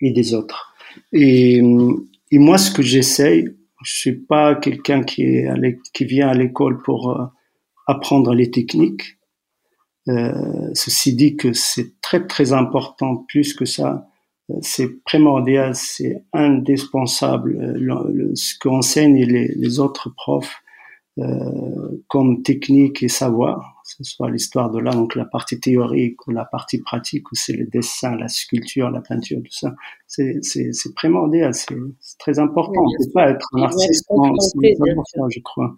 et 0.02 0.12
des 0.12 0.34
autres. 0.34 0.74
Et, 1.12 1.58
et 2.32 2.40
moi, 2.40 2.58
ce 2.58 2.72
que 2.72 2.84
j'essaye, 2.84 3.50
je 3.84 3.96
suis 3.96 4.14
pas 4.14 4.56
quelqu'un 4.56 5.04
qui 5.04 5.44
qui 5.94 6.06
vient 6.06 6.30
à 6.30 6.34
l'école 6.34 6.82
pour 6.82 7.12
euh, 7.12 7.26
apprendre 7.88 8.34
les 8.34 8.52
techniques. 8.52 9.18
Euh, 10.08 10.70
ceci 10.74 11.16
dit 11.16 11.36
que 11.36 11.54
c'est 11.54 12.02
très 12.02 12.26
très 12.26 12.54
important 12.54 13.18
plus 13.28 13.54
que 13.54 13.66
ça 13.66 14.08
c'est 14.62 15.04
primordial, 15.04 15.76
c'est 15.76 16.26
indispensable. 16.34 17.54
Le, 17.76 18.36
ce 18.36 18.58
qu'enseignent 18.60 19.24
les, 19.26 19.48
les 19.48 19.80
autres 19.80 20.10
profs 20.10 20.62
euh, 21.20 22.04
comme 22.08 22.42
technique 22.42 23.04
et 23.04 23.08
savoir, 23.08 23.82
que 23.84 24.04
ce 24.04 24.16
soit 24.16 24.30
l'histoire 24.30 24.72
de 24.72 24.80
l'art, 24.80 24.96
donc 24.96 25.16
la 25.16 25.26
partie 25.26 25.60
théorique 25.60 26.26
ou 26.28 26.32
la 26.32 26.46
partie 26.46 26.80
pratique, 26.80 27.32
ou 27.32 27.36
c'est 27.36 27.54
le 27.54 27.68
dessin, 27.68 28.16
la 28.16 28.28
sculpture, 28.28 28.90
la 28.90 29.02
peinture, 29.02 29.40
tout 29.44 29.52
ça, 29.52 29.76
c'est, 30.08 30.40
primordial, 30.96 31.54
c'est, 31.54 31.76
très 32.18 32.40
important. 32.40 32.82
On 32.82 32.90
ne 32.90 33.06
peut 33.06 33.12
pas 33.14 33.30
être 33.30 33.48
un 33.54 33.64
artiste 33.64 34.06
sans, 34.08 34.40
sans 34.40 35.30
je 35.30 35.40
crois. 35.42 35.76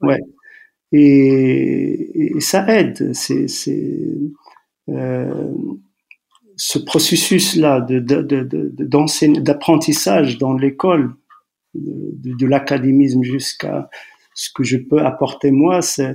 Ouais. 0.00 0.20
Et, 0.96 2.36
ça 2.38 2.66
aide. 2.68 3.12
C'est, 3.14 3.46
euh, 4.88 5.52
ce 6.56 6.78
processus-là 6.78 7.84
d'apprentissage 9.40 10.38
dans 10.38 10.52
l'école, 10.54 11.16
de, 11.74 12.46
l'académisme 12.46 13.24
jusqu'à 13.24 13.90
ce 14.34 14.50
que 14.54 14.62
je 14.62 14.76
peux 14.76 15.00
apporter 15.00 15.50
moi, 15.50 15.82
ça, 15.82 16.14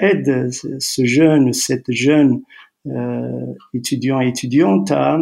aide 0.00 0.50
ce 0.52 1.04
jeune, 1.04 1.52
cette 1.52 1.90
jeune 1.90 2.42
euh, 2.86 3.46
étudiant 3.74 4.20
et 4.20 4.28
étudiante 4.28 4.92
à, 4.92 5.18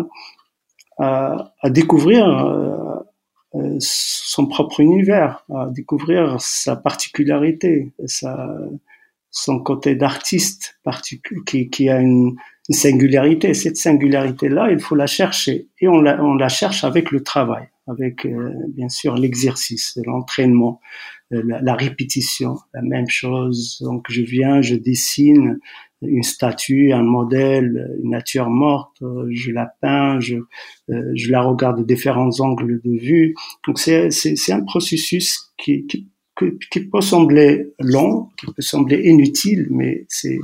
découvrir 1.71 2.27
euh 2.27 2.97
son 3.81 4.47
propre 4.47 4.81
univers, 4.81 5.45
à 5.53 5.67
découvrir 5.71 6.41
sa 6.41 6.77
particularité, 6.77 7.93
sa, 8.07 8.49
son 9.31 9.61
côté 9.61 9.95
d'artiste 9.95 10.81
qui, 11.47 11.71
qui 11.71 11.89
a 11.89 12.01
une, 12.01 12.37
singularité. 12.73 13.55
Cette 13.55 13.77
singularité-là, 13.77 14.71
il 14.71 14.81
faut 14.81 14.95
la 14.95 15.07
chercher. 15.07 15.69
Et 15.81 15.89
on 15.89 16.01
la, 16.01 16.23
on 16.23 16.35
la 16.35 16.49
cherche 16.49 16.85
avec 16.85 17.11
le 17.11 17.23
travail, 17.23 17.69
avec 17.87 18.25
euh, 18.27 18.53
bien 18.69 18.89
sûr 18.89 19.17
l'exercice, 19.17 19.99
l'entraînement, 20.07 20.81
euh, 21.33 21.43
la, 21.45 21.75
répétition, 21.75 22.59
la 22.75 22.83
même 22.83 23.09
chose. 23.09 23.79
Donc 23.83 24.07
je 24.09 24.23
viens, 24.23 24.63
je 24.63 24.77
dessine 24.77 25.59
une 26.03 26.23
statue, 26.23 26.93
un 26.93 27.03
modèle, 27.03 27.95
une 28.03 28.11
nature 28.11 28.49
morte, 28.49 29.03
euh, 29.03 29.27
je 29.31 29.53
la 29.53 29.71
peins, 29.83 30.19
je, 30.21 30.37
je 30.89 31.31
la 31.31 31.43
regarde 31.43 31.79
de 31.79 31.85
différents 31.85 32.41
angles 32.41 32.81
de 32.83 32.99
vue. 32.99 33.35
Donc 33.67 33.79
c'est 33.79 34.53
un 34.53 34.63
processus 34.63 35.53
qui, 35.59 35.87
qui, 35.87 36.09
qui 36.71 36.81
peut 36.81 37.01
sembler 37.01 37.75
long, 37.79 38.29
qui 38.37 38.47
peut 38.47 38.63
sembler 38.63 39.09
inutile, 39.09 39.69
mais 39.71 40.07
c'est 40.09 40.39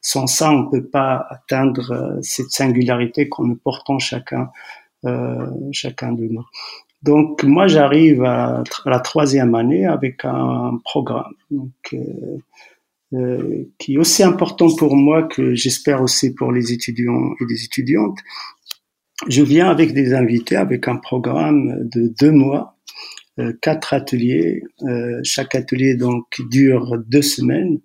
sans 0.00 0.26
ça, 0.26 0.50
on 0.52 0.64
ne 0.64 0.70
peut 0.70 0.86
pas 0.86 1.24
atteindre 1.30 1.92
euh, 1.92 2.18
cette 2.22 2.50
singularité 2.50 3.28
qu'on 3.28 3.44
nous 3.44 3.56
portons 3.56 4.00
chacun, 4.00 4.50
euh, 5.04 5.46
chacun 5.70 6.12
de 6.12 6.24
nous. 6.24 6.44
Donc 7.02 7.42
moi, 7.42 7.66
j'arrive 7.66 8.22
à, 8.24 8.62
la 8.84 9.00
troisième 9.00 9.54
année 9.54 9.86
avec 9.86 10.24
un 10.24 10.78
programme. 10.84 11.34
Donc, 11.50 11.72
euh, 11.92 12.38
euh, 13.14 13.64
qui 13.78 13.94
est 13.94 13.98
aussi 13.98 14.22
important 14.22 14.74
pour 14.76 14.96
moi 14.96 15.24
que 15.24 15.54
j'espère 15.54 16.00
aussi 16.00 16.32
pour 16.34 16.52
les 16.52 16.72
étudiants 16.72 17.32
et 17.40 17.44
les 17.48 17.64
étudiantes. 17.64 18.18
Je 19.28 19.42
viens 19.42 19.68
avec 19.68 19.92
des 19.92 20.14
invités, 20.14 20.56
avec 20.56 20.88
un 20.88 20.96
programme 20.96 21.88
de 21.88 22.12
deux 22.18 22.32
mois, 22.32 22.71
quatre 23.60 23.94
ateliers. 23.94 24.62
Euh, 24.82 25.20
chaque 25.24 25.54
atelier 25.54 25.94
donc 25.94 26.26
dure 26.50 26.98
deux 27.06 27.22
semaines. 27.22 27.80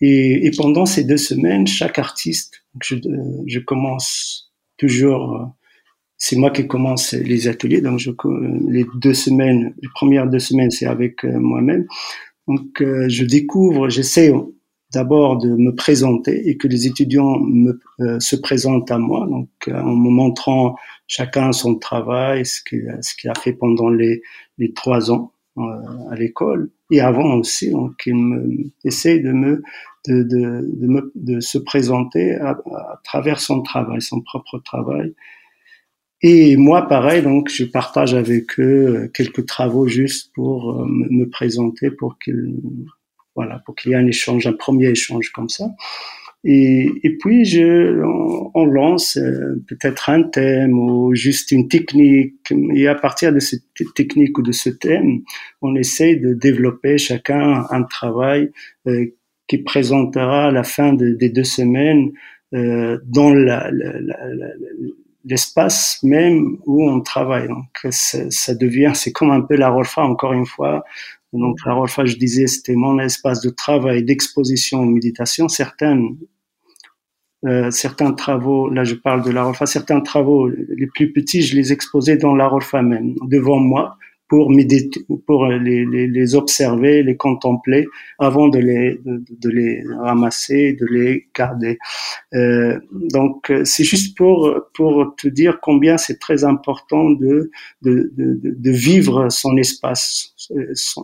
Et, 0.00 0.46
et, 0.46 0.50
pendant 0.56 0.86
ces 0.86 1.04
deux 1.04 1.18
semaines, 1.18 1.66
chaque 1.66 1.98
artiste, 1.98 2.64
je, 2.82 2.96
je 3.46 3.58
commence 3.58 4.50
toujours, 4.78 5.52
c'est 6.16 6.36
moi 6.36 6.50
qui 6.50 6.66
commence 6.66 7.12
les 7.12 7.48
ateliers, 7.48 7.82
donc 7.82 7.98
je, 7.98 8.10
les 8.70 8.86
deux 8.94 9.12
semaines, 9.12 9.74
les 9.82 9.88
premières 9.94 10.26
deux 10.26 10.38
semaines, 10.38 10.70
c'est 10.70 10.86
avec 10.86 11.24
moi-même. 11.24 11.86
Donc, 12.48 12.80
euh, 12.82 13.08
je 13.08 13.24
découvre, 13.24 13.88
j'essaie 13.90 14.32
d'abord 14.92 15.38
de 15.38 15.48
me 15.48 15.74
présenter 15.74 16.48
et 16.48 16.56
que 16.56 16.68
les 16.68 16.86
étudiants 16.86 17.38
me, 17.38 17.80
euh, 18.00 18.18
se 18.20 18.36
présentent 18.36 18.90
à 18.90 18.98
moi, 18.98 19.26
donc 19.26 19.48
euh, 19.68 19.80
en 19.80 19.94
me 19.94 20.10
montrant 20.10 20.76
chacun 21.06 21.52
son 21.52 21.76
travail, 21.76 22.44
ce 22.46 22.62
qu'il 22.62 22.98
ce 23.00 23.28
a 23.28 23.34
fait 23.34 23.52
pendant 23.52 23.88
les, 23.88 24.22
les 24.58 24.72
trois 24.72 25.10
ans 25.10 25.32
à 25.56 26.14
l'école. 26.14 26.70
Et 26.90 27.00
avant 27.00 27.34
aussi, 27.34 27.70
donc 27.70 27.92
il 28.06 28.14
me, 28.14 28.42
de 28.46 29.32
me 29.32 29.62
de, 30.08 30.22
de, 30.22 30.66
de, 30.80 30.86
me, 30.86 31.12
de 31.14 31.40
se 31.40 31.58
présenter 31.58 32.36
à, 32.36 32.50
à, 32.50 33.00
travers 33.04 33.40
son 33.40 33.60
travail, 33.60 34.00
son 34.00 34.22
propre 34.22 34.58
travail, 34.64 35.12
et 36.22 36.56
moi, 36.56 36.86
pareil, 36.86 37.22
donc 37.22 37.48
je 37.48 37.64
partage 37.64 38.12
avec 38.12 38.60
eux 38.60 39.04
euh, 39.04 39.08
quelques 39.08 39.46
travaux 39.46 39.86
juste 39.86 40.32
pour 40.34 40.70
euh, 40.70 40.86
me 40.86 41.24
présenter, 41.24 41.90
pour 41.90 42.18
qu'il 42.18 42.58
voilà, 43.34 43.60
pour 43.64 43.74
qu'il 43.74 43.92
y 43.92 43.94
ait 43.94 43.98
un 43.98 44.06
échange, 44.06 44.46
un 44.46 44.52
premier 44.52 44.88
échange 44.88 45.30
comme 45.30 45.48
ça. 45.48 45.70
Et, 46.42 46.90
et 47.02 47.18
puis 47.18 47.44
je, 47.44 48.02
on, 48.54 48.64
lance 48.64 49.18
euh, 49.18 49.62
peut-être 49.68 50.08
un 50.08 50.22
thème 50.22 50.78
ou 50.78 51.14
juste 51.14 51.52
une 51.52 51.68
technique. 51.68 52.50
Et 52.74 52.88
à 52.88 52.94
partir 52.94 53.32
de 53.32 53.40
cette 53.40 53.62
technique 53.94 54.38
ou 54.38 54.42
de 54.42 54.52
ce 54.52 54.70
thème, 54.70 55.20
on 55.60 55.74
essaie 55.76 56.16
de 56.16 56.32
développer 56.32 56.96
chacun 56.96 57.66
un 57.68 57.82
travail 57.82 58.50
qui 59.48 59.58
présentera 59.58 60.46
à 60.46 60.50
la 60.50 60.62
fin 60.62 60.94
de, 60.94 61.10
des 61.10 61.28
deux 61.28 61.44
semaines 61.44 62.12
euh, 62.54 62.98
dans 63.04 63.34
l'espace 65.24 65.98
même 66.02 66.56
où 66.66 66.88
on 66.88 67.00
travaille. 67.00 67.48
Donc 67.48 67.66
ça 67.90 68.54
devient, 68.54 68.92
c'est 68.94 69.12
comme 69.12 69.30
un 69.30 69.40
peu 69.40 69.56
la 69.56 69.68
Rolfa 69.68 70.02
encore 70.02 70.32
une 70.32 70.46
fois. 70.46 70.84
Donc 71.32 71.58
la 71.64 71.74
Rolfa, 71.74 72.04
je 72.04 72.16
disais, 72.16 72.46
c'était 72.46 72.74
mon 72.74 72.98
espace 72.98 73.40
de 73.40 73.50
travail, 73.50 74.04
d'exposition, 74.04 74.84
de 74.84 74.90
méditation. 74.90 75.48
Certaines, 75.48 76.16
euh, 77.46 77.70
certains 77.70 78.12
travaux, 78.12 78.68
là 78.68 78.84
je 78.84 78.94
parle 78.94 79.22
de 79.22 79.30
la 79.30 79.44
Rolfa, 79.44 79.66
certains 79.66 80.00
travaux 80.00 80.48
les 80.48 80.86
plus 80.88 81.12
petits, 81.12 81.42
je 81.42 81.56
les 81.56 81.72
exposais 81.72 82.16
dans 82.16 82.34
la 82.34 82.48
Rolfa 82.48 82.82
même, 82.82 83.14
devant 83.22 83.58
moi, 83.58 83.96
pour 84.30 84.48
méditer, 84.48 85.04
pour 85.26 85.46
les, 85.46 85.84
les, 85.84 86.06
les, 86.06 86.34
observer, 86.36 87.02
les 87.02 87.16
contempler 87.16 87.84
avant 88.20 88.48
de 88.48 88.60
les 88.60 89.00
de 89.04 89.50
les 89.50 89.82
ramasser, 89.98 90.72
de 90.74 90.86
les 90.86 91.26
garder. 91.36 91.78
Euh, 92.32 92.78
donc 92.92 93.52
c'est 93.64 93.82
juste 93.82 94.16
pour 94.16 94.54
pour 94.72 95.14
te 95.16 95.26
dire 95.26 95.58
combien 95.60 95.98
c'est 95.98 96.20
très 96.20 96.44
important 96.44 97.10
de 97.10 97.50
de, 97.82 98.12
de 98.16 98.40
de, 98.44 98.70
vivre 98.70 99.30
son 99.30 99.56
espace 99.56 100.29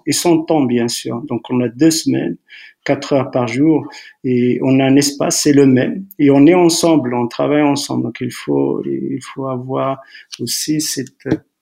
et 0.07 0.12
son 0.12 0.42
temps 0.42 0.62
bien 0.62 0.88
sûr. 0.88 1.22
Donc 1.22 1.42
on 1.51 1.61
a 1.61 1.68
deux 1.68 1.90
semaines, 1.90 2.36
quatre 2.84 3.12
heures 3.12 3.30
par 3.30 3.49
jour 3.49 3.88
et 4.24 4.59
on 4.62 4.80
a 4.80 4.84
un 4.84 4.97
espace 4.97 5.42
c'est 5.42 5.53
le 5.53 5.66
même 5.66 6.07
et 6.18 6.30
on 6.30 6.47
est 6.47 6.55
ensemble, 6.55 7.14
on 7.14 7.28
travaille 7.28 7.62
ensemble. 7.62 8.05
Donc 8.05 8.18
il 8.20 8.32
faut 8.32 8.82
il 8.84 9.20
faut 9.22 9.49
avoir 9.49 10.01
aussi 10.40 10.80
cette 10.80 11.09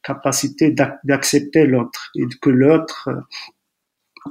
capacité 0.03 0.74
d'accepter 1.05 1.66
l'autre 1.66 2.11
et 2.14 2.24
que 2.41 2.51
l'autre 2.51 3.09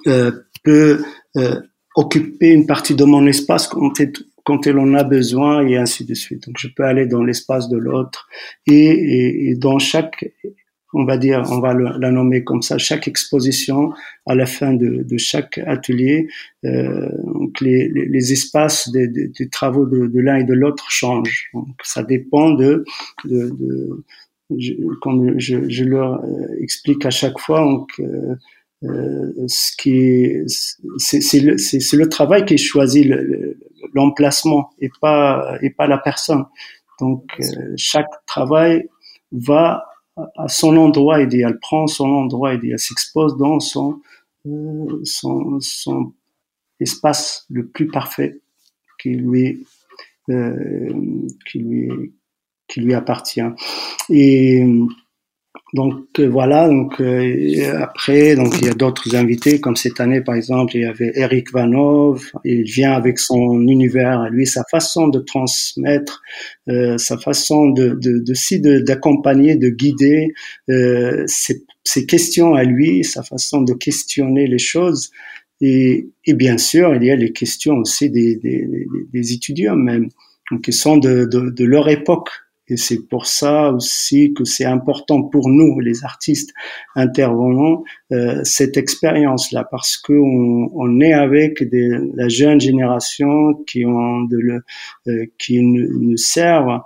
euh, 0.08 0.32
peut 0.64 1.04
euh, 1.36 1.60
occuper 1.96 2.52
une 2.52 2.66
partie 2.66 2.96
de 2.96 3.04
mon 3.04 3.26
espace 3.28 3.68
quand, 3.68 3.92
quand 4.44 4.68
elle 4.68 4.80
en 4.80 4.94
a 4.94 5.04
besoin 5.04 5.66
et 5.68 5.78
ainsi 5.78 6.06
de 6.06 6.14
suite. 6.14 6.48
Donc 6.48 6.56
je 6.58 6.68
peux 6.68 6.84
aller 6.84 7.06
dans 7.06 7.24
l'espace 7.24 7.70
de 7.70 7.78
l'autre 7.78 8.28
et, 8.66 9.50
et, 9.50 9.56
dans 9.56 9.80
chaque 9.80 10.26
on 10.94 11.06
va 11.06 11.18
dire, 11.18 11.44
on 11.50 11.60
va 11.60 11.74
la 11.74 12.12
nommer 12.12 12.44
comme 12.44 12.62
ça, 12.62 12.78
chaque 12.78 13.08
exposition, 13.08 13.92
à 14.26 14.36
la 14.36 14.46
fin 14.46 14.74
de, 14.74 15.06
chaque 15.18 15.58
atelier, 15.60 16.28
euh, 16.66 17.10
donc 17.34 17.60
les, 17.62 17.90
les, 17.90 18.06
les, 18.06 18.34
espaces 18.34 18.90
des, 18.90 19.08
des, 19.08 19.28
des 19.28 19.50
travaux 19.50 19.86
de, 19.86 20.08
de 20.08 20.20
l'un 20.20 20.38
et 20.38 20.44
de 20.44 20.54
l'autre 20.54 20.90
changent. 20.90 21.50
Donc 21.54 21.68
ça 21.84 22.04
dépend 22.04 22.52
de, 22.52 22.84
de, 23.26 23.50
de 23.50 24.04
je, 24.58 24.74
comme 25.02 25.40
je, 25.40 25.70
je, 25.70 25.84
leur 25.84 26.24
euh, 26.24 26.62
explique 26.62 27.06
à 27.06 27.10
chaque 27.10 27.40
fois, 27.40 27.62
donc, 27.62 27.92
euh, 28.00 28.36
euh 28.84 29.32
ce 29.48 29.76
qui 29.78 30.32
c'est 30.98 31.40
le, 31.40 31.56
le, 31.98 32.10
travail 32.10 32.46
qui 32.46 32.58
choisit 32.58 33.12
l'emplacement 33.94 34.72
et 34.80 34.90
pas 35.02 35.58
et 35.62 35.70
pas 35.70 35.88
la 35.88 35.98
personne. 35.98 36.46
Donc 37.00 37.26
euh, 37.40 37.74
chaque 37.78 38.10
travail 38.28 38.88
va 39.32 39.86
à 40.16 40.48
son 40.48 40.78
endroit 40.78 41.22
idéal, 41.22 41.60
prend 41.60 41.88
son 41.88 42.10
endroit 42.10 42.54
idéal, 42.54 42.80
s'expose 42.80 43.38
dans 43.38 43.60
son, 43.60 44.02
son, 45.04 45.60
son 45.60 46.14
espace 46.80 47.46
le 47.50 47.68
plus 47.68 47.88
parfait 47.88 48.42
qui 49.00 49.16
lui 49.16 49.66
euh, 50.30 51.28
qui 51.46 51.60
lui 51.60 52.14
qui 52.68 52.80
lui 52.82 52.94
appartient. 52.94 53.42
Donc 55.74 56.06
euh, 56.20 56.28
voilà, 56.28 56.68
donc 56.68 57.02
euh, 57.02 57.82
après, 57.82 58.36
donc 58.36 58.54
il 58.62 58.68
y 58.68 58.70
a 58.70 58.76
d'autres 58.76 59.16
invités, 59.16 59.60
comme 59.60 59.76
cette 59.76 60.00
année 60.00 60.22
par 60.22 60.36
exemple, 60.36 60.76
il 60.76 60.82
y 60.82 60.86
avait 60.86 61.12
Eric 61.16 61.52
Vanov, 61.52 62.32
il 62.46 62.64
vient 62.64 62.94
avec 62.94 63.18
son 63.18 63.60
univers 63.68 64.22
à 64.22 64.30
lui, 64.30 64.46
sa 64.46 64.64
façon 64.70 65.08
de 65.08 65.20
transmettre, 65.20 66.22
euh, 66.70 67.00
sa 67.00 67.18
façon 67.18 67.70
de 67.70 67.90
de, 68.00 68.20
de 68.20 68.80
d'accompagner, 68.82 69.56
de, 69.56 69.70
guider 69.70 70.34
euh, 70.70 71.24
ses, 71.26 71.64
ses, 71.84 72.06
questions 72.06 72.54
à 72.54 72.64
lui, 72.64 73.04
sa 73.04 73.24
façon 73.24 73.62
de 73.62 73.74
questionner 73.74 74.46
les 74.46 74.60
choses. 74.60 75.10
Et, 75.60 76.10
et 76.26 76.34
bien 76.36 76.60
sûr, 76.60 76.94
il 76.94 77.04
y 77.04 77.10
a 77.10 77.16
les 77.16 77.32
questions 77.32 77.78
aussi 77.78 78.12
des, 78.12 78.36
des, 78.36 78.68
des 79.12 79.34
étudiants 79.34 79.76
même, 79.76 80.10
qui 80.62 80.74
sont 80.74 80.98
de, 80.98 81.26
de, 81.26 81.50
de 81.50 81.66
leur 81.66 81.90
époque, 81.90 82.30
et 82.70 82.78
c'est 82.78 83.08
pour 83.08 83.26
ça 83.26 83.72
aussi 83.72 84.34
que 84.34 84.46
c'est 84.46 84.66
important 84.66 85.22
pour 85.24 85.50
nous, 85.50 85.80
les 85.80 86.06
artistes 86.06 86.54
intervenants, 86.96 87.84
euh, 88.12 88.42
cette 88.44 88.78
expérience-là, 88.78 89.68
parce 89.70 89.98
qu'on 89.98 90.70
on 90.74 91.02
est 91.02 91.14
avec 91.14 91.62
des, 91.64 91.90
la 92.14 92.30
jeune 92.30 92.62
génération 92.62 93.56
qui 93.68 93.86
ont 93.86 94.22
de 94.22 94.38
le, 94.38 94.64
euh, 95.08 95.26
qui 95.38 95.62
nous, 95.62 96.16
servent 96.16 96.82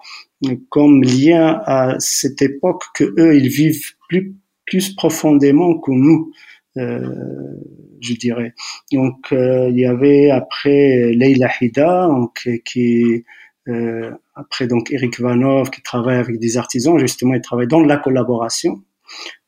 comme 0.69 1.03
lien 1.03 1.61
à 1.65 1.95
cette 1.99 2.41
époque 2.41 2.83
que 2.95 3.03
eux 3.19 3.35
ils 3.35 3.49
vivent 3.49 3.93
plus 4.07 4.35
plus 4.65 4.93
profondément 4.95 5.79
que 5.79 5.91
nous. 5.91 6.31
Euh, 6.77 7.55
je 8.01 8.13
dirais. 8.13 8.53
Donc 8.91 9.31
euh, 9.31 9.69
il 9.71 9.79
y 9.79 9.85
avait 9.85 10.29
après 10.29 11.11
Leila 11.13 11.49
Hida, 11.59 12.07
donc, 12.07 12.47
qui 12.65 13.23
euh, 13.67 14.11
après, 14.35 14.67
donc, 14.67 14.91
Eric 14.91 15.19
Vanov, 15.19 15.69
qui 15.69 15.81
travaille 15.81 16.17
avec 16.17 16.39
des 16.39 16.57
artisans, 16.57 16.97
justement, 16.99 17.33
il 17.33 17.41
travaille 17.41 17.67
dans 17.67 17.81
la 17.81 17.97
collaboration. 17.97 18.81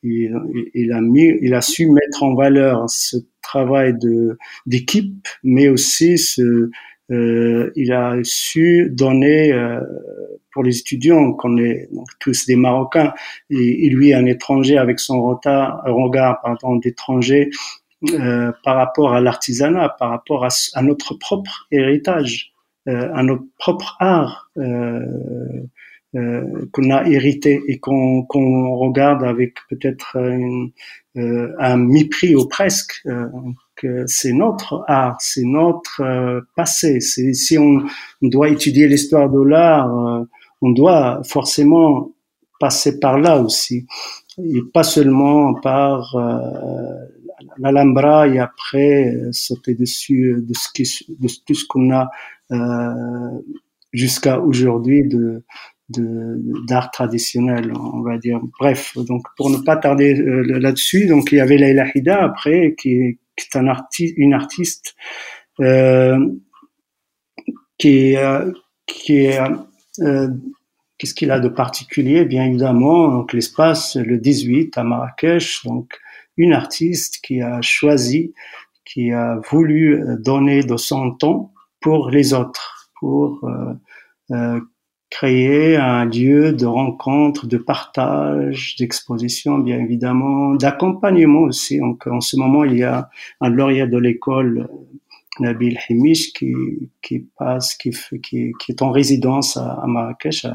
Il, 0.03 0.34
il, 0.74 0.91
a 0.93 1.01
mis, 1.01 1.38
il 1.41 1.53
a 1.53 1.61
su 1.61 1.88
mettre 1.88 2.24
en 2.24 2.34
valeur 2.34 2.89
ce 2.89 3.17
travail 3.41 3.93
d'équipe, 4.65 5.28
mais 5.43 5.67
aussi 5.67 6.17
ce, 6.17 6.70
euh, 7.11 7.72
il 7.76 7.91
a 7.91 8.15
su 8.24 8.89
donner 8.91 9.51
euh, 9.51 9.82
pour 10.53 10.63
les 10.63 10.80
étudiants, 10.80 11.34
qu'on 11.34 11.57
est 11.57 11.89
donc, 11.91 12.07
tous 12.20 12.45
des 12.45 12.55
Marocains, 12.55 13.13
et, 13.49 13.86
et, 13.86 13.89
lui 13.89 14.13
un 14.13 14.26
étranger 14.26 14.78
avec 14.78 14.99
son 14.99 15.22
retard, 15.24 15.82
regard 15.86 16.39
pardon 16.41 16.76
d'étranger 16.76 17.49
euh, 18.13 18.51
par 18.63 18.78
rapport 18.78 19.13
à 19.13 19.22
l'artisanat, 19.22 19.89
par 19.89 20.11
rapport 20.11 20.45
à, 20.45 20.82
notre 20.82 21.15
propre 21.15 21.67
héritage 21.72 22.53
à 22.88 23.24
notre 23.24 23.46
propre 23.58 23.96
art 24.00 24.50
euh, 24.58 25.06
euh, 26.16 26.66
qu'on 26.72 26.90
a 26.90 27.08
hérité 27.08 27.62
et 27.68 27.80
qu'on 27.80 28.26
regarde 28.78 29.24
avec 29.24 29.56
peut-être 29.70 30.18
un 31.16 31.78
mépris 31.78 32.36
ou 32.36 32.48
presque 32.48 33.04
que 33.76 34.06
c'est 34.08 34.34
notre 34.34 34.84
art, 34.88 35.18
c'est 35.20 35.46
notre 35.46 36.44
passé. 36.56 37.00
Si 37.00 37.58
on, 37.58 37.84
on, 38.22 38.28
doit 38.28 38.50
étudier 38.50 38.88
l'histoire 38.88 39.30
de 39.30 39.42
l'art, 39.42 40.26
on 40.62 40.72
doit 40.72 41.22
forcément 41.26 42.12
passer 42.60 43.00
par 43.00 43.20
là 43.20 43.40
aussi, 43.40 43.86
et 44.40 44.62
pas 44.74 44.84
seulement 44.84 45.54
par 45.54 46.16
l'Alhambra 47.60 48.28
et 48.28 48.39
après 48.39 49.16
sauter 49.32 49.76
dessus 49.76 50.36
de, 50.39 50.53
ce 50.53 50.68
qui, 50.74 51.05
de 51.10 51.28
tout 51.45 51.53
ce 51.53 51.66
qu'on 51.66 51.91
a 51.93 52.10
jusqu'à 53.93 54.39
aujourd'hui 54.39 55.03
de 55.07 55.43
d'art 56.68 56.91
traditionnel, 56.91 57.74
on 57.74 58.01
va 58.01 58.18
dire. 58.18 58.39
Bref, 58.60 58.95
donc 58.95 59.24
pour 59.36 59.49
ne 59.49 59.57
pas 59.57 59.76
tarder 59.76 60.14
là-dessus, 60.16 61.07
donc 61.07 61.32
il 61.32 61.38
y 61.38 61.41
avait 61.41 61.57
Leila 61.57 61.88
Hida 61.93 62.24
après, 62.24 62.76
qui, 62.78 63.18
qui 63.36 63.47
est 63.51 63.57
un 63.57 63.68
artiste, 63.68 64.14
une 64.18 64.34
artiste 64.34 64.95
euh, 65.60 66.20
qui, 67.78 68.16
euh, 68.18 68.51
qui 68.86 69.26
est 69.26 69.39
euh, 70.01 70.28
Qu'est-ce 70.97 71.14
qu'il 71.14 71.32
a 71.32 71.39
de 71.39 71.47
particulier? 71.47 72.26
Bien 72.26 72.43
évidemment, 72.43 73.07
donc 73.07 73.32
l'espace 73.32 73.95
le 73.95 74.18
18 74.18 74.78
à 74.78 74.84
Marrakech, 74.84 75.64
donc 75.64 75.97
une 76.40 76.54
artiste 76.54 77.20
qui 77.22 77.42
a 77.42 77.62
choisi, 77.62 78.34
qui 78.86 79.12
a 79.12 79.40
voulu 79.52 80.02
donner 80.18 80.64
de 80.64 80.78
son 80.78 81.12
temps 81.12 81.54
pour 81.80 82.10
les 82.10 82.34
autres, 82.34 82.92
pour 83.00 83.44
euh, 83.44 83.74
euh, 84.32 84.60
créer 85.10 85.76
un 85.76 86.06
lieu 86.06 86.54
de 86.54 86.66
rencontre, 86.66 87.48
de 87.48 87.58
partage, 87.58 88.76
d'exposition, 88.78 89.58
bien 89.58 89.80
évidemment, 89.80 90.56
d'accompagnement 90.56 91.42
aussi. 91.42 91.80
Donc, 91.80 92.08
en 92.08 92.22
ce 92.22 92.38
moment, 92.38 92.64
il 92.64 92.78
y 92.78 92.84
a 92.84 93.10
un 93.42 93.50
lauréat 93.50 93.88
de 93.88 93.98
l'école 93.98 94.70
Nabil 95.40 95.78
Himish 95.90 96.34
qui, 96.34 97.28
passe, 97.38 97.76
qui, 97.76 97.92
est 98.70 98.82
en 98.82 98.92
résidence 98.92 99.58
à, 99.58 99.84
Marrakech 99.88 100.46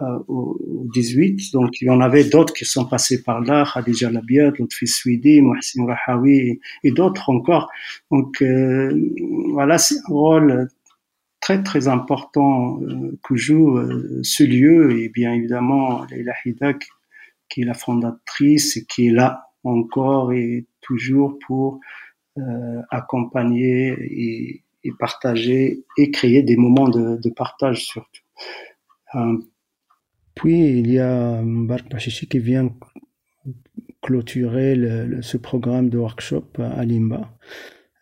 au 0.00 0.86
18. 0.92 1.52
Donc, 1.52 1.80
il 1.80 1.86
y 1.86 1.90
en 1.90 2.00
avait 2.00 2.24
d'autres 2.24 2.52
qui 2.52 2.64
sont 2.64 2.84
passés 2.84 3.22
par 3.22 3.40
là, 3.40 3.64
Khadija 3.72 4.10
Labiat, 4.10 4.50
Lutfi 4.58 4.86
Swidi, 4.86 5.40
Mohsin 5.40 5.86
Rahawi 5.86 6.60
et, 6.82 6.90
d'autres 6.90 7.30
encore. 7.30 7.70
Donc, 8.10 8.42
euh, 8.42 8.92
voilà, 9.52 9.78
c'est 9.78 9.96
un 10.08 10.12
rôle 10.12 10.68
très, 11.44 11.62
très 11.62 11.88
important 11.88 12.80
euh, 12.80 13.18
que 13.22 13.36
joue 13.36 13.76
euh, 13.76 14.20
ce 14.22 14.42
lieu 14.42 14.98
et 14.98 15.10
bien 15.10 15.34
évidemment 15.34 16.06
Leila 16.06 16.32
Hida 16.42 16.72
qui 17.50 17.60
est 17.60 17.64
la 17.66 17.74
fondatrice 17.74 18.78
et 18.78 18.86
qui 18.86 19.08
est 19.08 19.10
là 19.10 19.50
encore 19.62 20.32
et 20.32 20.64
toujours 20.80 21.38
pour 21.46 21.80
euh, 22.38 22.80
accompagner 22.90 23.94
et, 24.00 24.64
et, 24.84 24.92
partager 24.98 25.84
et 25.98 26.10
créer 26.10 26.42
des 26.42 26.56
moments 26.56 26.88
de, 26.88 27.20
de 27.22 27.30
partage 27.30 27.84
surtout. 27.84 28.22
Euh, 30.34 30.40
puis 30.40 30.78
il 30.78 30.90
y 30.90 30.98
a 30.98 31.42
Mbark 31.42 31.90
Bachichi 31.90 32.26
qui 32.26 32.38
vient 32.38 32.70
clôturer 34.02 34.76
ce 35.22 35.36
programme 35.38 35.88
de 35.88 35.98
workshop 35.98 36.46
à 36.58 36.84
Limba. 36.84 37.38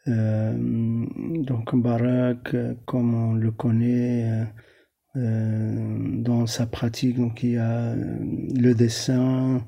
Euh, 0.08 0.52
donc 0.56 1.76
Barak, 1.76 2.56
comme 2.86 3.14
on 3.14 3.34
le 3.34 3.52
connaît 3.52 4.46
euh, 5.14 6.22
dans 6.22 6.46
sa 6.46 6.66
pratique, 6.66 7.16
donc 7.16 7.42
il 7.42 7.50
y 7.52 7.56
a 7.56 7.94
le 7.94 8.72
dessin, 8.74 9.64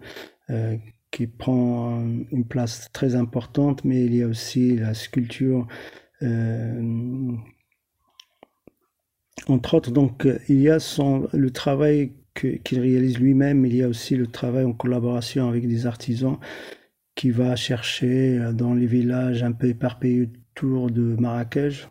euh, 0.51 0.77
qui 1.11 1.29
prend 1.29 2.03
une 2.33 2.45
place 2.45 2.89
très 2.93 3.15
importante, 3.15 3.85
mais 3.85 4.05
il 4.07 4.15
y 4.17 4.23
a 4.23 4.27
aussi 4.27 4.77
la 4.77 4.95
sculpture. 4.95 5.69
Euh, 6.23 7.33
entre 9.47 9.75
autres, 9.75 9.93
donc 9.93 10.27
il 10.49 10.61
y 10.61 10.71
a 10.71 10.79
le 11.33 11.51
travail 11.51 12.15
qu'il 12.35 12.81
réalise 12.81 13.19
lui-même, 13.19 13.65
il 13.65 13.77
y 13.77 13.83
a 13.83 13.89
aussi 13.89 14.17
le 14.17 14.27
travail 14.27 14.65
en 14.65 14.73
collaboration 14.73 15.49
avec 15.49 15.67
des 15.69 15.87
artisans 15.87 16.39
qui 17.15 17.31
va 17.31 17.55
chercher 17.57 18.41
dans 18.55 18.75
les 18.75 18.87
villages 18.87 19.43
un 19.43 19.53
peu 19.53 19.69
éparpillés 19.69 20.29
autour 20.57 20.91
de 20.91 21.17
Marrakech. 21.19 21.89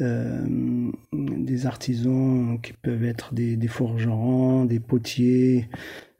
Euh, 0.00 0.90
des 1.12 1.66
artisans 1.66 2.58
qui 2.62 2.72
peuvent 2.72 3.04
être 3.04 3.34
des, 3.34 3.68
forgerons, 3.68 4.64
des 4.64 4.80
potiers, 4.80 5.68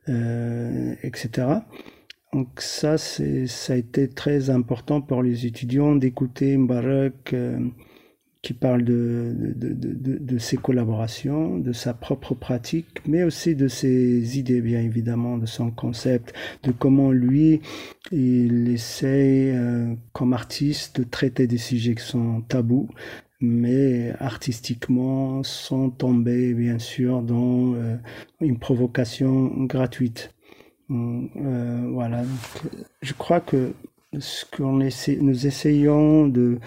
euh, 0.08 0.94
etc. 1.02 1.46
Donc 2.32 2.60
ça, 2.60 2.98
ça 2.98 3.72
a 3.72 3.76
été 3.76 4.08
très 4.08 4.50
important 4.50 5.00
pour 5.00 5.22
les 5.22 5.46
étudiants 5.46 5.96
d'écouter 5.96 6.56
Mbarak 6.56 7.32
euh, 7.32 7.58
qui 8.42 8.54
parle 8.54 8.84
de, 8.84 9.34
de, 9.36 9.74
de, 9.74 10.18
de, 10.18 10.38
ses 10.38 10.56
collaborations, 10.56 11.58
de 11.58 11.72
sa 11.72 11.92
propre 11.92 12.34
pratique, 12.34 13.02
mais 13.06 13.22
aussi 13.22 13.54
de 13.54 13.68
ses 13.68 14.38
idées, 14.38 14.62
bien 14.62 14.80
évidemment, 14.80 15.36
de 15.36 15.44
son 15.44 15.70
concept, 15.70 16.32
de 16.62 16.72
comment 16.72 17.10
lui, 17.12 17.60
il 18.12 18.68
essaye, 18.70 19.50
euh, 19.50 19.94
comme 20.12 20.32
artiste, 20.32 21.00
de 21.00 21.04
traiter 21.04 21.46
des 21.46 21.58
sujets 21.58 21.94
qui 21.94 22.04
sont 22.04 22.40
tabous, 22.48 22.88
mais 23.42 24.14
artistiquement, 24.18 25.42
sans 25.42 25.90
tomber, 25.90 26.54
bien 26.54 26.78
sûr, 26.78 27.20
dans 27.20 27.74
euh, 27.74 27.96
une 28.40 28.58
provocation 28.58 29.48
gratuite. 29.66 30.34
Euh, 30.90 31.90
voilà. 31.92 32.24
je 33.02 33.12
crois 33.12 33.40
que 33.40 33.74
ce 34.18 34.44
qu'on 34.46 34.80
essaie, 34.80 35.18
nous 35.20 35.46
essayons 35.46 36.26
de 36.26 36.58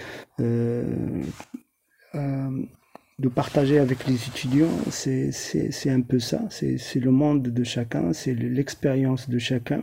euh, 2.16 2.64
de 3.20 3.30
partager 3.30 3.80
avec 3.80 4.08
les 4.08 4.16
étudiants, 4.28 4.76
c'est 4.90 5.32
un 5.90 6.02
peu 6.02 6.20
ça. 6.20 6.42
C'est 6.50 7.00
le 7.00 7.12
monde 7.12 7.44
de 7.44 7.64
chacun, 7.64 8.12
c'est 8.12 8.34
l'expérience 8.34 9.30
de 9.30 9.38
chacun. 9.38 9.82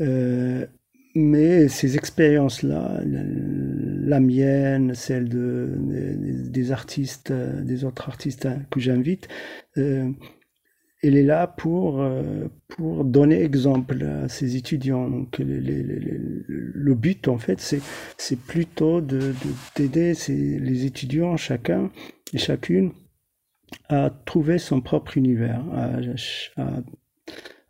Euh, 0.00 0.66
mais 1.14 1.68
ces 1.68 1.96
expériences-là, 1.96 3.00
la, 3.04 4.20
mienne, 4.20 4.94
celle 4.94 5.28
de, 5.28 5.74
des 5.78 6.72
artistes, 6.72 7.32
des 7.32 7.84
autres 7.84 8.08
artistes 8.08 8.48
que 8.70 8.78
j'invite, 8.78 9.26
euh, 9.78 10.10
elle 11.02 11.16
est 11.16 11.22
là 11.22 11.46
pour, 11.46 12.00
euh, 12.00 12.48
pour 12.68 13.04
donner 13.04 13.42
exemple 13.42 14.02
à 14.02 14.28
ses 14.28 14.56
étudiants. 14.56 15.08
Donc, 15.08 15.38
le 15.38 16.94
but, 16.94 17.28
en 17.28 17.38
fait, 17.38 17.60
c'est, 17.60 17.80
c'est 18.18 18.38
plutôt 18.38 19.00
de, 19.00 19.34
d'aider 19.76 20.12
les 20.28 20.84
étudiants, 20.84 21.36
chacun 21.36 21.90
et 22.34 22.38
chacune, 22.38 22.92
à 23.88 24.10
trouver 24.10 24.58
son 24.58 24.80
propre 24.80 25.16
univers, 25.16 25.64
à, 25.72 26.62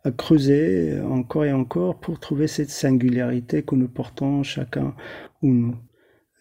à, 0.03 0.11
creuser 0.11 0.99
encore 0.99 1.45
et 1.45 1.53
encore 1.53 1.99
pour 1.99 2.19
trouver 2.19 2.47
cette 2.47 2.71
singularité 2.71 3.61
que 3.61 3.75
nous 3.75 3.87
portons 3.87 4.43
chacun 4.43 4.95
ou 5.41 5.53
nous. 5.53 5.75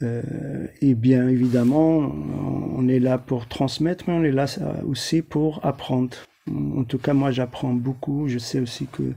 Euh, 0.03 0.67
et 0.81 0.95
bien 0.95 1.29
évidemment, 1.29 1.99
on 1.99 2.89
est 2.89 2.99
là 2.99 3.19
pour 3.19 3.47
transmettre, 3.49 4.05
mais 4.09 4.15
on 4.15 4.25
est 4.25 4.33
là 4.33 4.47
aussi 4.87 5.21
pour 5.21 5.65
apprendre. 5.65 6.17
En 6.49 6.85
tout 6.85 6.99
cas, 6.99 7.13
moi, 7.13 7.31
j'apprends 7.31 7.73
beaucoup. 7.73 8.29
Je 8.29 8.39
sais 8.39 8.61
aussi 8.61 8.87
que 8.87 9.13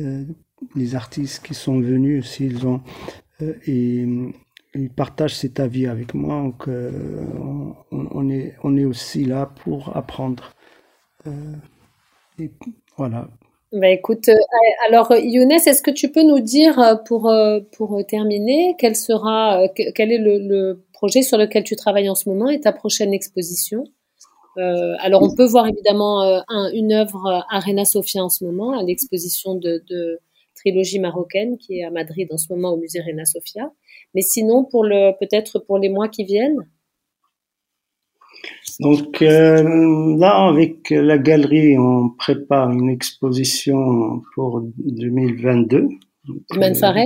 euh, 0.00 0.24
les 0.74 0.94
artistes 0.94 1.44
qui 1.44 1.54
sont 1.54 1.80
venus 1.80 2.24
aussi, 2.24 2.46
ils 2.46 2.66
ont 2.66 2.80
euh, 3.42 3.54
ils 4.74 4.90
partagent 4.90 5.34
cet 5.34 5.60
avis 5.60 5.86
avec 5.86 6.14
moi. 6.14 6.42
Donc, 6.42 6.68
euh, 6.68 6.90
on, 7.90 8.30
est 8.30 8.54
on 8.62 8.76
est 8.76 8.84
aussi 8.84 9.24
là 9.24 9.50
pour 9.64 9.96
apprendre. 9.96 10.54
voilà. 12.96 13.28
Bah 13.72 13.88
écoute, 13.88 14.28
alors 14.86 15.14
Younes, 15.16 15.52
est-ce 15.52 15.82
que 15.82 15.90
tu 15.90 16.10
peux 16.10 16.22
nous 16.22 16.40
dire 16.40 17.00
pour 17.06 17.32
pour 17.72 18.06
terminer 18.06 18.76
quel 18.78 18.96
sera 18.96 19.66
quel 19.94 20.12
est 20.12 20.18
le 20.18 20.84
projet 20.92 21.22
sur 21.22 21.38
lequel 21.38 21.64
tu 21.64 21.74
travailles 21.74 22.10
en 22.10 22.14
ce 22.14 22.28
moment 22.28 22.50
et 22.50 22.60
ta 22.60 22.72
prochaine 22.72 23.14
exposition? 23.14 23.84
Euh, 24.58 24.94
alors 25.00 25.22
on 25.22 25.34
peut 25.34 25.46
voir 25.46 25.66
évidemment 25.66 26.22
euh, 26.22 26.40
une 26.74 26.92
œuvre 26.92 27.44
à 27.48 27.58
Reina 27.58 27.84
Sofia 27.84 28.22
en 28.22 28.28
ce 28.28 28.44
moment, 28.44 28.78
à 28.78 28.82
l'exposition 28.82 29.54
de, 29.54 29.82
de, 29.88 30.18
trilogie 30.54 31.00
marocaine 31.00 31.56
qui 31.56 31.78
est 31.78 31.84
à 31.84 31.90
Madrid 31.90 32.28
en 32.30 32.36
ce 32.36 32.52
moment 32.52 32.70
au 32.72 32.76
musée 32.76 33.00
Reina 33.00 33.24
Sofia. 33.24 33.72
Mais 34.14 34.20
sinon, 34.20 34.64
pour 34.64 34.84
le 34.84 35.12
peut-être 35.18 35.58
pour 35.58 35.78
les 35.78 35.88
mois 35.88 36.08
qui 36.08 36.24
viennent? 36.24 36.68
Donc 38.80 39.22
euh, 39.22 40.16
là, 40.18 40.46
avec 40.48 40.90
la 40.90 41.18
galerie, 41.18 41.78
on 41.78 42.10
prépare 42.10 42.70
une 42.70 42.90
exposition 42.90 44.22
pour 44.34 44.62
2022. 44.78 45.88
Iman 46.54 46.74
Fares? 46.74 47.04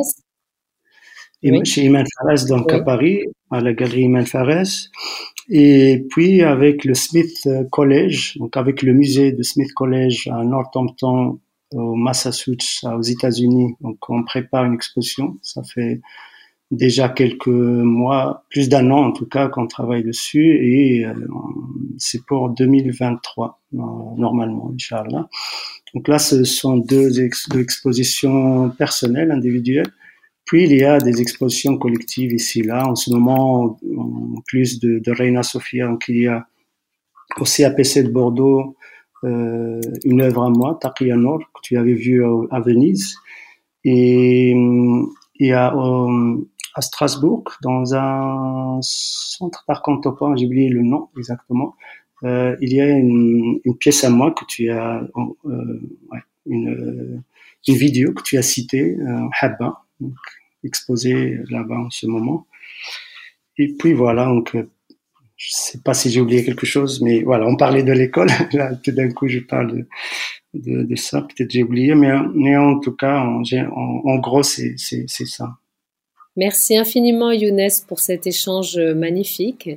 Chez 1.64 1.84
Iman 1.84 2.04
Fares, 2.18 2.46
donc 2.48 2.72
à 2.72 2.80
Paris, 2.80 3.22
à 3.50 3.60
la 3.60 3.72
galerie 3.72 4.02
Iman 4.02 4.26
Fares. 4.26 4.90
Et 5.48 6.04
puis 6.10 6.42
avec 6.42 6.84
le 6.84 6.94
Smith 6.94 7.48
College, 7.70 8.36
donc 8.38 8.56
avec 8.56 8.82
le 8.82 8.92
musée 8.92 9.32
de 9.32 9.42
Smith 9.42 9.72
College 9.74 10.28
à 10.32 10.42
Northampton, 10.44 11.38
au 11.74 11.94
Massachusetts, 11.94 12.84
aux 12.84 13.02
États-Unis. 13.02 13.74
Donc 13.80 13.98
on 14.08 14.24
prépare 14.24 14.64
une 14.64 14.74
exposition. 14.74 15.38
Ça 15.42 15.62
fait 15.62 16.00
déjà 16.70 17.08
quelques 17.08 17.46
mois, 17.46 18.44
plus 18.50 18.68
d'un 18.68 18.90
an 18.90 19.06
en 19.06 19.12
tout 19.12 19.26
cas, 19.26 19.48
qu'on 19.48 19.66
travaille 19.66 20.02
dessus 20.02 20.58
et 20.64 21.04
euh, 21.04 21.14
c'est 21.96 22.24
pour 22.26 22.50
2023 22.50 23.60
normalement, 23.72 24.72
Inch'Allah. 24.74 25.28
Donc 25.94 26.08
là, 26.08 26.18
ce 26.18 26.44
sont 26.44 26.76
deux, 26.76 27.20
expositions 27.20 28.70
personnelles, 28.70 29.30
individuelles 29.30 29.92
puis 30.46 30.64
il 30.64 30.72
y 30.72 30.84
a 30.84 30.98
des 30.98 31.20
expositions 31.20 31.76
collectives 31.76 32.32
ici 32.32 32.62
là. 32.62 32.86
En 32.88 32.94
ce 32.94 33.10
moment, 33.10 33.78
en 33.96 34.40
plus 34.46 34.80
de, 34.80 34.98
de 34.98 35.12
Reina 35.12 35.42
Sofia, 35.42 35.86
donc 35.86 36.04
il 36.08 36.22
y 36.22 36.26
a 36.26 36.46
au 37.38 37.44
CAPC 37.44 38.04
de 38.04 38.10
Bordeaux 38.10 38.76
euh, 39.24 39.80
une 40.04 40.22
œuvre 40.22 40.44
à 40.44 40.50
moi, 40.50 40.78
Takia 40.80 41.16
Nord, 41.16 41.40
que 41.40 41.60
tu 41.62 41.76
avais 41.76 41.94
vu 41.94 42.24
à 42.50 42.60
Venise. 42.60 43.16
Et 43.84 44.52
il 44.52 45.46
y 45.46 45.52
a 45.52 45.74
à 46.76 46.82
Strasbourg, 46.82 47.44
dans 47.62 47.94
un 47.94 48.78
centre 48.82 49.64
d'art 49.66 49.82
contemporain, 49.82 50.36
j'ai 50.36 50.46
oublié 50.46 50.68
le 50.68 50.82
nom 50.82 51.08
exactement, 51.16 51.74
euh, 52.24 52.56
il 52.60 52.72
y 52.72 52.80
a 52.80 52.88
une, 52.88 53.60
une, 53.64 53.76
pièce 53.76 54.04
à 54.04 54.10
moi 54.10 54.32
que 54.32 54.44
tu 54.46 54.70
as, 54.70 55.02
euh, 55.46 55.80
ouais, 56.12 56.20
une, 56.46 57.22
une 57.66 57.74
vidéo 57.74 58.12
que 58.12 58.22
tu 58.22 58.36
as 58.36 58.42
citée, 58.42 58.96
euh, 58.98 59.28
Habba, 60.00 60.14
exposée 60.64 61.38
là-bas 61.50 61.78
en 61.78 61.90
ce 61.90 62.06
moment. 62.06 62.46
Et 63.58 63.68
puis 63.78 63.92
voilà, 63.92 64.26
donc 64.26 64.54
euh, 64.54 64.68
je 65.36 65.48
sais 65.50 65.78
pas 65.78 65.94
si 65.94 66.10
j'ai 66.10 66.20
oublié 66.20 66.44
quelque 66.44 66.66
chose, 66.66 67.00
mais 67.00 67.22
voilà, 67.22 67.46
on 67.46 67.56
parlait 67.56 67.82
de 67.82 67.92
l'école. 67.92 68.28
Là, 68.52 68.74
tout 68.76 68.92
d'un 68.92 69.10
coup, 69.10 69.28
je 69.28 69.40
parle 69.40 69.86
de, 70.54 70.96
ça. 70.96 71.22
Peut-être 71.22 71.50
j'ai 71.50 71.62
oublié, 71.62 71.94
mais, 71.94 72.12
mais 72.34 72.56
en 72.56 72.78
tout 72.80 72.92
cas, 72.92 73.20
en, 73.20 73.42
en, 73.42 74.02
en 74.04 74.18
gros, 74.18 74.42
c'est 74.42 74.76
ça. 74.78 75.56
Merci 76.36 76.76
infiniment, 76.76 77.32
Younes, 77.32 77.68
pour 77.88 78.00
cet 78.00 78.26
échange 78.26 78.78
magnifique. 78.78 79.70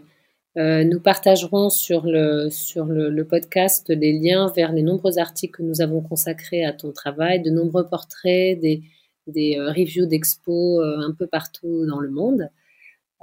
Euh, 0.57 0.83
nous 0.83 0.99
partagerons 0.99 1.69
sur, 1.69 2.05
le, 2.05 2.49
sur 2.49 2.85
le, 2.85 3.09
le, 3.09 3.23
podcast 3.23 3.87
les 3.89 4.11
liens 4.19 4.51
vers 4.53 4.73
les 4.73 4.81
nombreux 4.81 5.19
articles 5.19 5.59
que 5.59 5.63
nous 5.63 5.79
avons 5.79 6.01
consacrés 6.01 6.65
à 6.65 6.73
ton 6.73 6.91
travail, 6.91 7.41
de 7.41 7.51
nombreux 7.51 7.87
portraits, 7.87 8.59
des, 8.59 8.81
des 9.29 9.57
euh, 9.57 9.69
reviews 9.69 10.05
d'expos 10.05 10.79
euh, 10.79 10.99
un 10.99 11.13
peu 11.13 11.27
partout 11.27 11.85
dans 11.85 11.99
le 11.99 12.09
monde. 12.09 12.49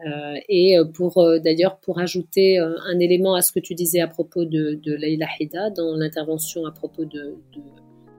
Euh, 0.06 0.34
et 0.50 0.76
pour 0.92 1.26
d'ailleurs 1.42 1.78
pour 1.78 1.98
ajouter 1.98 2.58
un 2.58 2.98
élément 2.98 3.34
à 3.34 3.40
ce 3.40 3.50
que 3.50 3.60
tu 3.60 3.74
disais 3.74 4.00
à 4.00 4.06
propos 4.06 4.44
de, 4.44 4.78
de 4.82 4.94
Leila 4.94 5.26
Hida 5.40 5.70
dans 5.70 5.96
l'intervention 5.96 6.66
à 6.66 6.70
propos 6.70 7.06
de, 7.06 7.36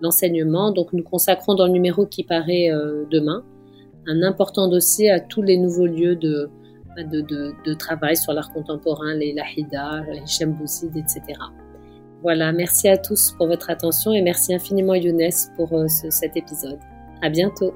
l'enseignement, 0.01 0.71
donc 0.71 0.91
nous 0.93 1.03
consacrons 1.03 1.53
dans 1.53 1.67
le 1.67 1.71
numéro 1.71 2.07
qui 2.07 2.23
paraît 2.23 2.71
demain 3.11 3.43
un 4.07 4.23
important 4.23 4.67
dossier 4.67 5.11
à 5.11 5.19
tous 5.19 5.43
les 5.43 5.57
nouveaux 5.57 5.85
lieux 5.85 6.15
de, 6.15 6.49
de, 6.97 7.21
de, 7.63 7.73
travail 7.75 8.17
sur 8.17 8.33
l'art 8.33 8.51
contemporain, 8.53 9.13
Leila 9.13 9.43
Hida, 9.55 10.03
Hichem 10.23 10.53
Bouzid, 10.53 10.97
etc. 10.97 11.21
Voilà, 12.23 12.51
merci 12.51 12.87
à 12.89 12.97
tous 12.97 13.33
pour 13.37 13.47
votre 13.47 13.69
attention 13.69 14.13
et 14.13 14.23
merci 14.23 14.51
infiniment 14.53 14.95
Younes 14.95 15.29
pour 15.55 15.69
ce, 15.87 16.09
cet 16.09 16.35
épisode. 16.37 16.79
À 17.21 17.29
bientôt. 17.29 17.73